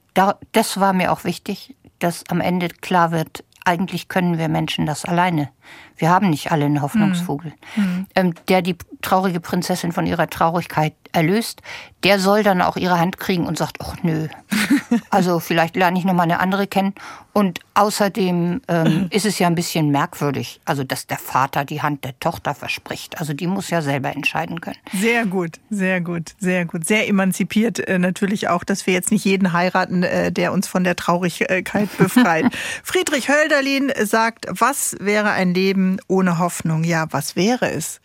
das 0.51 0.79
war 0.79 0.93
mir 0.93 1.11
auch 1.11 1.23
wichtig, 1.23 1.75
dass 1.97 2.23
am 2.29 2.39
Ende 2.39 2.69
klar 2.69 3.11
wird, 3.11 3.43
eigentlich 3.63 4.09
können 4.09 4.37
wir 4.37 4.47
Menschen 4.47 4.85
das 4.85 5.05
alleine. 5.05 5.49
Wir 5.97 6.09
haben 6.09 6.29
nicht 6.29 6.51
alle 6.51 6.65
einen 6.65 6.81
Hoffnungsvogel. 6.81 7.53
Mhm. 7.75 8.07
Ähm, 8.15 8.33
der 8.47 8.61
die 8.61 8.75
traurige 9.01 9.39
Prinzessin 9.39 9.91
von 9.91 10.05
ihrer 10.05 10.27
Traurigkeit 10.29 10.93
erlöst, 11.11 11.61
der 12.03 12.19
soll 12.19 12.43
dann 12.43 12.61
auch 12.61 12.75
ihre 12.75 12.99
Hand 12.99 13.17
kriegen 13.17 13.47
und 13.47 13.57
sagt, 13.57 13.77
ach 13.81 13.95
nö. 14.03 14.27
also 15.09 15.39
vielleicht 15.39 15.75
lerne 15.75 15.97
ich 15.97 16.05
noch 16.05 16.13
mal 16.13 16.23
eine 16.23 16.39
andere 16.39 16.67
kennen. 16.67 16.93
Und 17.33 17.59
außerdem 17.73 18.61
ähm, 18.67 19.07
ist 19.11 19.25
es 19.25 19.39
ja 19.39 19.47
ein 19.47 19.55
bisschen 19.55 19.89
merkwürdig, 19.89 20.61
also 20.65 20.83
dass 20.83 21.07
der 21.07 21.17
Vater 21.17 21.65
die 21.65 21.81
Hand 21.81 22.03
der 22.03 22.17
Tochter 22.19 22.53
verspricht. 22.53 23.19
Also 23.19 23.33
die 23.33 23.47
muss 23.47 23.69
ja 23.69 23.81
selber 23.81 24.15
entscheiden 24.15 24.61
können. 24.61 24.77
Sehr 24.93 25.25
gut, 25.25 25.59
sehr 25.69 26.01
gut, 26.01 26.33
sehr 26.39 26.65
gut. 26.65 26.85
Sehr 26.85 27.07
emanzipiert 27.07 27.79
äh, 27.79 27.99
natürlich 27.99 28.47
auch, 28.47 28.63
dass 28.63 28.87
wir 28.87 28.93
jetzt 28.93 29.11
nicht 29.11 29.25
jeden 29.25 29.51
heiraten, 29.53 30.03
äh, 30.03 30.31
der 30.31 30.53
uns 30.53 30.67
von 30.67 30.83
der 30.83 30.95
Traurigkeit 30.95 31.89
befreit. 31.97 32.45
Friedrich 32.83 33.29
Hölderlin 33.29 33.91
sagt, 34.03 34.45
was 34.49 34.95
wäre 34.99 35.31
ein 35.31 35.53
Leben 35.53 35.84
ohne 36.07 36.39
Hoffnung? 36.39 36.83
Ja, 36.83 37.07
was 37.11 37.35
wäre 37.35 37.71
es? 37.71 38.01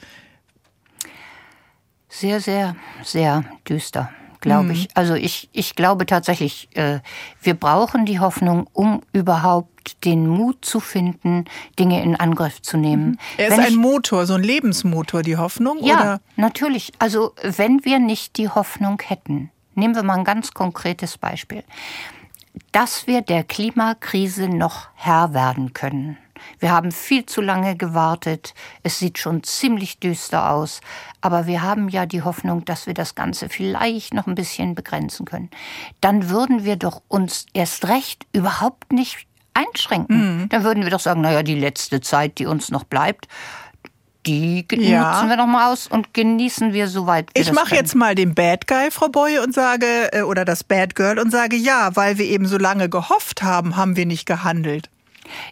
Sehr, 2.08 2.40
sehr, 2.40 2.74
sehr 3.04 3.44
düster, 3.68 4.10
glaube 4.40 4.64
mhm. 4.64 4.70
ich. 4.72 4.88
Also 4.94 5.14
ich, 5.14 5.48
ich 5.52 5.76
glaube 5.76 6.06
tatsächlich, 6.06 6.68
äh, 6.76 6.98
wir 7.40 7.54
brauchen 7.54 8.04
die 8.04 8.18
Hoffnung, 8.18 8.68
um 8.72 9.02
überhaupt 9.12 10.04
den 10.04 10.26
Mut 10.26 10.64
zu 10.64 10.80
finden, 10.80 11.44
Dinge 11.78 12.02
in 12.02 12.16
Angriff 12.16 12.60
zu 12.62 12.76
nehmen. 12.76 13.10
Mhm. 13.10 13.18
Er 13.36 13.46
ist 13.46 13.52
wenn 13.52 13.64
ein 13.64 13.72
ich, 13.72 13.76
Motor, 13.76 14.26
so 14.26 14.34
ein 14.34 14.42
Lebensmotor, 14.42 15.22
die 15.22 15.36
Hoffnung? 15.36 15.78
Ja, 15.82 16.00
oder? 16.00 16.20
natürlich. 16.36 16.92
Also 16.98 17.32
wenn 17.42 17.84
wir 17.84 18.00
nicht 18.00 18.36
die 18.36 18.48
Hoffnung 18.48 19.00
hätten, 19.04 19.50
nehmen 19.76 19.94
wir 19.94 20.02
mal 20.02 20.18
ein 20.18 20.24
ganz 20.24 20.52
konkretes 20.52 21.16
Beispiel, 21.16 21.62
dass 22.72 23.06
wir 23.06 23.22
der 23.22 23.44
Klimakrise 23.44 24.48
noch 24.48 24.88
Herr 24.96 25.32
werden 25.32 25.72
können 25.74 26.18
Wir 26.58 26.72
haben 26.72 26.92
viel 26.92 27.26
zu 27.26 27.40
lange 27.40 27.76
gewartet. 27.76 28.54
Es 28.82 28.98
sieht 28.98 29.18
schon 29.18 29.42
ziemlich 29.42 29.98
düster 29.98 30.50
aus. 30.50 30.80
Aber 31.20 31.46
wir 31.46 31.62
haben 31.62 31.88
ja 31.88 32.06
die 32.06 32.22
Hoffnung, 32.22 32.64
dass 32.64 32.86
wir 32.86 32.94
das 32.94 33.14
Ganze 33.14 33.48
vielleicht 33.48 34.14
noch 34.14 34.26
ein 34.26 34.34
bisschen 34.34 34.74
begrenzen 34.74 35.26
können. 35.26 35.50
Dann 36.00 36.30
würden 36.30 36.64
wir 36.64 36.76
doch 36.76 37.02
uns 37.08 37.46
erst 37.52 37.88
recht 37.88 38.26
überhaupt 38.32 38.92
nicht 38.92 39.26
einschränken. 39.54 40.42
Mhm. 40.42 40.48
Dann 40.48 40.64
würden 40.64 40.84
wir 40.84 40.90
doch 40.90 41.00
sagen, 41.00 41.20
naja, 41.20 41.42
die 41.42 41.54
letzte 41.54 42.00
Zeit, 42.00 42.38
die 42.38 42.46
uns 42.46 42.70
noch 42.70 42.84
bleibt, 42.84 43.26
die 44.26 44.66
ja. 44.72 45.12
nutzen 45.12 45.28
wir 45.28 45.36
noch 45.36 45.46
mal 45.46 45.72
aus 45.72 45.86
und 45.86 46.12
genießen 46.12 46.72
wir 46.72 46.88
soweit 46.88 47.28
wir 47.34 47.40
Ich 47.40 47.52
mache 47.52 47.74
jetzt 47.74 47.94
mal 47.94 48.14
den 48.14 48.34
Bad 48.34 48.66
Guy, 48.66 48.90
Frau 48.90 49.08
Boye, 49.08 49.42
und 49.42 49.54
sage, 49.54 50.12
äh, 50.12 50.22
oder 50.22 50.44
das 50.44 50.62
Bad 50.62 50.94
Girl 50.94 51.18
und 51.18 51.30
sage, 51.30 51.56
ja, 51.56 51.90
weil 51.94 52.18
wir 52.18 52.26
eben 52.26 52.46
so 52.46 52.58
lange 52.58 52.88
gehofft 52.88 53.42
haben, 53.42 53.76
haben 53.76 53.96
wir 53.96 54.06
nicht 54.06 54.26
gehandelt. 54.26 54.90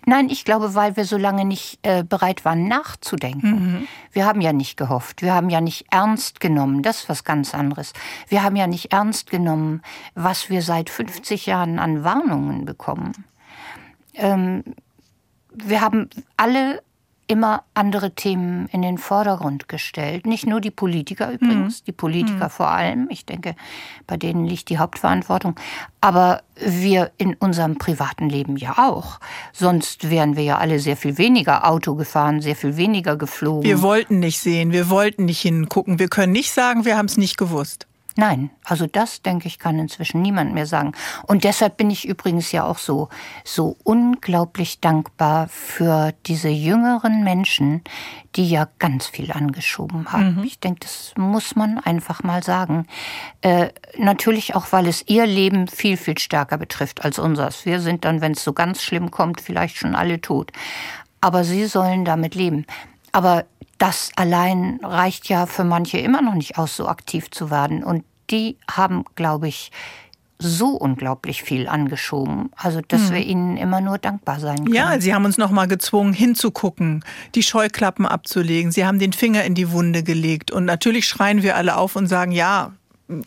Nein, 0.07 0.29
ich 0.29 0.45
glaube, 0.45 0.75
weil 0.75 0.97
wir 0.97 1.05
so 1.05 1.17
lange 1.17 1.45
nicht 1.45 1.79
äh, 1.83 2.05
bereit 2.05 2.45
waren, 2.45 2.69
nachzudenken. 2.69 3.51
Mhm. 3.51 3.89
Wir 4.13 4.27
haben 4.27 4.41
ja 4.41 4.53
nicht 4.53 4.77
gehofft, 4.77 5.23
wir 5.23 5.35
haben 5.35 5.51
ja 5.51 5.61
nicht 5.61 5.87
ernst 5.91 6.41
genommen, 6.41 6.83
das 6.83 7.01
ist 7.01 7.09
was 7.09 7.25
ganz 7.25 7.55
anderes. 7.55 7.93
Wir 8.29 8.43
haben 8.43 8.57
ja 8.57 8.67
nicht 8.67 8.93
ernst 8.93 9.31
genommen, 9.31 9.83
was 10.15 10.51
wir 10.51 10.63
seit 10.63 10.91
50 10.91 11.47
Jahren 11.47 11.79
an 11.79 12.05
Warnungen 12.05 12.65
bekommen. 12.65 13.13
Ähm, 14.15 14.65
wir 15.53 15.81
haben 15.81 16.09
alle 16.37 16.83
immer 17.29 17.63
andere 17.75 18.15
Themen 18.15 18.67
in 18.73 18.83
den 18.83 18.99
Vordergrund 18.99 19.69
gestellt. 19.69 20.27
Nicht 20.27 20.47
nur 20.47 20.61
die 20.61 20.71
Politiker 20.71 21.31
übrigens, 21.31 21.81
mhm. 21.81 21.85
die 21.87 21.93
Politiker 21.93 22.47
mhm. 22.47 22.51
vor 22.51 22.69
allem. 22.69 23.09
Ich 23.11 23.27
denke, 23.27 23.55
bei 24.07 24.17
denen 24.17 24.47
liegt 24.47 24.71
die 24.71 24.79
Hauptverantwortung. 24.79 25.55
Aber 26.01 26.43
wir 26.57 27.13
in 27.19 27.35
unserem 27.35 27.77
privaten 27.77 28.29
Leben 28.29 28.57
ja 28.57 28.79
auch. 28.79 29.21
Sonst 29.53 30.11
wären 30.11 30.37
wir 30.37 30.43
ja 30.43 30.59
alle 30.59 30.81
sehr 30.81 30.97
viel 30.97 31.19
weniger 31.19 31.69
Auto 31.69 31.95
gefahren, 31.95 32.41
sehr 32.41 32.57
viel 32.57 32.77
weniger 32.77 33.17
geflogen. 33.17 33.63
Wir 33.63 33.83
wollten 33.83 34.19
nicht 34.21 34.41
sehen, 34.41 34.73
wir 34.73 34.89
wollten 34.89 35.27
nicht 35.27 35.41
hingucken. 35.41 35.99
Wir 35.99 36.09
können 36.09 36.33
nicht 36.33 36.53
sagen, 36.53 36.85
wir 36.85 36.97
haben 36.97 37.07
es 37.07 37.19
nicht 37.19 37.37
gewusst. 37.37 37.88
Nein, 38.19 38.51
also 38.65 38.89
das, 38.89 39.23
denke 39.23 39.47
ich, 39.47 39.61
kann 39.61 39.79
inzwischen 39.79 40.21
niemand 40.23 40.53
mehr 40.53 40.67
sagen. 40.67 40.91
Und 41.29 41.45
deshalb 41.45 41.77
bin 41.77 41.89
ich 41.89 42.05
übrigens 42.05 42.51
ja 42.51 42.65
auch 42.65 42.79
so, 42.79 43.11
so 43.45 43.77
unglaublich 43.85 44.81
dankbar 44.81 45.47
für 45.47 46.13
diese 46.27 46.49
jüngeren 46.49 47.23
Menschen, 47.23 47.81
die 48.35 48.51
ja 48.51 48.67
ganz 48.81 49.07
viel 49.07 49.31
angeschoben 49.31 50.11
haben. 50.11 50.35
Mhm. 50.35 50.43
Ich 50.43 50.59
denke, 50.59 50.81
das 50.81 51.13
muss 51.17 51.55
man 51.55 51.79
einfach 51.79 52.25
mal 52.25 52.43
sagen. 52.43 52.89
Äh, 53.43 53.69
natürlich 53.97 54.57
auch, 54.57 54.73
weil 54.73 54.89
es 54.89 55.05
ihr 55.07 55.25
Leben 55.25 55.69
viel, 55.69 55.97
viel 55.97 56.19
stärker 56.19 56.59
betrifft 56.59 57.05
als 57.05 57.21
unseres. 57.21 57.67
Wir 57.67 57.79
sind 57.79 58.05
dann, 58.05 58.21
wenn 58.21 58.33
es 58.33 58.43
so 58.43 58.53
ganz 58.53 58.83
schlimm 58.83 59.13
kommt, 59.13 59.41
vielleicht 59.41 59.77
schon 59.77 59.95
alle 59.95 60.21
tot. 60.21 60.51
Aber 61.21 61.45
sie 61.45 61.67
sollen 61.67 62.05
damit 62.05 62.35
leben. 62.35 62.67
Aber 63.13 63.45
das 63.79 64.11
allein 64.17 64.81
reicht 64.83 65.29
ja 65.29 65.47
für 65.47 65.65
manche 65.65 65.99
immer 65.99 66.21
noch 66.21 66.35
nicht 66.35 66.59
aus, 66.59 66.77
so 66.77 66.89
aktiv 66.89 67.31
zu 67.31 67.51
werden. 67.51 67.85
Und 67.85 68.05
die 68.31 68.57
haben, 68.71 69.05
glaube 69.15 69.49
ich, 69.49 69.71
so 70.41 70.69
unglaublich 70.69 71.43
viel 71.43 71.67
angeschoben, 71.67 72.51
also 72.57 72.81
dass 72.87 73.09
hm. 73.09 73.15
wir 73.15 73.21
ihnen 73.25 73.57
immer 73.57 73.81
nur 73.81 73.99
dankbar 73.99 74.39
sein 74.39 74.59
können. 74.59 74.75
Ja, 74.75 75.01
sie 75.01 75.13
haben 75.13 75.25
uns 75.25 75.37
noch 75.37 75.51
mal 75.51 75.67
gezwungen 75.67 76.13
hinzugucken, 76.13 77.05
die 77.35 77.43
Scheuklappen 77.43 78.07
abzulegen. 78.07 78.71
Sie 78.71 78.87
haben 78.87 79.01
den 79.01 79.13
Finger 79.13 79.45
in 79.45 79.55
die 79.55 79.73
Wunde 79.73 80.05
gelegt 80.05 80.53
und 80.53 80.65
natürlich 80.65 81.07
schreien 81.07 81.43
wir 81.43 81.57
alle 81.57 81.77
auf 81.77 81.97
und 81.97 82.07
sagen, 82.07 82.31
ja, 82.31 82.73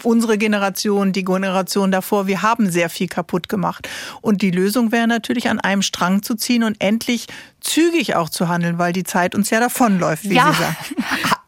unsere 0.04 0.38
Generation, 0.38 1.12
die 1.12 1.24
Generation 1.24 1.92
davor, 1.92 2.28
wir 2.28 2.42
haben 2.42 2.70
sehr 2.70 2.90
viel 2.90 3.08
kaputt 3.08 3.50
gemacht. 3.50 3.90
Und 4.22 4.42
die 4.42 4.52
Lösung 4.52 4.92
wäre 4.92 5.08
natürlich, 5.08 5.50
an 5.50 5.60
einem 5.60 5.82
Strang 5.82 6.24
zu 6.24 6.36
ziehen 6.36 6.64
und 6.64 6.78
endlich 6.80 7.28
zügig 7.60 8.16
auch 8.16 8.30
zu 8.30 8.48
handeln, 8.48 8.78
weil 8.78 8.94
die 8.94 9.04
Zeit 9.04 9.36
uns 9.36 9.50
ja 9.50 9.60
davonläuft, 9.60 10.30
wie 10.30 10.36
ja. 10.36 10.52
Sie 10.52 10.60
sagen. 10.60 10.76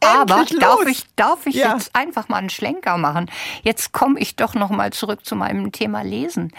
Aber 0.00 0.44
darf 0.60 0.86
ich, 0.86 1.06
darf 1.16 1.46
ich 1.46 1.54
ja. 1.54 1.72
jetzt 1.72 1.94
einfach 1.94 2.28
mal 2.28 2.36
einen 2.36 2.50
Schlenker 2.50 2.98
machen? 2.98 3.30
Jetzt 3.62 3.92
komme 3.92 4.20
ich 4.20 4.36
doch 4.36 4.54
noch 4.54 4.70
mal 4.70 4.92
zurück 4.92 5.24
zu 5.24 5.34
meinem 5.34 5.72
Thema 5.72 6.02
Lesen 6.02 6.52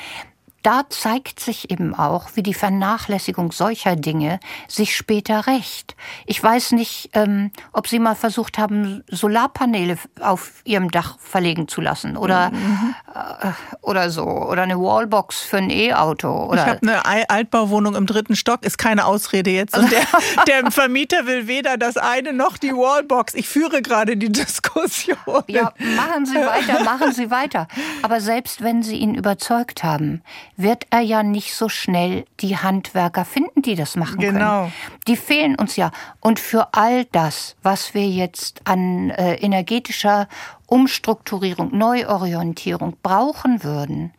da 0.65 0.81
zeigt 0.89 1.39
sich 1.39 1.69
eben 1.69 1.93
auch, 1.93 2.29
wie 2.33 2.41
die 2.41 2.55
Vernachlässigung 2.55 3.51
solcher 3.51 3.95
Dinge 3.95 4.39
sich 4.67 4.95
später 4.95 5.45
rächt. 5.45 5.95
Ich 6.25 6.41
weiß 6.41 6.71
nicht, 6.71 7.11
ähm, 7.13 7.51
ob 7.71 7.87
Sie 7.87 7.99
mal 7.99 8.15
versucht 8.15 8.57
haben, 8.57 9.03
Solarpaneele 9.07 9.99
auf 10.21 10.63
Ihrem 10.63 10.89
Dach 10.89 11.19
verlegen 11.19 11.67
zu 11.67 11.81
lassen 11.81 12.17
oder, 12.17 12.49
mhm. 12.49 12.95
äh, 13.13 13.51
oder 13.81 14.09
so. 14.09 14.23
Oder 14.25 14.63
eine 14.63 14.79
Wallbox 14.79 15.41
für 15.41 15.57
ein 15.57 15.69
E-Auto. 15.69 16.51
Ich 16.55 16.61
habe 16.61 16.79
eine 16.81 17.29
Altbauwohnung 17.29 17.93
im 17.95 18.07
dritten 18.07 18.35
Stock, 18.35 18.63
ist 18.63 18.79
keine 18.79 19.05
Ausrede 19.05 19.51
jetzt. 19.51 19.77
Und 19.77 19.91
der, 19.91 20.01
der 20.47 20.71
Vermieter 20.71 21.27
will 21.27 21.45
weder 21.47 21.77
das 21.77 21.95
eine 21.95 22.33
noch 22.33 22.57
die 22.57 22.71
Wallbox. 22.71 23.35
Ich 23.35 23.47
führe 23.47 23.83
gerade 23.83 24.17
die 24.17 24.31
Diskussion. 24.31 25.43
Ja, 25.45 25.73
machen 25.95 26.25
Sie 26.25 26.37
weiter, 26.37 26.83
machen 26.83 27.11
Sie 27.11 27.29
weiter. 27.29 27.67
Aber 28.01 28.19
selbst 28.19 28.63
wenn 28.63 28.81
Sie 28.81 28.95
ihn 28.95 29.13
überzeugt 29.13 29.83
haben, 29.83 30.23
wird 30.57 30.85
er 30.89 31.01
ja 31.01 31.23
nicht 31.23 31.53
so 31.53 31.69
schnell 31.69 32.25
die 32.39 32.57
Handwerker 32.57 33.25
finden, 33.25 33.61
die 33.61 33.75
das 33.75 33.95
machen 33.95 34.19
genau. 34.19 34.61
können. 34.61 34.73
Die 35.07 35.17
fehlen 35.17 35.55
uns 35.55 35.75
ja. 35.75 35.91
Und 36.21 36.39
für 36.39 36.73
all 36.73 37.05
das, 37.05 37.55
was 37.61 37.93
wir 37.93 38.07
jetzt 38.07 38.61
an 38.65 39.09
äh, 39.09 39.35
energetischer 39.35 40.27
Umstrukturierung, 40.67 41.77
Neuorientierung 41.77 42.95
brauchen 43.03 43.63
würden, 43.63 44.13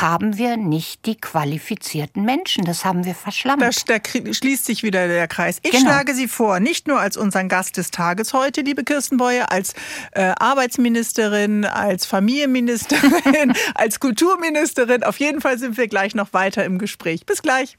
haben 0.00 0.38
wir 0.38 0.56
nicht 0.56 1.06
die 1.06 1.16
qualifizierten 1.16 2.24
Menschen. 2.24 2.64
Das 2.64 2.84
haben 2.84 3.04
wir 3.04 3.14
verschlammt. 3.14 3.62
Das, 3.62 3.84
da 3.84 3.96
schließt 4.04 4.64
sich 4.64 4.82
wieder 4.82 5.08
der 5.08 5.28
Kreis. 5.28 5.58
Ich 5.62 5.72
genau. 5.72 5.84
schlage 5.84 6.14
Sie 6.14 6.28
vor, 6.28 6.60
nicht 6.60 6.88
nur 6.88 7.00
als 7.00 7.16
unseren 7.16 7.48
Gast 7.48 7.76
des 7.76 7.90
Tages 7.90 8.32
heute, 8.32 8.62
liebe 8.62 8.84
Kirsten 8.84 9.16
Beuer, 9.16 9.50
als 9.50 9.74
äh, 10.12 10.32
Arbeitsministerin, 10.38 11.64
als 11.64 12.06
Familienministerin, 12.06 13.54
als 13.74 14.00
Kulturministerin. 14.00 15.02
Auf 15.02 15.18
jeden 15.18 15.40
Fall 15.40 15.58
sind 15.58 15.76
wir 15.76 15.88
gleich 15.88 16.14
noch 16.14 16.32
weiter 16.32 16.64
im 16.64 16.78
Gespräch. 16.78 17.26
Bis 17.26 17.42
gleich. 17.42 17.76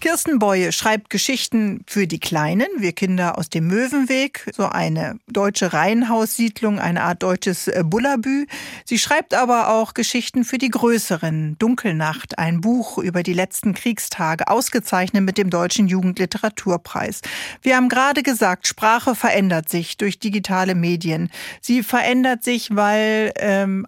Kirsten 0.00 0.38
Beue 0.38 0.72
schreibt 0.72 1.10
Geschichten 1.10 1.82
für 1.86 2.06
die 2.06 2.20
Kleinen, 2.20 2.68
wir 2.76 2.92
Kinder 2.92 3.38
aus 3.38 3.48
dem 3.48 3.66
Möwenweg, 3.66 4.46
so 4.54 4.66
eine 4.66 5.18
deutsche 5.26 5.72
Reihenhaussiedlung, 5.72 6.78
eine 6.78 7.02
Art 7.02 7.22
deutsches 7.22 7.66
äh, 7.68 7.82
Bullabü. 7.84 8.46
Sie 8.84 8.98
schreibt 8.98 9.34
aber 9.34 9.70
auch 9.70 9.94
Geschichten 9.94 10.44
für 10.44 10.58
die 10.58 10.68
Größeren, 10.68 11.56
Dunkelnacht, 11.58 12.38
ein 12.38 12.60
Buch 12.60 12.98
über 12.98 13.22
die 13.22 13.32
letzten 13.32 13.74
Kriegstage, 13.74 14.48
ausgezeichnet 14.48 15.22
mit 15.22 15.38
dem 15.38 15.50
Deutschen 15.50 15.88
Jugendliteraturpreis. 15.88 17.22
Wir 17.62 17.76
haben 17.76 17.88
gerade 17.88 18.22
gesagt, 18.22 18.66
Sprache 18.66 19.14
verändert 19.14 19.68
sich 19.68 19.96
durch 19.96 20.18
digitale 20.18 20.74
Medien. 20.74 21.30
Sie 21.60 21.82
verändert 21.82 22.44
sich, 22.44 22.74
weil 22.74 23.32
ähm, 23.38 23.86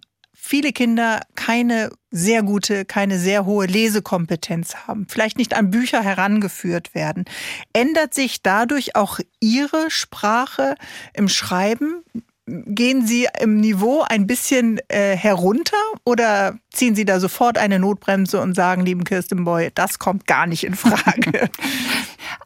viele 0.48 0.72
Kinder 0.72 1.20
keine 1.34 1.90
sehr 2.10 2.42
gute, 2.42 2.86
keine 2.86 3.18
sehr 3.18 3.44
hohe 3.44 3.66
Lesekompetenz 3.66 4.76
haben, 4.86 5.06
vielleicht 5.06 5.36
nicht 5.36 5.54
an 5.54 5.70
Bücher 5.70 6.02
herangeführt 6.02 6.94
werden. 6.94 7.26
Ändert 7.74 8.14
sich 8.14 8.42
dadurch 8.42 8.96
auch 8.96 9.20
Ihre 9.40 9.90
Sprache 9.90 10.76
im 11.12 11.28
Schreiben? 11.28 12.02
Gehen 12.46 13.06
Sie 13.06 13.28
im 13.38 13.60
Niveau 13.60 14.06
ein 14.08 14.26
bisschen 14.26 14.80
äh, 14.88 15.14
herunter 15.14 15.76
oder 16.06 16.58
ziehen 16.72 16.94
Sie 16.94 17.04
da 17.04 17.20
sofort 17.20 17.58
eine 17.58 17.78
Notbremse 17.78 18.40
und 18.40 18.54
sagen, 18.54 18.86
lieben 18.86 19.04
Kirsten 19.04 19.44
Boy, 19.44 19.70
das 19.74 19.98
kommt 19.98 20.26
gar 20.26 20.46
nicht 20.46 20.64
in 20.64 20.74
Frage? 20.74 21.50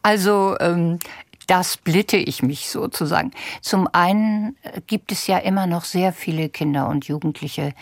Also 0.01 0.57
ähm, 0.59 0.99
da 1.47 1.63
splitte 1.63 2.17
ich 2.17 2.43
mich 2.43 2.69
sozusagen. 2.69 3.31
Zum 3.61 3.87
einen 3.91 4.55
äh, 4.63 4.81
gibt 4.85 5.11
es 5.11 5.27
ja 5.27 5.37
immer 5.37 5.67
noch 5.67 5.85
sehr 5.85 6.13
viele 6.13 6.49
Kinder 6.49 6.87
und 6.87 7.05
Jugendliche, 7.05 7.73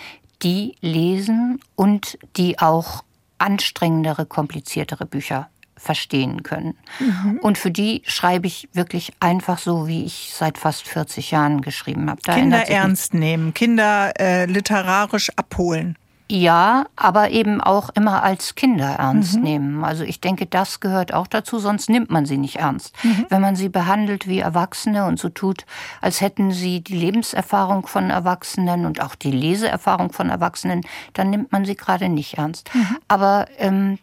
die 0.44 0.76
lesen 0.82 1.60
und 1.76 2.18
die 2.38 2.60
auch 2.60 3.04
anstrengendere, 3.38 4.26
kompliziertere 4.26 5.06
Bücher 5.06 5.50
verstehen 5.82 6.44
können. 6.44 6.78
Mhm. 7.00 7.40
Und 7.42 7.58
für 7.58 7.72
die 7.72 8.04
schreibe 8.06 8.46
ich 8.46 8.70
wirklich 8.74 9.14
einfach 9.20 9.58
so, 9.58 9.88
wie 9.88 10.06
ich 10.06 10.32
seit 10.34 10.60
fast 10.60 10.88
40 10.88 11.32
Jahren 11.32 11.62
geschrieben 11.62 12.10
habe. 12.10 12.22
Da 12.24 12.36
Kinder 12.36 12.68
ernst 12.70 13.16
nehmen, 13.16 13.54
Kinder 13.56 14.14
äh, 14.20 14.46
literarisch 14.46 15.32
abholen. 15.38 15.98
Ja, 16.32 16.86
aber 16.96 17.32
eben 17.32 17.60
auch 17.60 17.90
immer 17.90 18.24
als 18.24 18.56
Kinder 18.56 18.96
ernst 19.00 19.36
mhm. 19.36 19.44
nehmen. 19.44 19.84
Also 19.84 20.06
ich 20.06 20.22
denke, 20.22 20.46
das 20.46 20.80
gehört 20.80 21.14
auch 21.14 21.28
dazu, 21.28 21.60
sonst 21.60 21.90
nimmt 21.90 22.10
man 22.10 22.26
sie 22.26 22.38
nicht 22.38 22.56
ernst. 22.56 22.96
Mhm. 23.04 23.26
Wenn 23.28 23.42
man 23.42 23.58
sie 23.58 23.68
behandelt 23.68 24.30
wie 24.30 24.40
Erwachsene 24.40 25.04
und 25.08 25.20
so 25.20 25.28
tut, 25.28 25.66
als 26.00 26.22
hätten 26.22 26.52
sie 26.52 26.80
die 26.80 26.96
Lebenserfahrung 26.96 27.86
von 27.86 28.10
Erwachsenen 28.10 28.86
und 28.86 29.02
auch 29.02 29.16
die 29.16 29.32
Leseerfahrung 29.32 30.14
von 30.14 30.30
Erwachsenen, 30.30 30.86
dann 31.12 31.32
nimmt 31.32 31.52
man 31.52 31.66
sie 31.66 31.76
gerade 31.76 32.08
nicht 32.08 32.38
ernst. 32.38 32.74
Mhm. 32.74 32.98
Aber 33.10 33.48
ähm, 33.58 34.00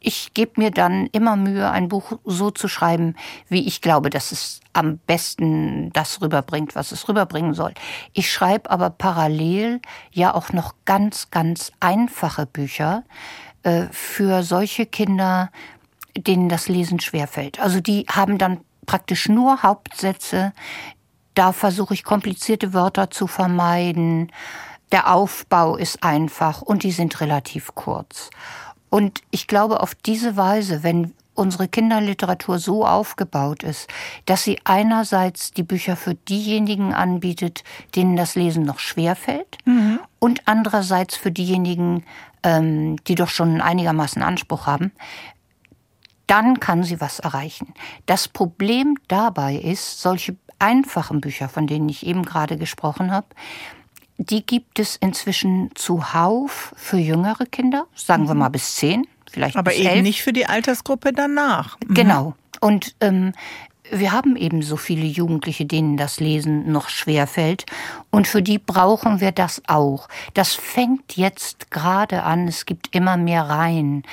ich 0.00 0.34
gebe 0.34 0.60
mir 0.60 0.70
dann 0.70 1.06
immer 1.12 1.36
Mühe, 1.36 1.70
ein 1.70 1.88
Buch 1.88 2.12
so 2.24 2.50
zu 2.50 2.68
schreiben, 2.68 3.16
wie 3.48 3.66
ich 3.66 3.80
glaube, 3.80 4.10
dass 4.10 4.32
es 4.32 4.60
am 4.72 4.98
besten 4.98 5.92
das 5.92 6.20
rüberbringt, 6.20 6.74
was 6.74 6.92
es 6.92 7.08
rüberbringen 7.08 7.54
soll. 7.54 7.72
Ich 8.12 8.30
schreibe 8.30 8.70
aber 8.70 8.90
parallel 8.90 9.80
ja 10.10 10.34
auch 10.34 10.52
noch 10.52 10.74
ganz, 10.84 11.30
ganz 11.30 11.72
einfache 11.80 12.46
Bücher 12.46 13.04
äh, 13.62 13.86
für 13.90 14.42
solche 14.42 14.86
Kinder, 14.86 15.50
denen 16.16 16.48
das 16.48 16.68
Lesen 16.68 17.00
schwerfällt. 17.00 17.60
Also 17.60 17.80
die 17.80 18.06
haben 18.08 18.38
dann 18.38 18.60
praktisch 18.86 19.28
nur 19.28 19.62
Hauptsätze. 19.62 20.52
Da 21.34 21.52
versuche 21.52 21.94
ich 21.94 22.04
komplizierte 22.04 22.74
Wörter 22.74 23.10
zu 23.10 23.26
vermeiden. 23.26 24.30
Der 24.90 25.14
Aufbau 25.14 25.76
ist 25.76 26.02
einfach 26.02 26.60
und 26.60 26.82
die 26.82 26.92
sind 26.92 27.20
relativ 27.22 27.74
kurz. 27.74 28.28
Und 28.92 29.22
ich 29.30 29.46
glaube, 29.46 29.80
auf 29.80 29.94
diese 29.94 30.36
Weise, 30.36 30.82
wenn 30.82 31.14
unsere 31.32 31.66
Kinderliteratur 31.66 32.58
so 32.58 32.86
aufgebaut 32.86 33.62
ist, 33.62 33.88
dass 34.26 34.44
sie 34.44 34.58
einerseits 34.64 35.50
die 35.50 35.62
Bücher 35.62 35.96
für 35.96 36.14
diejenigen 36.14 36.92
anbietet, 36.92 37.64
denen 37.96 38.16
das 38.16 38.34
Lesen 38.34 38.64
noch 38.64 38.78
schwer 38.78 39.16
fällt, 39.16 39.56
mhm. 39.64 39.98
und 40.18 40.42
andererseits 40.44 41.16
für 41.16 41.30
diejenigen, 41.30 42.04
ähm, 42.42 42.96
die 43.06 43.14
doch 43.14 43.30
schon 43.30 43.62
einigermaßen 43.62 44.22
Anspruch 44.22 44.66
haben, 44.66 44.92
dann 46.26 46.60
kann 46.60 46.84
sie 46.84 47.00
was 47.00 47.18
erreichen. 47.18 47.72
Das 48.04 48.28
Problem 48.28 48.98
dabei 49.08 49.54
ist, 49.54 50.02
solche 50.02 50.36
einfachen 50.58 51.22
Bücher, 51.22 51.48
von 51.48 51.66
denen 51.66 51.88
ich 51.88 52.04
eben 52.06 52.26
gerade 52.26 52.58
gesprochen 52.58 53.10
habe, 53.10 53.28
die 54.30 54.44
gibt 54.44 54.78
es 54.78 54.96
inzwischen 54.96 55.70
zuhauf 55.74 56.74
für 56.76 56.98
jüngere 56.98 57.46
Kinder, 57.46 57.86
sagen 57.94 58.26
wir 58.26 58.34
mhm. 58.34 58.40
mal 58.40 58.48
bis 58.48 58.76
zehn, 58.76 59.06
vielleicht 59.30 59.56
Aber 59.56 59.70
bis 59.70 59.80
eben 59.80 59.88
elf. 59.88 60.02
nicht 60.02 60.22
für 60.22 60.32
die 60.32 60.46
Altersgruppe 60.46 61.12
danach. 61.12 61.78
Mhm. 61.86 61.94
Genau. 61.94 62.34
Und 62.60 62.94
ähm, 63.00 63.32
wir 63.90 64.12
haben 64.12 64.36
eben 64.36 64.62
so 64.62 64.76
viele 64.76 65.04
Jugendliche, 65.04 65.66
denen 65.66 65.96
das 65.96 66.20
Lesen 66.20 66.70
noch 66.70 66.88
schwer 66.88 67.26
fällt. 67.26 67.66
Und 68.10 68.26
für 68.26 68.40
die 68.40 68.58
brauchen 68.58 69.20
wir 69.20 69.32
das 69.32 69.60
auch. 69.66 70.08
Das 70.34 70.54
fängt 70.54 71.16
jetzt 71.16 71.70
gerade 71.70 72.22
an. 72.22 72.48
Es 72.48 72.64
gibt 72.64 72.94
immer 72.94 73.16
mehr 73.16 73.42
Reihen, 73.42 74.04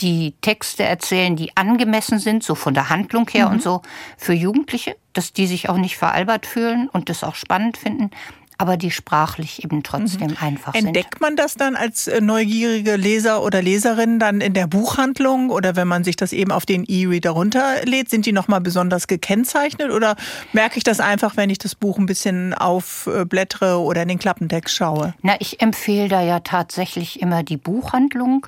die 0.00 0.34
Texte 0.40 0.82
erzählen, 0.82 1.36
die 1.36 1.56
angemessen 1.56 2.18
sind, 2.18 2.42
so 2.42 2.54
von 2.54 2.74
der 2.74 2.90
Handlung 2.90 3.28
her 3.30 3.46
mhm. 3.46 3.54
und 3.54 3.62
so, 3.62 3.82
für 4.18 4.32
Jugendliche, 4.32 4.96
dass 5.12 5.32
die 5.32 5.46
sich 5.46 5.68
auch 5.68 5.76
nicht 5.76 5.96
veralbert 5.96 6.44
fühlen 6.44 6.88
und 6.88 7.08
das 7.08 7.24
auch 7.24 7.36
spannend 7.36 7.76
finden 7.76 8.10
aber 8.58 8.76
die 8.76 8.90
sprachlich 8.90 9.64
eben 9.64 9.82
trotzdem 9.82 10.30
mhm. 10.30 10.36
einfach 10.40 10.74
sind. 10.74 10.86
Entdeckt 10.86 11.20
man 11.20 11.36
das 11.36 11.54
dann 11.54 11.76
als 11.76 12.06
äh, 12.06 12.20
neugierige 12.20 12.96
Leser 12.96 13.42
oder 13.42 13.62
Leserin 13.62 14.18
dann 14.18 14.40
in 14.40 14.54
der 14.54 14.66
Buchhandlung 14.66 15.50
oder 15.50 15.76
wenn 15.76 15.88
man 15.88 16.04
sich 16.04 16.16
das 16.16 16.32
eben 16.32 16.52
auf 16.52 16.66
den 16.66 16.84
E-Reader 16.84 17.30
runterlädt, 17.30 18.10
sind 18.10 18.26
die 18.26 18.32
nochmal 18.32 18.60
besonders 18.60 19.06
gekennzeichnet 19.06 19.90
oder 19.90 20.16
merke 20.52 20.78
ich 20.78 20.84
das 20.84 21.00
einfach, 21.00 21.36
wenn 21.36 21.50
ich 21.50 21.58
das 21.58 21.74
Buch 21.74 21.98
ein 21.98 22.06
bisschen 22.06 22.54
aufblättere 22.54 23.78
oder 23.78 24.02
in 24.02 24.08
den 24.08 24.18
Klappentext 24.18 24.74
schaue? 24.74 25.14
Na, 25.22 25.34
ich 25.38 25.60
empfehle 25.60 26.08
da 26.08 26.22
ja 26.22 26.40
tatsächlich 26.40 27.20
immer 27.20 27.42
die 27.42 27.56
Buchhandlung 27.56 28.46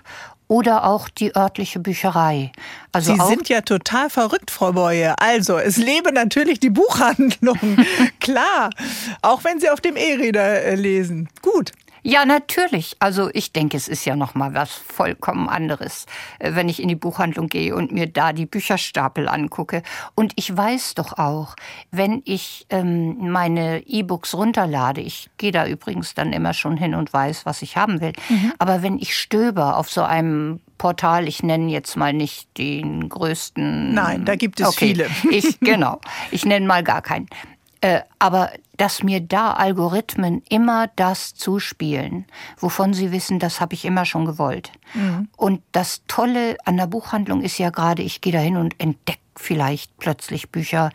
oder 0.49 0.85
auch 0.85 1.09
die 1.09 1.35
örtliche 1.35 1.81
Bücherei. 1.81 2.53
Also 2.93 3.15
Sie 3.15 3.21
sind 3.21 3.49
ja 3.49 3.63
total 3.63 4.11
verrückt, 4.11 4.51
Frau 4.51 4.73
Boye. 4.73 5.15
Also, 5.19 5.59
es 5.59 5.77
lebe 5.77 6.13
natürlich 6.13 6.61
die 6.61 6.71
Buchhandlung. 6.71 7.59
Klar. 8.21 8.71
Auch 9.23 9.45
wenn 9.45 9.61
Sie 9.61 9.71
auf 9.71 9.81
dem 9.81 9.97
E-Reader 9.97 10.63
äh, 10.63 10.75
lesen. 10.75 11.29
Gut. 11.43 11.73
Ja, 12.07 12.27
natürlich. 12.27 12.97
Also 12.99 13.31
ich 13.33 13.53
denke, 13.53 13.79
es 13.79 13.89
ist 13.89 14.05
ja 14.05 14.15
noch 14.15 14.35
mal 14.35 14.53
was 14.53 14.71
vollkommen 14.71 15.49
anderes, 15.49 16.05
äh, 16.39 16.55
wenn 16.55 16.69
ich 16.69 16.83
in 16.83 16.89
die 16.89 16.97
Buchhandlung 16.97 17.49
gehe 17.49 17.75
und 17.75 17.93
mir 17.93 18.07
da 18.07 18.35
die 18.35 18.45
Bücherstapel 18.45 19.27
angucke. 19.27 19.83
Und 20.15 20.35
ich 20.37 20.55
weiß 20.55 20.95
doch 20.97 21.15
auch, 21.17 21.57
wenn 21.91 22.21
ich 22.27 22.67
ähm, 22.69 23.31
meine 23.31 23.87
E-Books 23.87 24.35
runterlade, 24.35 25.01
ich 25.01 25.31
gehe 25.39 25.51
da 25.51 25.67
übrigens 25.67 26.13
dann 26.13 26.35
immer 26.35 26.53
schon 26.53 26.77
hin 26.77 26.95
und 26.95 27.11
weiß, 27.11 27.47
was 27.47 27.63
ich 27.63 27.79
haben 27.79 28.03
will. 28.03 28.13
Mhm. 28.29 28.53
Aber 28.59 28.83
wenn 28.83 28.99
ich 28.99 29.17
stöber 29.17 29.79
auf 29.79 29.91
so 29.91 30.03
einem 30.03 30.61
Portal, 30.77 31.27
ich 31.27 31.43
nenne 31.43 31.71
jetzt 31.71 31.97
mal 31.97 32.13
nicht 32.13 32.59
den 32.59 33.09
größten. 33.09 33.95
Nein, 33.95 34.27
da 34.27 34.37
gibt 34.37 34.61
es 34.61 34.69
okay. 34.69 34.89
viele. 34.89 35.11
Ich, 35.31 35.59
genau. 35.61 36.01
Ich 36.31 36.45
nenne 36.45 36.67
mal 36.67 36.85
gar 36.85 37.01
keinen. 37.01 37.29
Äh, 37.85 38.01
aber 38.19 38.51
dass 38.79 39.03
mir 39.03 39.21
da 39.21 39.53
Algorithmen 39.53 40.43
immer 40.49 40.87
das 40.97 41.35
zuspielen, 41.35 42.25
wovon 42.57 42.95
sie 42.95 43.13
wissen, 43.13 43.39
das 43.39 43.61
habe 43.61 43.75
ich 43.75 43.85
immer 43.85 44.07
schon 44.07 44.25
gewollt. 44.25 44.73
Mhm. 44.95 45.29
Und 45.37 45.61
das 45.73 46.01
Tolle 46.09 46.57
an 46.65 46.79
der 46.79 46.87
Buchhandlung 46.87 47.43
ist 47.43 47.59
ja 47.59 47.69
gerade, 47.69 48.01
ich 48.01 48.23
gehe 48.23 48.33
da 48.33 48.39
hin 48.39 48.57
und 48.57 48.81
entdecke 48.81 49.21
vielleicht 49.37 49.99
plötzlich 49.99 50.51
Bücher, 50.51 50.93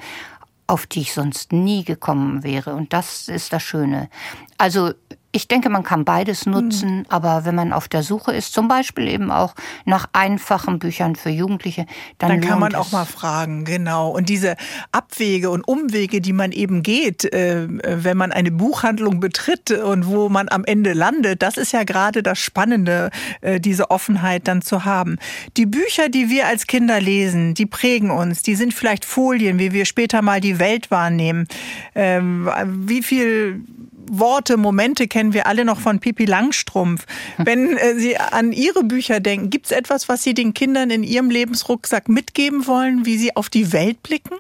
auf 0.65 0.87
die 0.87 1.01
ich 1.01 1.13
sonst 1.13 1.53
nie 1.53 1.83
gekommen 1.83 2.41
wäre. 2.41 2.73
Und 2.73 2.91
das 2.91 3.27
ist 3.27 3.53
das 3.53 3.61
Schöne. 3.61 4.09
Also 4.57 4.91
ich 5.31 5.47
denke, 5.47 5.69
man 5.69 5.83
kann 5.83 6.05
beides 6.05 6.45
hm. 6.45 6.53
nutzen, 6.53 6.97
mhm. 6.97 7.05
aber 7.09 7.45
wenn 7.45 7.55
man 7.55 7.71
auf 7.71 7.87
der 7.87 8.03
Suche 8.03 8.33
ist, 8.33 8.53
zum 8.53 8.67
Beispiel 8.67 9.07
eben 9.07 9.31
auch 9.31 9.53
nach 9.85 10.07
einfachen 10.13 10.79
Büchern 10.79 11.15
für 11.15 11.29
Jugendliche, 11.29 11.85
dann, 12.17 12.29
dann 12.29 12.41
kann 12.41 12.59
man 12.59 12.73
auch 12.73 12.91
mal 12.91 13.05
fragen, 13.05 13.63
genau. 13.63 14.09
Und 14.09 14.29
diese 14.29 14.55
Abwege 14.91 15.51
und 15.51 15.67
Umwege, 15.67 16.21
die 16.21 16.33
man 16.33 16.51
eben 16.51 16.81
geht, 16.81 17.31
äh, 17.31 17.67
wenn 17.69 18.17
man 18.17 18.31
eine 18.31 18.51
Buchhandlung 18.51 19.19
betritt 19.19 19.71
und 19.71 20.07
wo 20.07 20.29
man 20.29 20.49
am 20.49 20.65
Ende 20.65 20.93
landet, 20.93 21.43
das 21.43 21.57
ist 21.57 21.73
ja 21.73 21.83
gerade 21.83 22.23
das 22.23 22.39
Spannende, 22.39 23.11
äh, 23.41 23.59
diese 23.59 23.91
Offenheit 23.91 24.47
dann 24.47 24.61
zu 24.61 24.85
haben. 24.85 25.17
Die 25.57 25.65
Bücher, 25.65 26.09
die 26.09 26.29
wir 26.29 26.47
als 26.47 26.65
Kinder 26.65 26.99
lesen, 26.99 27.53
die 27.53 27.65
prägen 27.65 28.09
uns. 28.09 28.41
Die 28.41 28.55
sind 28.55 28.73
vielleicht 28.73 29.05
Folien, 29.05 29.59
wie 29.59 29.73
wir 29.73 29.85
später 29.85 30.21
mal 30.21 30.41
die 30.41 30.59
Welt 30.59 30.89
wahrnehmen. 30.89 31.47
Ähm, 31.93 32.49
wie 32.65 33.03
viel 33.03 33.63
Worte, 34.09 34.57
Momente 34.57 35.07
kennen 35.07 35.33
wir 35.33 35.47
alle 35.47 35.65
noch 35.65 35.79
von 35.79 35.99
Pipi 35.99 36.25
Langstrumpf. 36.25 37.05
Wenn 37.37 37.77
äh, 37.77 37.95
Sie 37.95 38.17
an 38.17 38.51
Ihre 38.51 38.83
Bücher 38.83 39.19
denken, 39.19 39.49
gibt 39.49 39.67
es 39.67 39.71
etwas, 39.71 40.09
was 40.09 40.23
Sie 40.23 40.33
den 40.33 40.53
Kindern 40.53 40.89
in 40.89 41.03
Ihrem 41.03 41.29
Lebensrucksack 41.29 42.09
mitgeben 42.09 42.67
wollen, 42.67 43.05
wie 43.05 43.17
sie 43.17 43.35
auf 43.35 43.49
die 43.49 43.71
Welt 43.71 44.03
blicken? 44.03 44.35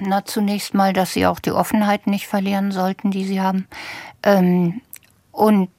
Na, 0.00 0.24
zunächst 0.24 0.74
mal, 0.74 0.92
dass 0.92 1.12
sie 1.12 1.26
auch 1.26 1.40
die 1.40 1.52
Offenheit 1.52 2.06
nicht 2.06 2.26
verlieren 2.26 2.70
sollten, 2.70 3.10
die 3.10 3.24
sie 3.24 3.40
haben. 3.40 3.66
Ähm, 4.22 4.82
und 5.32 5.70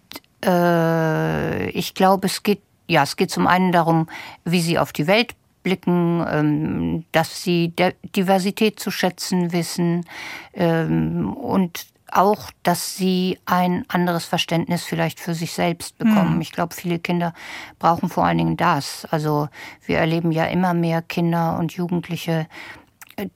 äh, 0.44 1.70
ich 1.70 1.94
glaube, 1.94 2.28
es 2.28 2.44
geht, 2.44 2.62
ja, 2.88 3.04
es 3.04 3.16
geht 3.16 3.32
zum 3.32 3.48
einen 3.48 3.72
darum, 3.72 4.08
wie 4.44 4.62
sie 4.62 4.80
auf 4.80 4.92
die 4.92 5.08
Welt 5.08 5.36
blicken, 5.66 6.24
ähm, 6.30 7.06
dass 7.12 7.42
sie 7.42 7.74
Diversität 8.16 8.80
zu 8.80 8.92
schätzen 8.92 9.52
wissen 9.52 10.06
ähm, 10.54 11.34
und 11.34 11.88
auch, 12.12 12.52
dass 12.62 12.96
sie 12.96 13.40
ein 13.46 13.84
anderes 13.88 14.26
Verständnis 14.26 14.84
vielleicht 14.84 15.20
für 15.20 15.34
sich 15.34 15.54
selbst 15.54 15.98
bekommen. 15.98 16.36
Hm. 16.36 16.42
Ich 16.42 16.52
glaube, 16.52 16.76
viele 16.76 17.00
Kinder 17.00 17.34
brauchen 17.80 18.10
vor 18.10 18.26
allen 18.26 18.38
Dingen 18.38 18.58
das. 18.58 19.06
Also 19.10 19.50
wir 19.88 19.98
erleben 19.98 20.32
ja 20.32 20.46
immer 20.46 20.76
mehr 20.76 21.02
Kinder 21.02 21.58
und 21.58 21.74
Jugendliche, 21.74 22.46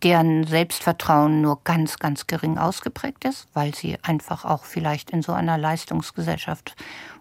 deren 0.04 0.46
Selbstvertrauen 0.46 1.42
nur 1.42 1.64
ganz, 1.64 1.98
ganz 1.98 2.28
gering 2.28 2.60
ausgeprägt 2.60 3.26
ist, 3.26 3.48
weil 3.54 3.74
sie 3.74 3.98
einfach 4.04 4.46
auch 4.46 4.66
vielleicht 4.66 5.10
in 5.10 5.24
so 5.24 5.32
einer 5.32 5.58
Leistungsgesellschaft 5.58 6.76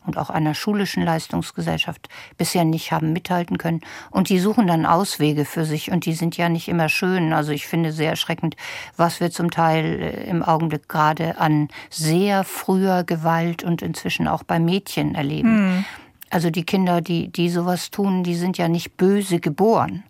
und 0.09 0.17
auch 0.17 0.31
einer 0.31 0.55
schulischen 0.55 1.05
Leistungsgesellschaft 1.05 2.09
bisher 2.39 2.65
nicht 2.65 2.91
haben 2.93 3.13
mithalten 3.13 3.59
können. 3.59 3.83
Und 4.11 4.31
die 4.31 4.39
suchen 4.39 4.67
dann 4.67 4.87
Auswege 4.87 5.45
für 5.45 5.65
sich 5.65 5.91
und 5.91 6.07
die 6.07 6.15
sind 6.15 6.37
ja 6.37 6.49
nicht 6.49 6.67
immer 6.67 6.89
schön. 6.89 7.33
Also 7.33 7.53
ich 7.53 7.67
finde 7.67 7.93
sehr 7.93 8.11
erschreckend, 8.11 8.57
was 8.97 9.21
wir 9.21 9.31
zum 9.31 9.51
Teil 9.51 9.85
äh, 9.85 10.25
im 10.29 10.43
Augenblick 10.43 10.89
gerade 10.89 11.39
an 11.39 11.69
sehr 11.91 12.43
früher 12.43 13.05
Gewalt 13.05 13.63
und 13.63 13.83
inzwischen 13.83 14.27
auch 14.27 14.43
bei 14.43 14.59
Mädchen 14.59 15.15
erleben. 15.15 15.77
Mhm. 15.77 15.85
Also 16.31 16.51
die 16.51 16.65
Kinder, 16.65 17.01
die, 17.01 17.29
die 17.29 17.51
sowas 17.51 17.91
tun, 17.91 18.25
die 18.25 18.35
sind 18.35 18.59
ja 18.59 18.69
nicht 18.69 18.97
böse 18.97 19.41
geboren, 19.41 20.05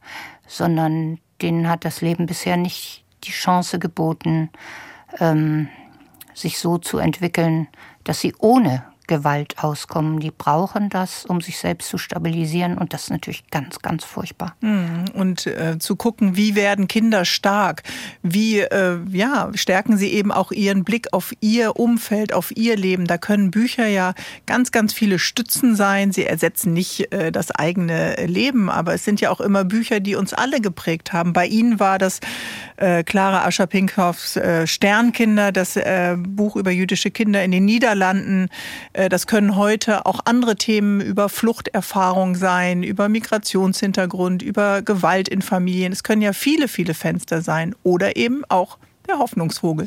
sondern 0.46 1.18
denen 1.42 1.68
hat 1.68 1.84
das 1.84 2.00
Leben 2.00 2.26
bisher 2.26 2.56
nicht 2.56 3.04
die 3.24 3.32
Chance 3.32 3.78
geboten, 3.78 4.50
ähm, 5.18 5.68
sich 6.34 6.58
so 6.58 6.78
zu 6.78 6.98
entwickeln, 6.98 7.66
dass 8.04 8.20
sie 8.20 8.32
ohne 8.38 8.84
Gewalt 9.08 9.56
auskommen. 9.58 10.20
Die 10.20 10.30
brauchen 10.30 10.88
das, 10.90 11.24
um 11.24 11.40
sich 11.40 11.58
selbst 11.58 11.88
zu 11.88 11.98
stabilisieren 11.98 12.78
und 12.78 12.92
das 12.92 13.04
ist 13.04 13.10
natürlich 13.10 13.50
ganz, 13.50 13.80
ganz 13.80 14.04
furchtbar. 14.04 14.54
Hm, 14.60 15.06
und 15.14 15.46
äh, 15.46 15.78
zu 15.80 15.96
gucken, 15.96 16.36
wie 16.36 16.54
werden 16.54 16.86
Kinder 16.86 17.24
stark? 17.24 17.82
Wie 18.22 18.60
äh, 18.60 18.98
ja, 19.10 19.50
stärken 19.54 19.96
sie 19.96 20.12
eben 20.12 20.30
auch 20.30 20.52
ihren 20.52 20.84
Blick 20.84 21.12
auf 21.12 21.32
ihr 21.40 21.76
Umfeld, 21.76 22.32
auf 22.32 22.56
ihr 22.56 22.76
Leben? 22.76 23.06
Da 23.06 23.18
können 23.18 23.50
Bücher 23.50 23.88
ja 23.88 24.14
ganz, 24.46 24.70
ganz 24.70 24.92
viele 24.92 25.18
Stützen 25.18 25.74
sein. 25.74 26.12
Sie 26.12 26.24
ersetzen 26.24 26.72
nicht 26.72 27.12
äh, 27.12 27.32
das 27.32 27.50
eigene 27.50 28.26
Leben, 28.26 28.70
aber 28.70 28.94
es 28.94 29.04
sind 29.04 29.20
ja 29.20 29.30
auch 29.30 29.40
immer 29.40 29.64
Bücher, 29.64 30.00
die 30.00 30.14
uns 30.14 30.34
alle 30.34 30.60
geprägt 30.60 31.12
haben. 31.12 31.32
Bei 31.32 31.46
Ihnen 31.46 31.80
war 31.80 31.98
das 31.98 32.20
äh, 32.76 33.02
Clara 33.02 33.46
Ascher-Pinkhoffs 33.46 34.36
äh, 34.36 34.66
Sternkinder, 34.66 35.50
das 35.50 35.76
äh, 35.76 36.16
Buch 36.18 36.56
über 36.56 36.70
jüdische 36.70 37.10
Kinder 37.10 37.42
in 37.42 37.50
den 37.50 37.64
Niederlanden 37.64 38.48
das 39.08 39.28
können 39.28 39.54
heute 39.54 40.06
auch 40.06 40.20
andere 40.24 40.56
Themen 40.56 41.00
über 41.00 41.28
Fluchterfahrung 41.28 42.34
sein, 42.34 42.82
über 42.82 43.08
Migrationshintergrund, 43.08 44.42
über 44.42 44.82
Gewalt 44.82 45.28
in 45.28 45.40
Familien. 45.40 45.92
Es 45.92 46.02
können 46.02 46.20
ja 46.20 46.32
viele, 46.32 46.66
viele 46.66 46.94
Fenster 46.94 47.40
sein 47.40 47.76
oder 47.84 48.16
eben 48.16 48.44
auch 48.48 48.78
der 49.06 49.18
Hoffnungsvogel. 49.18 49.86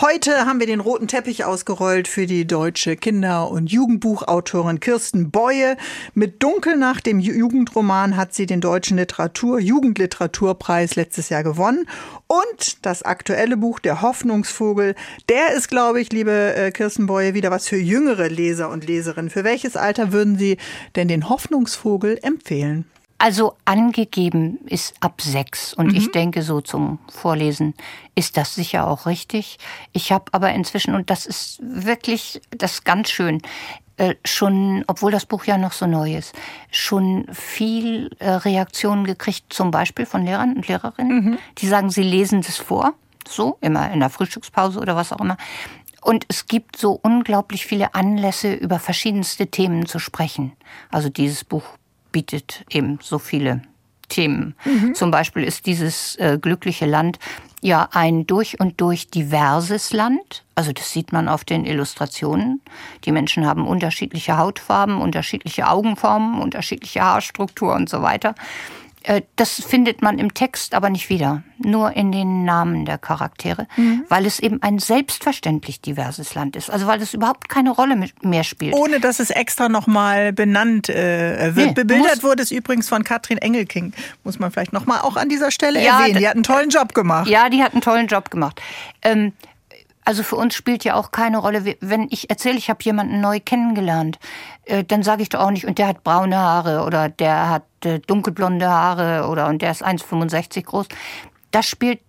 Heute 0.00 0.46
haben 0.46 0.60
wir 0.60 0.68
den 0.68 0.78
roten 0.78 1.08
Teppich 1.08 1.44
ausgerollt 1.44 2.06
für 2.06 2.26
die 2.26 2.46
deutsche 2.46 2.94
Kinder- 2.94 3.50
und 3.50 3.72
Jugendbuchautorin 3.72 4.78
Kirsten 4.78 5.32
Beue. 5.32 5.76
Mit 6.14 6.40
Dunkel 6.40 6.76
nach 6.76 7.00
dem 7.00 7.18
Jugendroman 7.18 8.16
hat 8.16 8.32
sie 8.32 8.46
den 8.46 8.60
deutschen 8.60 8.96
Literatur 8.96 9.58
Jugendliteraturpreis 9.58 10.94
letztes 10.94 11.30
Jahr 11.30 11.42
gewonnen. 11.42 11.88
Und 12.28 12.86
das 12.86 13.02
aktuelle 13.02 13.56
Buch 13.56 13.80
Der 13.80 14.00
Hoffnungsvogel, 14.00 14.94
der 15.28 15.54
ist, 15.54 15.66
glaube 15.66 16.00
ich, 16.00 16.12
liebe 16.12 16.54
äh, 16.54 16.70
Kirsten 16.70 17.06
Beue, 17.06 17.34
wieder 17.34 17.50
was 17.50 17.66
für 17.66 17.78
jüngere 17.78 18.28
Leser 18.28 18.70
und 18.70 18.86
Leserinnen. 18.86 19.30
Für 19.30 19.42
welches 19.42 19.74
Alter 19.76 20.12
würden 20.12 20.38
Sie 20.38 20.58
denn 20.94 21.08
den 21.08 21.28
Hoffnungsvogel 21.28 22.20
empfehlen? 22.22 22.84
Also 23.18 23.56
angegeben 23.64 24.60
ist 24.66 24.94
ab 25.00 25.20
sechs 25.20 25.74
und 25.74 25.88
mhm. 25.88 25.96
ich 25.96 26.12
denke 26.12 26.42
so 26.42 26.60
zum 26.60 27.00
Vorlesen 27.10 27.74
ist 28.14 28.36
das 28.36 28.54
sicher 28.54 28.86
auch 28.86 29.06
richtig. 29.06 29.58
Ich 29.92 30.12
habe 30.12 30.26
aber 30.32 30.52
inzwischen 30.52 30.94
und 30.94 31.10
das 31.10 31.26
ist 31.26 31.58
wirklich 31.60 32.40
das 32.50 32.74
ist 32.74 32.84
ganz 32.84 33.10
schön 33.10 33.42
äh, 33.98 34.14
schon, 34.24 34.84
obwohl 34.86 35.10
das 35.10 35.26
Buch 35.26 35.44
ja 35.44 35.58
noch 35.58 35.72
so 35.72 35.86
neu 35.88 36.16
ist, 36.16 36.32
schon 36.70 37.26
viel 37.32 38.10
äh, 38.20 38.30
Reaktionen 38.30 39.04
gekriegt, 39.04 39.52
zum 39.52 39.72
Beispiel 39.72 40.06
von 40.06 40.24
Lehrern 40.24 40.54
und 40.54 40.68
Lehrerinnen, 40.68 41.24
mhm. 41.24 41.38
die 41.58 41.66
sagen, 41.66 41.90
sie 41.90 42.04
lesen 42.04 42.42
das 42.42 42.58
vor, 42.58 42.94
so 43.26 43.58
immer 43.60 43.90
in 43.90 43.98
der 43.98 44.10
Frühstückspause 44.10 44.78
oder 44.78 44.94
was 44.94 45.12
auch 45.12 45.20
immer. 45.20 45.36
Und 46.00 46.26
es 46.28 46.46
gibt 46.46 46.76
so 46.76 46.92
unglaublich 47.02 47.66
viele 47.66 47.96
Anlässe, 47.96 48.54
über 48.54 48.78
verschiedenste 48.78 49.48
Themen 49.48 49.86
zu 49.86 49.98
sprechen. 49.98 50.52
Also 50.90 51.08
dieses 51.08 51.42
Buch 51.42 51.64
bietet 52.12 52.64
eben 52.70 52.98
so 53.02 53.18
viele 53.18 53.62
Themen. 54.08 54.54
Mhm. 54.64 54.94
Zum 54.94 55.10
Beispiel 55.10 55.44
ist 55.44 55.66
dieses 55.66 56.16
äh, 56.16 56.38
glückliche 56.40 56.86
Land 56.86 57.18
ja 57.60 57.88
ein 57.92 58.26
durch 58.26 58.60
und 58.60 58.80
durch 58.80 59.08
diverses 59.08 59.92
Land. 59.92 60.44
Also 60.54 60.72
das 60.72 60.92
sieht 60.92 61.12
man 61.12 61.28
auf 61.28 61.44
den 61.44 61.64
Illustrationen. 61.64 62.60
Die 63.04 63.12
Menschen 63.12 63.46
haben 63.46 63.66
unterschiedliche 63.66 64.38
Hautfarben, 64.38 65.00
unterschiedliche 65.00 65.68
Augenformen, 65.68 66.40
unterschiedliche 66.40 67.00
Haarstruktur 67.00 67.74
und 67.74 67.88
so 67.88 68.02
weiter. 68.02 68.34
Äh, 69.04 69.22
das 69.36 69.62
findet 69.62 70.02
man 70.02 70.18
im 70.18 70.34
Text 70.34 70.74
aber 70.74 70.90
nicht 70.90 71.08
wieder, 71.08 71.42
nur 71.58 71.92
in 71.92 72.12
den 72.12 72.44
Namen 72.44 72.84
der 72.84 72.98
Charaktere, 72.98 73.66
mhm. 73.76 74.04
weil 74.08 74.26
es 74.26 74.40
eben 74.40 74.62
ein 74.62 74.78
selbstverständlich 74.78 75.80
diverses 75.80 76.34
Land 76.34 76.56
ist. 76.56 76.70
Also 76.70 76.86
weil 76.86 77.00
es 77.00 77.14
überhaupt 77.14 77.48
keine 77.48 77.70
Rolle 77.70 77.96
mehr 78.22 78.44
spielt. 78.44 78.74
Ohne 78.74 79.00
dass 79.00 79.20
es 79.20 79.30
extra 79.30 79.68
nochmal 79.68 80.32
benannt 80.32 80.88
äh, 80.88 81.54
wird. 81.54 81.68
Nee, 81.68 81.72
Bebildert 81.74 82.22
wurde 82.22 82.42
es 82.42 82.50
übrigens 82.50 82.88
von 82.88 83.04
Katrin 83.04 83.38
Engelking, 83.38 83.92
muss 84.24 84.38
man 84.38 84.50
vielleicht 84.50 84.72
nochmal 84.72 85.00
auch 85.00 85.16
an 85.16 85.28
dieser 85.28 85.50
Stelle 85.50 85.82
ja, 85.82 86.00
erwähnen. 86.00 86.18
Die 86.18 86.26
hat 86.26 86.34
einen 86.34 86.42
tollen 86.42 86.70
Job 86.70 86.94
gemacht. 86.94 87.28
Ja, 87.28 87.48
die 87.48 87.62
hat 87.62 87.72
einen 87.72 87.82
tollen 87.82 88.08
Job 88.08 88.30
gemacht. 88.30 88.60
Ähm, 89.02 89.32
also 90.08 90.22
für 90.22 90.36
uns 90.36 90.54
spielt 90.54 90.84
ja 90.84 90.94
auch 90.94 91.10
keine 91.12 91.36
Rolle, 91.36 91.76
wenn 91.80 92.06
ich 92.08 92.30
erzähle, 92.30 92.56
ich 92.56 92.70
habe 92.70 92.82
jemanden 92.82 93.20
neu 93.20 93.40
kennengelernt, 93.40 94.18
äh, 94.64 94.82
dann 94.82 95.02
sage 95.02 95.20
ich 95.20 95.28
doch 95.28 95.40
auch 95.40 95.50
nicht, 95.50 95.66
und 95.66 95.76
der 95.76 95.86
hat 95.86 96.02
braune 96.02 96.38
Haare 96.38 96.86
oder 96.86 97.10
der 97.10 97.50
hat 97.50 97.64
äh, 97.84 97.98
dunkelblonde 97.98 98.66
Haare 98.66 99.28
oder 99.28 99.48
und 99.48 99.60
der 99.60 99.70
ist 99.70 99.84
1,65 99.84 100.62
groß. 100.62 100.86
Das 101.50 101.66
spielt 101.66 102.00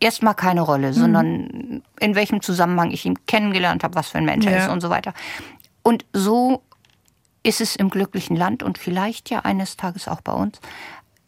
erstmal 0.00 0.34
keine 0.34 0.62
Rolle, 0.62 0.88
mhm. 0.88 0.94
sondern 0.94 1.82
in 2.00 2.16
welchem 2.16 2.42
Zusammenhang 2.42 2.90
ich 2.90 3.04
ihn 3.04 3.24
kennengelernt 3.26 3.84
habe, 3.84 3.94
was 3.94 4.08
für 4.08 4.18
ein 4.18 4.24
Mensch 4.24 4.44
er 4.44 4.64
ist 4.64 4.68
und 4.68 4.80
so 4.80 4.90
weiter. 4.90 5.14
Und 5.84 6.06
so 6.12 6.64
ist 7.44 7.60
es 7.60 7.76
im 7.76 7.88
glücklichen 7.88 8.34
Land 8.34 8.64
und 8.64 8.78
vielleicht 8.78 9.30
ja 9.30 9.44
eines 9.44 9.76
Tages 9.76 10.08
auch 10.08 10.22
bei 10.22 10.32
uns. 10.32 10.60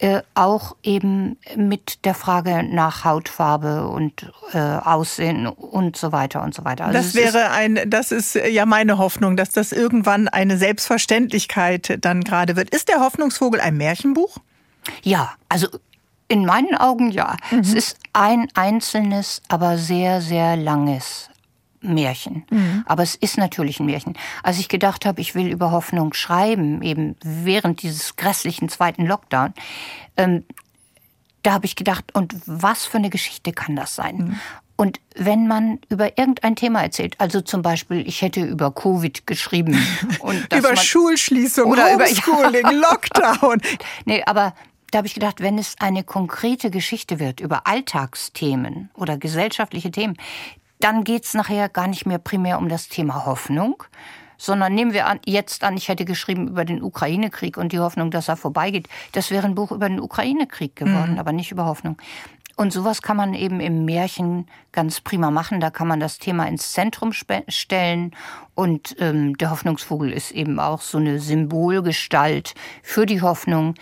Äh, 0.01 0.23
auch 0.33 0.75
eben 0.81 1.37
mit 1.55 2.05
der 2.05 2.15
Frage 2.15 2.63
nach 2.63 3.05
Hautfarbe 3.05 3.87
und 3.87 4.31
äh, 4.51 4.57
Aussehen 4.57 5.45
und 5.45 5.95
so 5.95 6.11
weiter 6.11 6.41
und 6.41 6.55
so 6.55 6.65
weiter. 6.65 6.85
Also 6.85 6.97
das 6.97 7.13
wäre 7.13 7.51
ein, 7.51 7.79
das 7.85 8.11
ist 8.11 8.33
ja 8.33 8.65
meine 8.65 8.97
Hoffnung, 8.97 9.37
dass 9.37 9.51
das 9.51 9.71
irgendwann 9.71 10.27
eine 10.27 10.57
Selbstverständlichkeit 10.57 11.99
dann 12.01 12.23
gerade 12.23 12.55
wird. 12.55 12.71
Ist 12.71 12.89
der 12.89 12.99
Hoffnungsvogel 12.99 13.61
ein 13.61 13.77
Märchenbuch? 13.77 14.37
Ja, 15.03 15.33
also 15.49 15.67
in 16.27 16.47
meinen 16.47 16.75
Augen 16.75 17.11
ja. 17.11 17.37
Mhm. 17.51 17.59
Es 17.59 17.73
ist 17.75 17.97
ein 18.13 18.47
einzelnes, 18.55 19.43
aber 19.49 19.77
sehr, 19.77 20.19
sehr 20.21 20.55
langes 20.55 21.30
Märchen. 21.81 22.45
Mhm. 22.49 22.83
Aber 22.85 23.03
es 23.03 23.15
ist 23.15 23.37
natürlich 23.37 23.79
ein 23.79 23.85
Märchen. 23.85 24.17
Als 24.43 24.59
ich 24.59 24.69
gedacht 24.69 25.05
habe, 25.05 25.21
ich 25.21 25.35
will 25.35 25.47
über 25.47 25.71
Hoffnung 25.71 26.13
schreiben, 26.13 26.81
eben 26.81 27.15
während 27.23 27.81
dieses 27.81 28.15
grässlichen 28.15 28.69
zweiten 28.69 29.05
Lockdown, 29.05 29.53
ähm, 30.17 30.43
da 31.43 31.53
habe 31.53 31.65
ich 31.65 31.75
gedacht, 31.75 32.05
und 32.13 32.35
was 32.45 32.85
für 32.85 32.97
eine 32.97 33.09
Geschichte 33.09 33.51
kann 33.51 33.75
das 33.75 33.95
sein? 33.95 34.17
Mhm. 34.17 34.39
Und 34.75 34.99
wenn 35.15 35.47
man 35.47 35.79
über 35.89 36.17
irgendein 36.17 36.55
Thema 36.55 36.81
erzählt, 36.81 37.15
also 37.19 37.41
zum 37.41 37.61
Beispiel, 37.61 38.07
ich 38.07 38.23
hätte 38.23 38.41
über 38.41 38.71
Covid 38.71 39.27
geschrieben. 39.27 39.79
Und 40.21 40.51
über 40.51 40.75
Schulschließung, 40.75 41.69
oder 41.69 41.93
Homeschooling, 41.93 42.61
über. 42.61 42.73
Lockdown. 42.73 43.61
nee, 44.05 44.23
aber 44.25 44.55
da 44.89 44.97
habe 44.97 45.07
ich 45.07 45.13
gedacht, 45.13 45.39
wenn 45.39 45.59
es 45.59 45.75
eine 45.79 46.03
konkrete 46.03 46.71
Geschichte 46.71 47.19
wird 47.19 47.41
über 47.41 47.67
Alltagsthemen 47.67 48.89
oder 48.95 49.17
gesellschaftliche 49.17 49.91
Themen, 49.91 50.17
dann 50.83 51.03
geht 51.03 51.25
es 51.25 51.33
nachher 51.33 51.69
gar 51.69 51.87
nicht 51.87 52.05
mehr 52.05 52.17
primär 52.17 52.57
um 52.57 52.69
das 52.69 52.87
Thema 52.87 53.25
Hoffnung, 53.25 53.83
sondern 54.37 54.73
nehmen 54.73 54.93
wir 54.93 55.07
an, 55.07 55.19
jetzt 55.25 55.63
an, 55.63 55.77
ich 55.77 55.87
hätte 55.87 56.03
geschrieben 56.05 56.47
über 56.47 56.65
den 56.65 56.81
Ukraine-Krieg 56.81 57.57
und 57.57 57.71
die 57.71 57.79
Hoffnung, 57.79 58.09
dass 58.11 58.27
er 58.27 58.37
vorbeigeht. 58.37 58.89
Das 59.11 59.29
wäre 59.29 59.45
ein 59.45 59.55
Buch 59.55 59.71
über 59.71 59.87
den 59.87 59.99
Ukraine-Krieg 59.99 60.75
geworden, 60.75 61.13
mhm. 61.13 61.19
aber 61.19 61.31
nicht 61.31 61.51
über 61.51 61.65
Hoffnung. 61.65 61.97
Und 62.55 62.73
sowas 62.73 63.01
kann 63.01 63.17
man 63.17 63.33
eben 63.33 63.59
im 63.59 63.85
Märchen 63.85 64.47
ganz 64.71 65.01
prima 65.01 65.31
machen. 65.31 65.61
Da 65.61 65.71
kann 65.71 65.87
man 65.87 65.99
das 65.99 66.17
Thema 66.17 66.47
ins 66.47 66.73
Zentrum 66.73 67.11
stellen. 67.13 68.11
Und 68.55 68.95
ähm, 68.99 69.37
der 69.37 69.51
Hoffnungsvogel 69.51 70.11
ist 70.11 70.31
eben 70.31 70.59
auch 70.59 70.81
so 70.81 70.97
eine 70.97 71.19
Symbolgestalt 71.19 72.53
für 72.83 73.05
die 73.05 73.21
Hoffnung. 73.21 73.75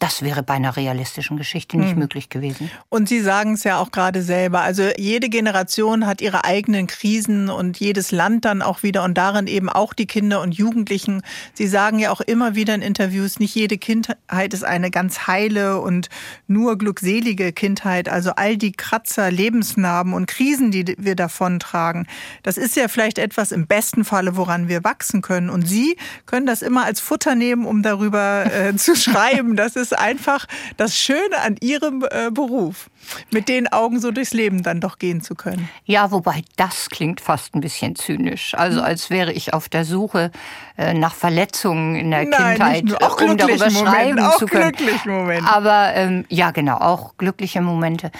Das 0.00 0.22
wäre 0.22 0.42
bei 0.42 0.54
einer 0.54 0.76
realistischen 0.76 1.36
Geschichte 1.36 1.78
nicht 1.78 1.92
hm. 1.92 1.98
möglich 1.98 2.28
gewesen. 2.28 2.70
Und 2.88 3.08
Sie 3.08 3.20
sagen 3.20 3.54
es 3.54 3.64
ja 3.64 3.78
auch 3.78 3.92
gerade 3.92 4.22
selber. 4.22 4.60
Also 4.62 4.82
jede 4.96 5.28
Generation 5.28 6.06
hat 6.06 6.20
ihre 6.20 6.44
eigenen 6.44 6.88
Krisen 6.88 7.48
und 7.48 7.78
jedes 7.78 8.10
Land 8.10 8.44
dann 8.44 8.60
auch 8.60 8.82
wieder 8.82 9.04
und 9.04 9.14
darin 9.14 9.46
eben 9.46 9.68
auch 9.68 9.94
die 9.94 10.06
Kinder 10.06 10.40
und 10.40 10.52
Jugendlichen. 10.52 11.22
Sie 11.54 11.68
sagen 11.68 12.00
ja 12.00 12.10
auch 12.10 12.20
immer 12.20 12.54
wieder 12.56 12.74
in 12.74 12.82
Interviews, 12.82 13.38
nicht 13.38 13.54
jede 13.54 13.78
Kindheit 13.78 14.52
ist 14.52 14.64
eine 14.64 14.90
ganz 14.90 15.26
heile 15.26 15.80
und 15.80 16.08
nur 16.48 16.76
glückselige 16.76 17.52
Kindheit. 17.52 18.08
Also 18.08 18.32
all 18.32 18.56
die 18.56 18.72
Kratzer, 18.72 19.30
Lebensnarben 19.30 20.12
und 20.12 20.26
Krisen, 20.26 20.70
die 20.70 20.96
wir 20.98 21.14
davontragen, 21.14 22.06
das 22.42 22.56
ist 22.56 22.76
ja 22.76 22.88
vielleicht 22.88 23.18
etwas 23.18 23.52
im 23.52 23.66
besten 23.66 24.04
Falle, 24.04 24.36
woran 24.36 24.68
wir 24.68 24.82
wachsen 24.82 25.22
können. 25.22 25.50
Und 25.50 25.68
Sie 25.68 25.96
können 26.26 26.46
das 26.46 26.62
immer 26.62 26.84
als 26.84 27.00
Futter 27.00 27.36
nehmen, 27.36 27.64
um 27.64 27.82
darüber 27.82 28.46
äh, 28.52 28.74
zu 28.76 28.96
schreiben. 29.04 29.54
Das 29.54 29.76
ist 29.76 29.83
einfach 29.92 30.46
das 30.76 30.96
Schöne 30.96 31.40
an 31.42 31.56
Ihrem 31.60 32.04
äh, 32.10 32.30
Beruf, 32.30 32.90
mit 33.30 33.48
den 33.48 33.72
Augen 33.72 34.00
so 34.00 34.10
durchs 34.10 34.32
Leben 34.32 34.62
dann 34.62 34.80
doch 34.80 34.98
gehen 34.98 35.20
zu 35.20 35.34
können. 35.34 35.68
Ja, 35.84 36.10
wobei 36.10 36.42
das 36.56 36.88
klingt 36.90 37.20
fast 37.20 37.54
ein 37.54 37.60
bisschen 37.60 37.96
zynisch. 37.96 38.54
Also 38.54 38.78
hm. 38.78 38.84
als 38.84 39.10
wäre 39.10 39.32
ich 39.32 39.52
auf 39.52 39.68
der 39.68 39.84
Suche 39.84 40.30
äh, 40.76 40.94
nach 40.94 41.14
Verletzungen 41.14 41.96
in 41.96 42.10
der 42.10 42.24
Nein, 42.24 42.56
Kindheit, 42.56 42.84
nur, 42.84 43.02
auch 43.02 43.20
um 43.20 43.36
darüber 43.36 43.70
Momenten, 43.70 43.86
schreiben 43.86 44.18
auch 44.20 44.38
zu 44.38 44.46
können. 44.46 44.72
Momente. 45.06 45.50
Aber 45.50 45.94
ähm, 45.94 46.24
ja, 46.28 46.50
genau, 46.50 46.76
auch 46.76 47.16
glückliche 47.16 47.60
Momente. 47.60 48.10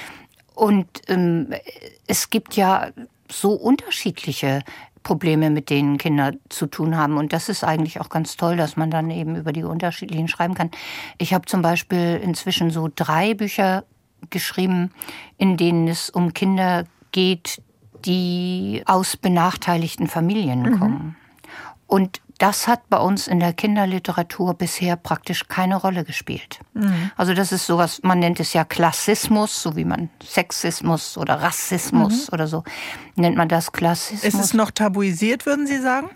Und 0.55 0.87
ähm, 1.09 1.53
es 2.07 2.31
gibt 2.31 2.55
ja 2.55 2.89
so 3.31 3.53
unterschiedliche 3.53 4.63
Probleme, 5.05 5.51
mit 5.51 5.71
denen 5.71 5.99
Kinder 5.99 6.33
zu 6.49 6.67
tun 6.67 6.97
haben. 6.97 7.17
Und 7.17 7.33
das 7.33 7.49
ist 7.49 7.63
eigentlich 7.63 8.01
auch 8.01 8.09
ganz 8.09 8.37
toll, 8.37 8.57
dass 8.57 8.77
man 8.77 8.91
dann 8.91 9.11
eben 9.11 9.37
über 9.37 9.53
die 9.53 9.63
unterschiedlichen 9.63 10.27
schreiben 10.27 10.55
kann. 10.55 10.73
Ich 11.19 11.33
habe 11.33 11.47
zum 11.47 11.63
Beispiel 11.63 12.21
inzwischen 12.21 12.71
so 12.71 12.91
drei 12.93 13.35
Bücher 13.35 13.85
geschrieben, 14.31 14.91
in 15.39 15.57
denen 15.57 15.87
es 15.87 16.11
um 16.11 16.35
Kinder 16.35 16.85
geht, 17.13 17.63
die 18.05 18.83
aus 18.87 19.17
benachteiligten 19.17 20.09
Familien 20.09 20.63
mhm. 20.63 20.79
kommen. 20.79 21.17
Und 21.87 22.21
das 22.39 22.67
hat 22.67 22.89
bei 22.89 22.99
uns 22.99 23.29
in 23.29 23.41
der 23.41 23.53
Kinderliteratur 23.53 24.55
bisher 24.55 24.97
praktisch 24.97 25.47
keine 25.49 25.77
Rolle 25.77 26.05
gespielt. 26.05 26.61
Mhm. 26.75 27.11
Also 27.17 27.35
das 27.35 27.53
ist 27.53 27.67
sowas, 27.67 28.01
man 28.03 28.19
nennt 28.19 28.41
es 28.41 28.53
ja 28.53 28.65
Klassismus, 28.65 29.63
so 29.63 29.77
wie 29.77 29.85
man 29.85 30.11
Sexismus 30.23 31.17
oder 31.17 31.41
Rassismus 31.41 32.29
mhm. 32.29 32.35
oder 32.35 32.47
so 32.47 32.65
nennt 33.17 33.37
man 33.37 33.49
das 33.49 33.73
Klassismus. 33.73 34.35
Ist 34.35 34.41
es 34.41 34.55
noch 34.55 34.71
tabuisiert, 34.71 35.47
würden 35.47 35.67
Sie 35.67 35.79
sagen? 35.79 36.11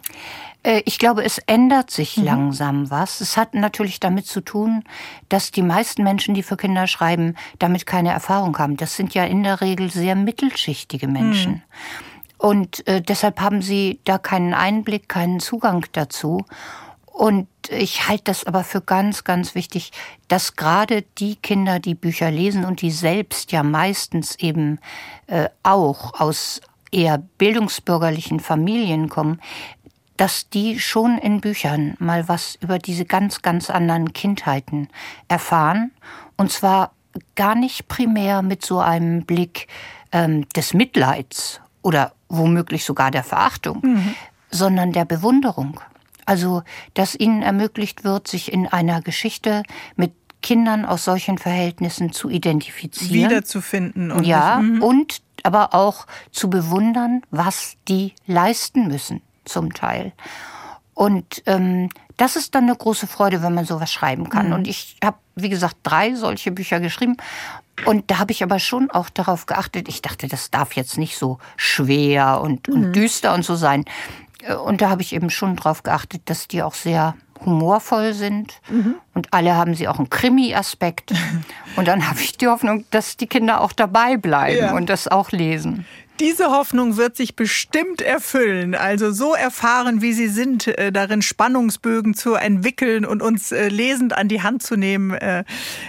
Äh, 0.62 0.82
ich 0.84 0.98
glaube, 0.98 1.24
es 1.24 1.38
ändert 1.46 1.90
sich 1.90 2.16
mhm. 2.16 2.24
langsam 2.24 2.90
was. 2.90 3.20
Es 3.20 3.36
hat 3.36 3.54
natürlich 3.54 4.00
damit 4.00 4.26
zu 4.26 4.40
tun, 4.40 4.84
dass 5.28 5.50
die 5.50 5.62
meisten 5.62 6.02
Menschen, 6.02 6.34
die 6.34 6.42
für 6.42 6.56
Kinder 6.56 6.86
schreiben, 6.86 7.34
damit 7.58 7.86
keine 7.86 8.10
Erfahrung 8.10 8.58
haben. 8.58 8.76
Das 8.76 8.96
sind 8.96 9.14
ja 9.14 9.24
in 9.24 9.42
der 9.42 9.60
Regel 9.60 9.90
sehr 9.90 10.16
mittelschichtige 10.16 11.08
Menschen. 11.08 11.52
Mhm. 11.52 11.62
Und 12.38 12.86
äh, 12.86 13.02
deshalb 13.02 13.40
haben 13.40 13.62
sie 13.62 14.00
da 14.04 14.16
keinen 14.16 14.54
Einblick, 14.54 15.08
keinen 15.08 15.40
Zugang 15.40 15.84
dazu. 15.92 16.44
Und 17.06 17.48
ich 17.68 18.06
halte 18.08 18.24
das 18.24 18.46
aber 18.46 18.62
für 18.62 18.80
ganz, 18.80 19.24
ganz 19.24 19.56
wichtig, 19.56 19.90
dass 20.28 20.54
gerade 20.54 21.02
die 21.18 21.34
Kinder, 21.34 21.80
die 21.80 21.96
Bücher 21.96 22.30
lesen 22.30 22.64
und 22.64 22.80
die 22.80 22.92
selbst 22.92 23.50
ja 23.50 23.64
meistens 23.64 24.36
eben 24.36 24.78
äh, 25.26 25.48
auch 25.64 26.20
aus 26.20 26.60
eher 26.92 27.18
bildungsbürgerlichen 27.18 28.38
Familien 28.38 29.08
kommen, 29.08 29.40
dass 30.16 30.48
die 30.48 30.78
schon 30.78 31.18
in 31.18 31.40
Büchern 31.40 31.96
mal 31.98 32.28
was 32.28 32.54
über 32.60 32.78
diese 32.78 33.04
ganz, 33.04 33.42
ganz 33.42 33.68
anderen 33.68 34.12
Kindheiten 34.12 34.88
erfahren. 35.26 35.90
Und 36.36 36.52
zwar 36.52 36.92
gar 37.34 37.56
nicht 37.56 37.88
primär 37.88 38.42
mit 38.42 38.64
so 38.64 38.78
einem 38.78 39.24
Blick 39.24 39.66
ähm, 40.12 40.48
des 40.50 40.72
Mitleids 40.72 41.60
oder 41.88 42.12
womöglich 42.28 42.84
sogar 42.84 43.10
der 43.10 43.24
Verachtung, 43.24 43.80
mhm. 43.82 44.14
sondern 44.50 44.92
der 44.92 45.06
Bewunderung. 45.06 45.80
Also, 46.26 46.62
dass 46.92 47.14
ihnen 47.14 47.40
ermöglicht 47.40 48.04
wird, 48.04 48.28
sich 48.28 48.52
in 48.52 48.66
einer 48.66 49.00
Geschichte 49.00 49.62
mit 49.96 50.12
Kindern 50.42 50.84
aus 50.84 51.06
solchen 51.06 51.38
Verhältnissen 51.38 52.12
zu 52.12 52.28
identifizieren. 52.28 53.30
Wiederzufinden. 53.30 54.10
Und 54.10 54.24
ja, 54.24 54.60
nicht, 54.60 54.74
mhm. 54.74 54.82
und 54.82 55.22
aber 55.44 55.74
auch 55.74 56.06
zu 56.30 56.50
bewundern, 56.50 57.22
was 57.30 57.76
die 57.88 58.12
leisten 58.26 58.88
müssen, 58.88 59.22
zum 59.46 59.72
Teil. 59.72 60.12
Und 60.98 61.44
ähm, 61.46 61.90
das 62.16 62.34
ist 62.34 62.56
dann 62.56 62.64
eine 62.64 62.74
große 62.74 63.06
Freude, 63.06 63.40
wenn 63.40 63.54
man 63.54 63.64
sowas 63.64 63.92
schreiben 63.92 64.30
kann. 64.30 64.48
Mhm. 64.48 64.52
Und 64.52 64.66
ich 64.66 64.96
habe, 65.02 65.16
wie 65.36 65.48
gesagt, 65.48 65.76
drei 65.84 66.16
solche 66.16 66.50
Bücher 66.50 66.80
geschrieben. 66.80 67.16
Und 67.86 68.10
da 68.10 68.18
habe 68.18 68.32
ich 68.32 68.42
aber 68.42 68.58
schon 68.58 68.90
auch 68.90 69.08
darauf 69.08 69.46
geachtet. 69.46 69.88
Ich 69.88 70.02
dachte, 70.02 70.26
das 70.26 70.50
darf 70.50 70.72
jetzt 70.72 70.98
nicht 70.98 71.16
so 71.16 71.38
schwer 71.56 72.40
und, 72.40 72.68
und 72.68 72.88
mhm. 72.88 72.92
düster 72.92 73.32
und 73.32 73.44
so 73.44 73.54
sein. 73.54 73.84
Und 74.66 74.80
da 74.80 74.90
habe 74.90 75.02
ich 75.02 75.14
eben 75.14 75.30
schon 75.30 75.54
darauf 75.54 75.84
geachtet, 75.84 76.22
dass 76.24 76.48
die 76.48 76.64
auch 76.64 76.74
sehr 76.74 77.14
humorvoll 77.46 78.12
sind. 78.12 78.60
Mhm. 78.68 78.96
Und 79.14 79.32
alle 79.32 79.54
haben 79.54 79.74
sie 79.74 79.86
auch 79.86 79.98
einen 79.98 80.10
Krimi-Aspekt. 80.10 81.12
Und 81.76 81.86
dann 81.86 82.10
habe 82.10 82.18
ich 82.20 82.36
die 82.36 82.48
Hoffnung, 82.48 82.84
dass 82.90 83.16
die 83.16 83.28
Kinder 83.28 83.60
auch 83.60 83.70
dabei 83.70 84.16
bleiben 84.16 84.58
ja. 84.58 84.74
und 84.74 84.90
das 84.90 85.06
auch 85.06 85.30
lesen. 85.30 85.86
Diese 86.20 86.46
Hoffnung 86.50 86.96
wird 86.96 87.16
sich 87.16 87.36
bestimmt 87.36 88.02
erfüllen. 88.02 88.74
Also 88.74 89.12
so 89.12 89.34
erfahren, 89.34 90.02
wie 90.02 90.12
Sie 90.12 90.26
sind, 90.26 90.66
äh, 90.66 90.90
darin 90.90 91.22
Spannungsbögen 91.22 92.14
zu 92.14 92.34
entwickeln 92.34 93.04
und 93.04 93.22
uns 93.22 93.52
äh, 93.52 93.68
lesend 93.68 94.18
an 94.18 94.26
die 94.26 94.42
Hand 94.42 94.64
zu 94.64 94.76
nehmen, 94.76 95.12
äh, 95.12 95.44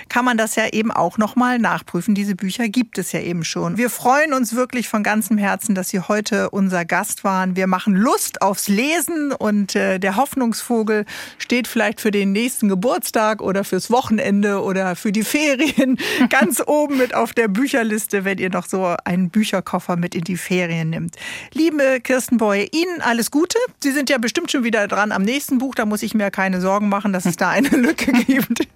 kann 0.07 0.25
man 0.25 0.37
das 0.37 0.55
ja 0.55 0.67
eben 0.71 0.91
auch 0.91 1.17
nochmal 1.17 1.57
nachprüfen. 1.57 2.13
Diese 2.13 2.35
Bücher 2.35 2.69
gibt 2.69 2.99
es 2.99 3.11
ja 3.11 3.21
eben 3.21 3.43
schon. 3.43 3.77
Wir 3.77 3.89
freuen 3.89 4.33
uns 4.33 4.53
wirklich 4.53 4.87
von 4.87 5.01
ganzem 5.01 5.39
Herzen, 5.39 5.73
dass 5.73 5.89
Sie 5.89 5.99
heute 5.99 6.51
unser 6.51 6.85
Gast 6.85 7.23
waren. 7.23 7.55
Wir 7.55 7.65
machen 7.65 7.95
Lust 7.95 8.43
aufs 8.43 8.67
Lesen 8.67 9.31
und 9.31 9.73
der 9.73 10.15
Hoffnungsvogel 10.15 11.05
steht 11.37 11.67
vielleicht 11.67 12.01
für 12.01 12.11
den 12.11 12.31
nächsten 12.31 12.69
Geburtstag 12.69 13.41
oder 13.41 13.63
fürs 13.63 13.89
Wochenende 13.89 14.61
oder 14.61 14.95
für 14.95 15.11
die 15.11 15.23
Ferien 15.23 15.97
ganz 16.29 16.61
oben 16.65 16.97
mit 16.97 17.15
auf 17.15 17.33
der 17.33 17.47
Bücherliste, 17.47 18.25
wenn 18.25 18.37
ihr 18.37 18.49
noch 18.49 18.67
so 18.67 18.95
einen 19.05 19.29
Bücherkoffer 19.29 19.95
mit 19.95 20.18
in 20.19 20.23
die 20.23 20.37
Ferien 20.37 20.91
nimmt. 20.91 21.15
Liebe 21.53 21.99
Kirsten 22.01 22.37
Boye, 22.37 22.67
Ihnen 22.71 23.01
alles 23.01 23.31
Gute. 23.31 23.57
Sie 23.81 23.91
sind 23.91 24.09
ja 24.09 24.17
bestimmt 24.17 24.51
schon 24.51 24.63
wieder 24.63 24.87
dran 24.87 25.11
am 25.11 25.23
nächsten 25.23 25.57
Buch. 25.57 25.75
Da 25.75 25.85
muss 25.85 26.03
ich 26.03 26.13
mir 26.13 26.31
keine 26.31 26.61
Sorgen 26.61 26.89
machen, 26.89 27.11
dass 27.13 27.25
es 27.25 27.35
da 27.35 27.49
eine 27.49 27.69
Lücke 27.69 28.11
gibt. 28.11 28.67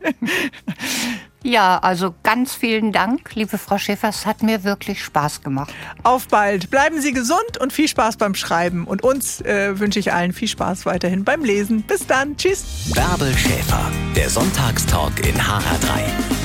Ja, 1.44 1.78
also 1.80 2.16
ganz 2.24 2.56
vielen 2.56 2.94
Dank, 2.94 3.36
liebe 3.36 3.58
Frau 3.58 3.78
Schäfer. 3.78 4.08
Es 4.08 4.26
hat 4.26 4.44
mir 4.44 4.64
wirklich 4.64 5.04
Spaß 5.04 5.42
gemacht. 5.42 5.74
Auf 6.02 6.30
bald. 6.30 6.72
Bleiben 6.72 7.02
Sie 7.02 7.12
gesund 7.12 7.58
und 7.60 7.74
viel 7.74 7.90
Spaß 7.90 8.16
beim 8.16 8.34
Schreiben. 8.34 8.86
Und 8.86 9.04
uns 9.04 9.42
äh, 9.42 9.78
wünsche 9.78 10.00
ich 10.00 10.14
allen 10.14 10.32
viel 10.32 10.48
Spaß 10.48 10.86
weiterhin 10.86 11.26
beim 11.26 11.44
Lesen. 11.44 11.82
Bis 11.84 12.08
dann. 12.08 12.38
Tschüss. 12.38 12.64
Bärbel 12.96 13.38
Schäfer, 13.38 13.92
der 14.16 14.30
Sonntagstalk 14.30 15.20
in 15.28 15.36
HR3. 15.36 16.43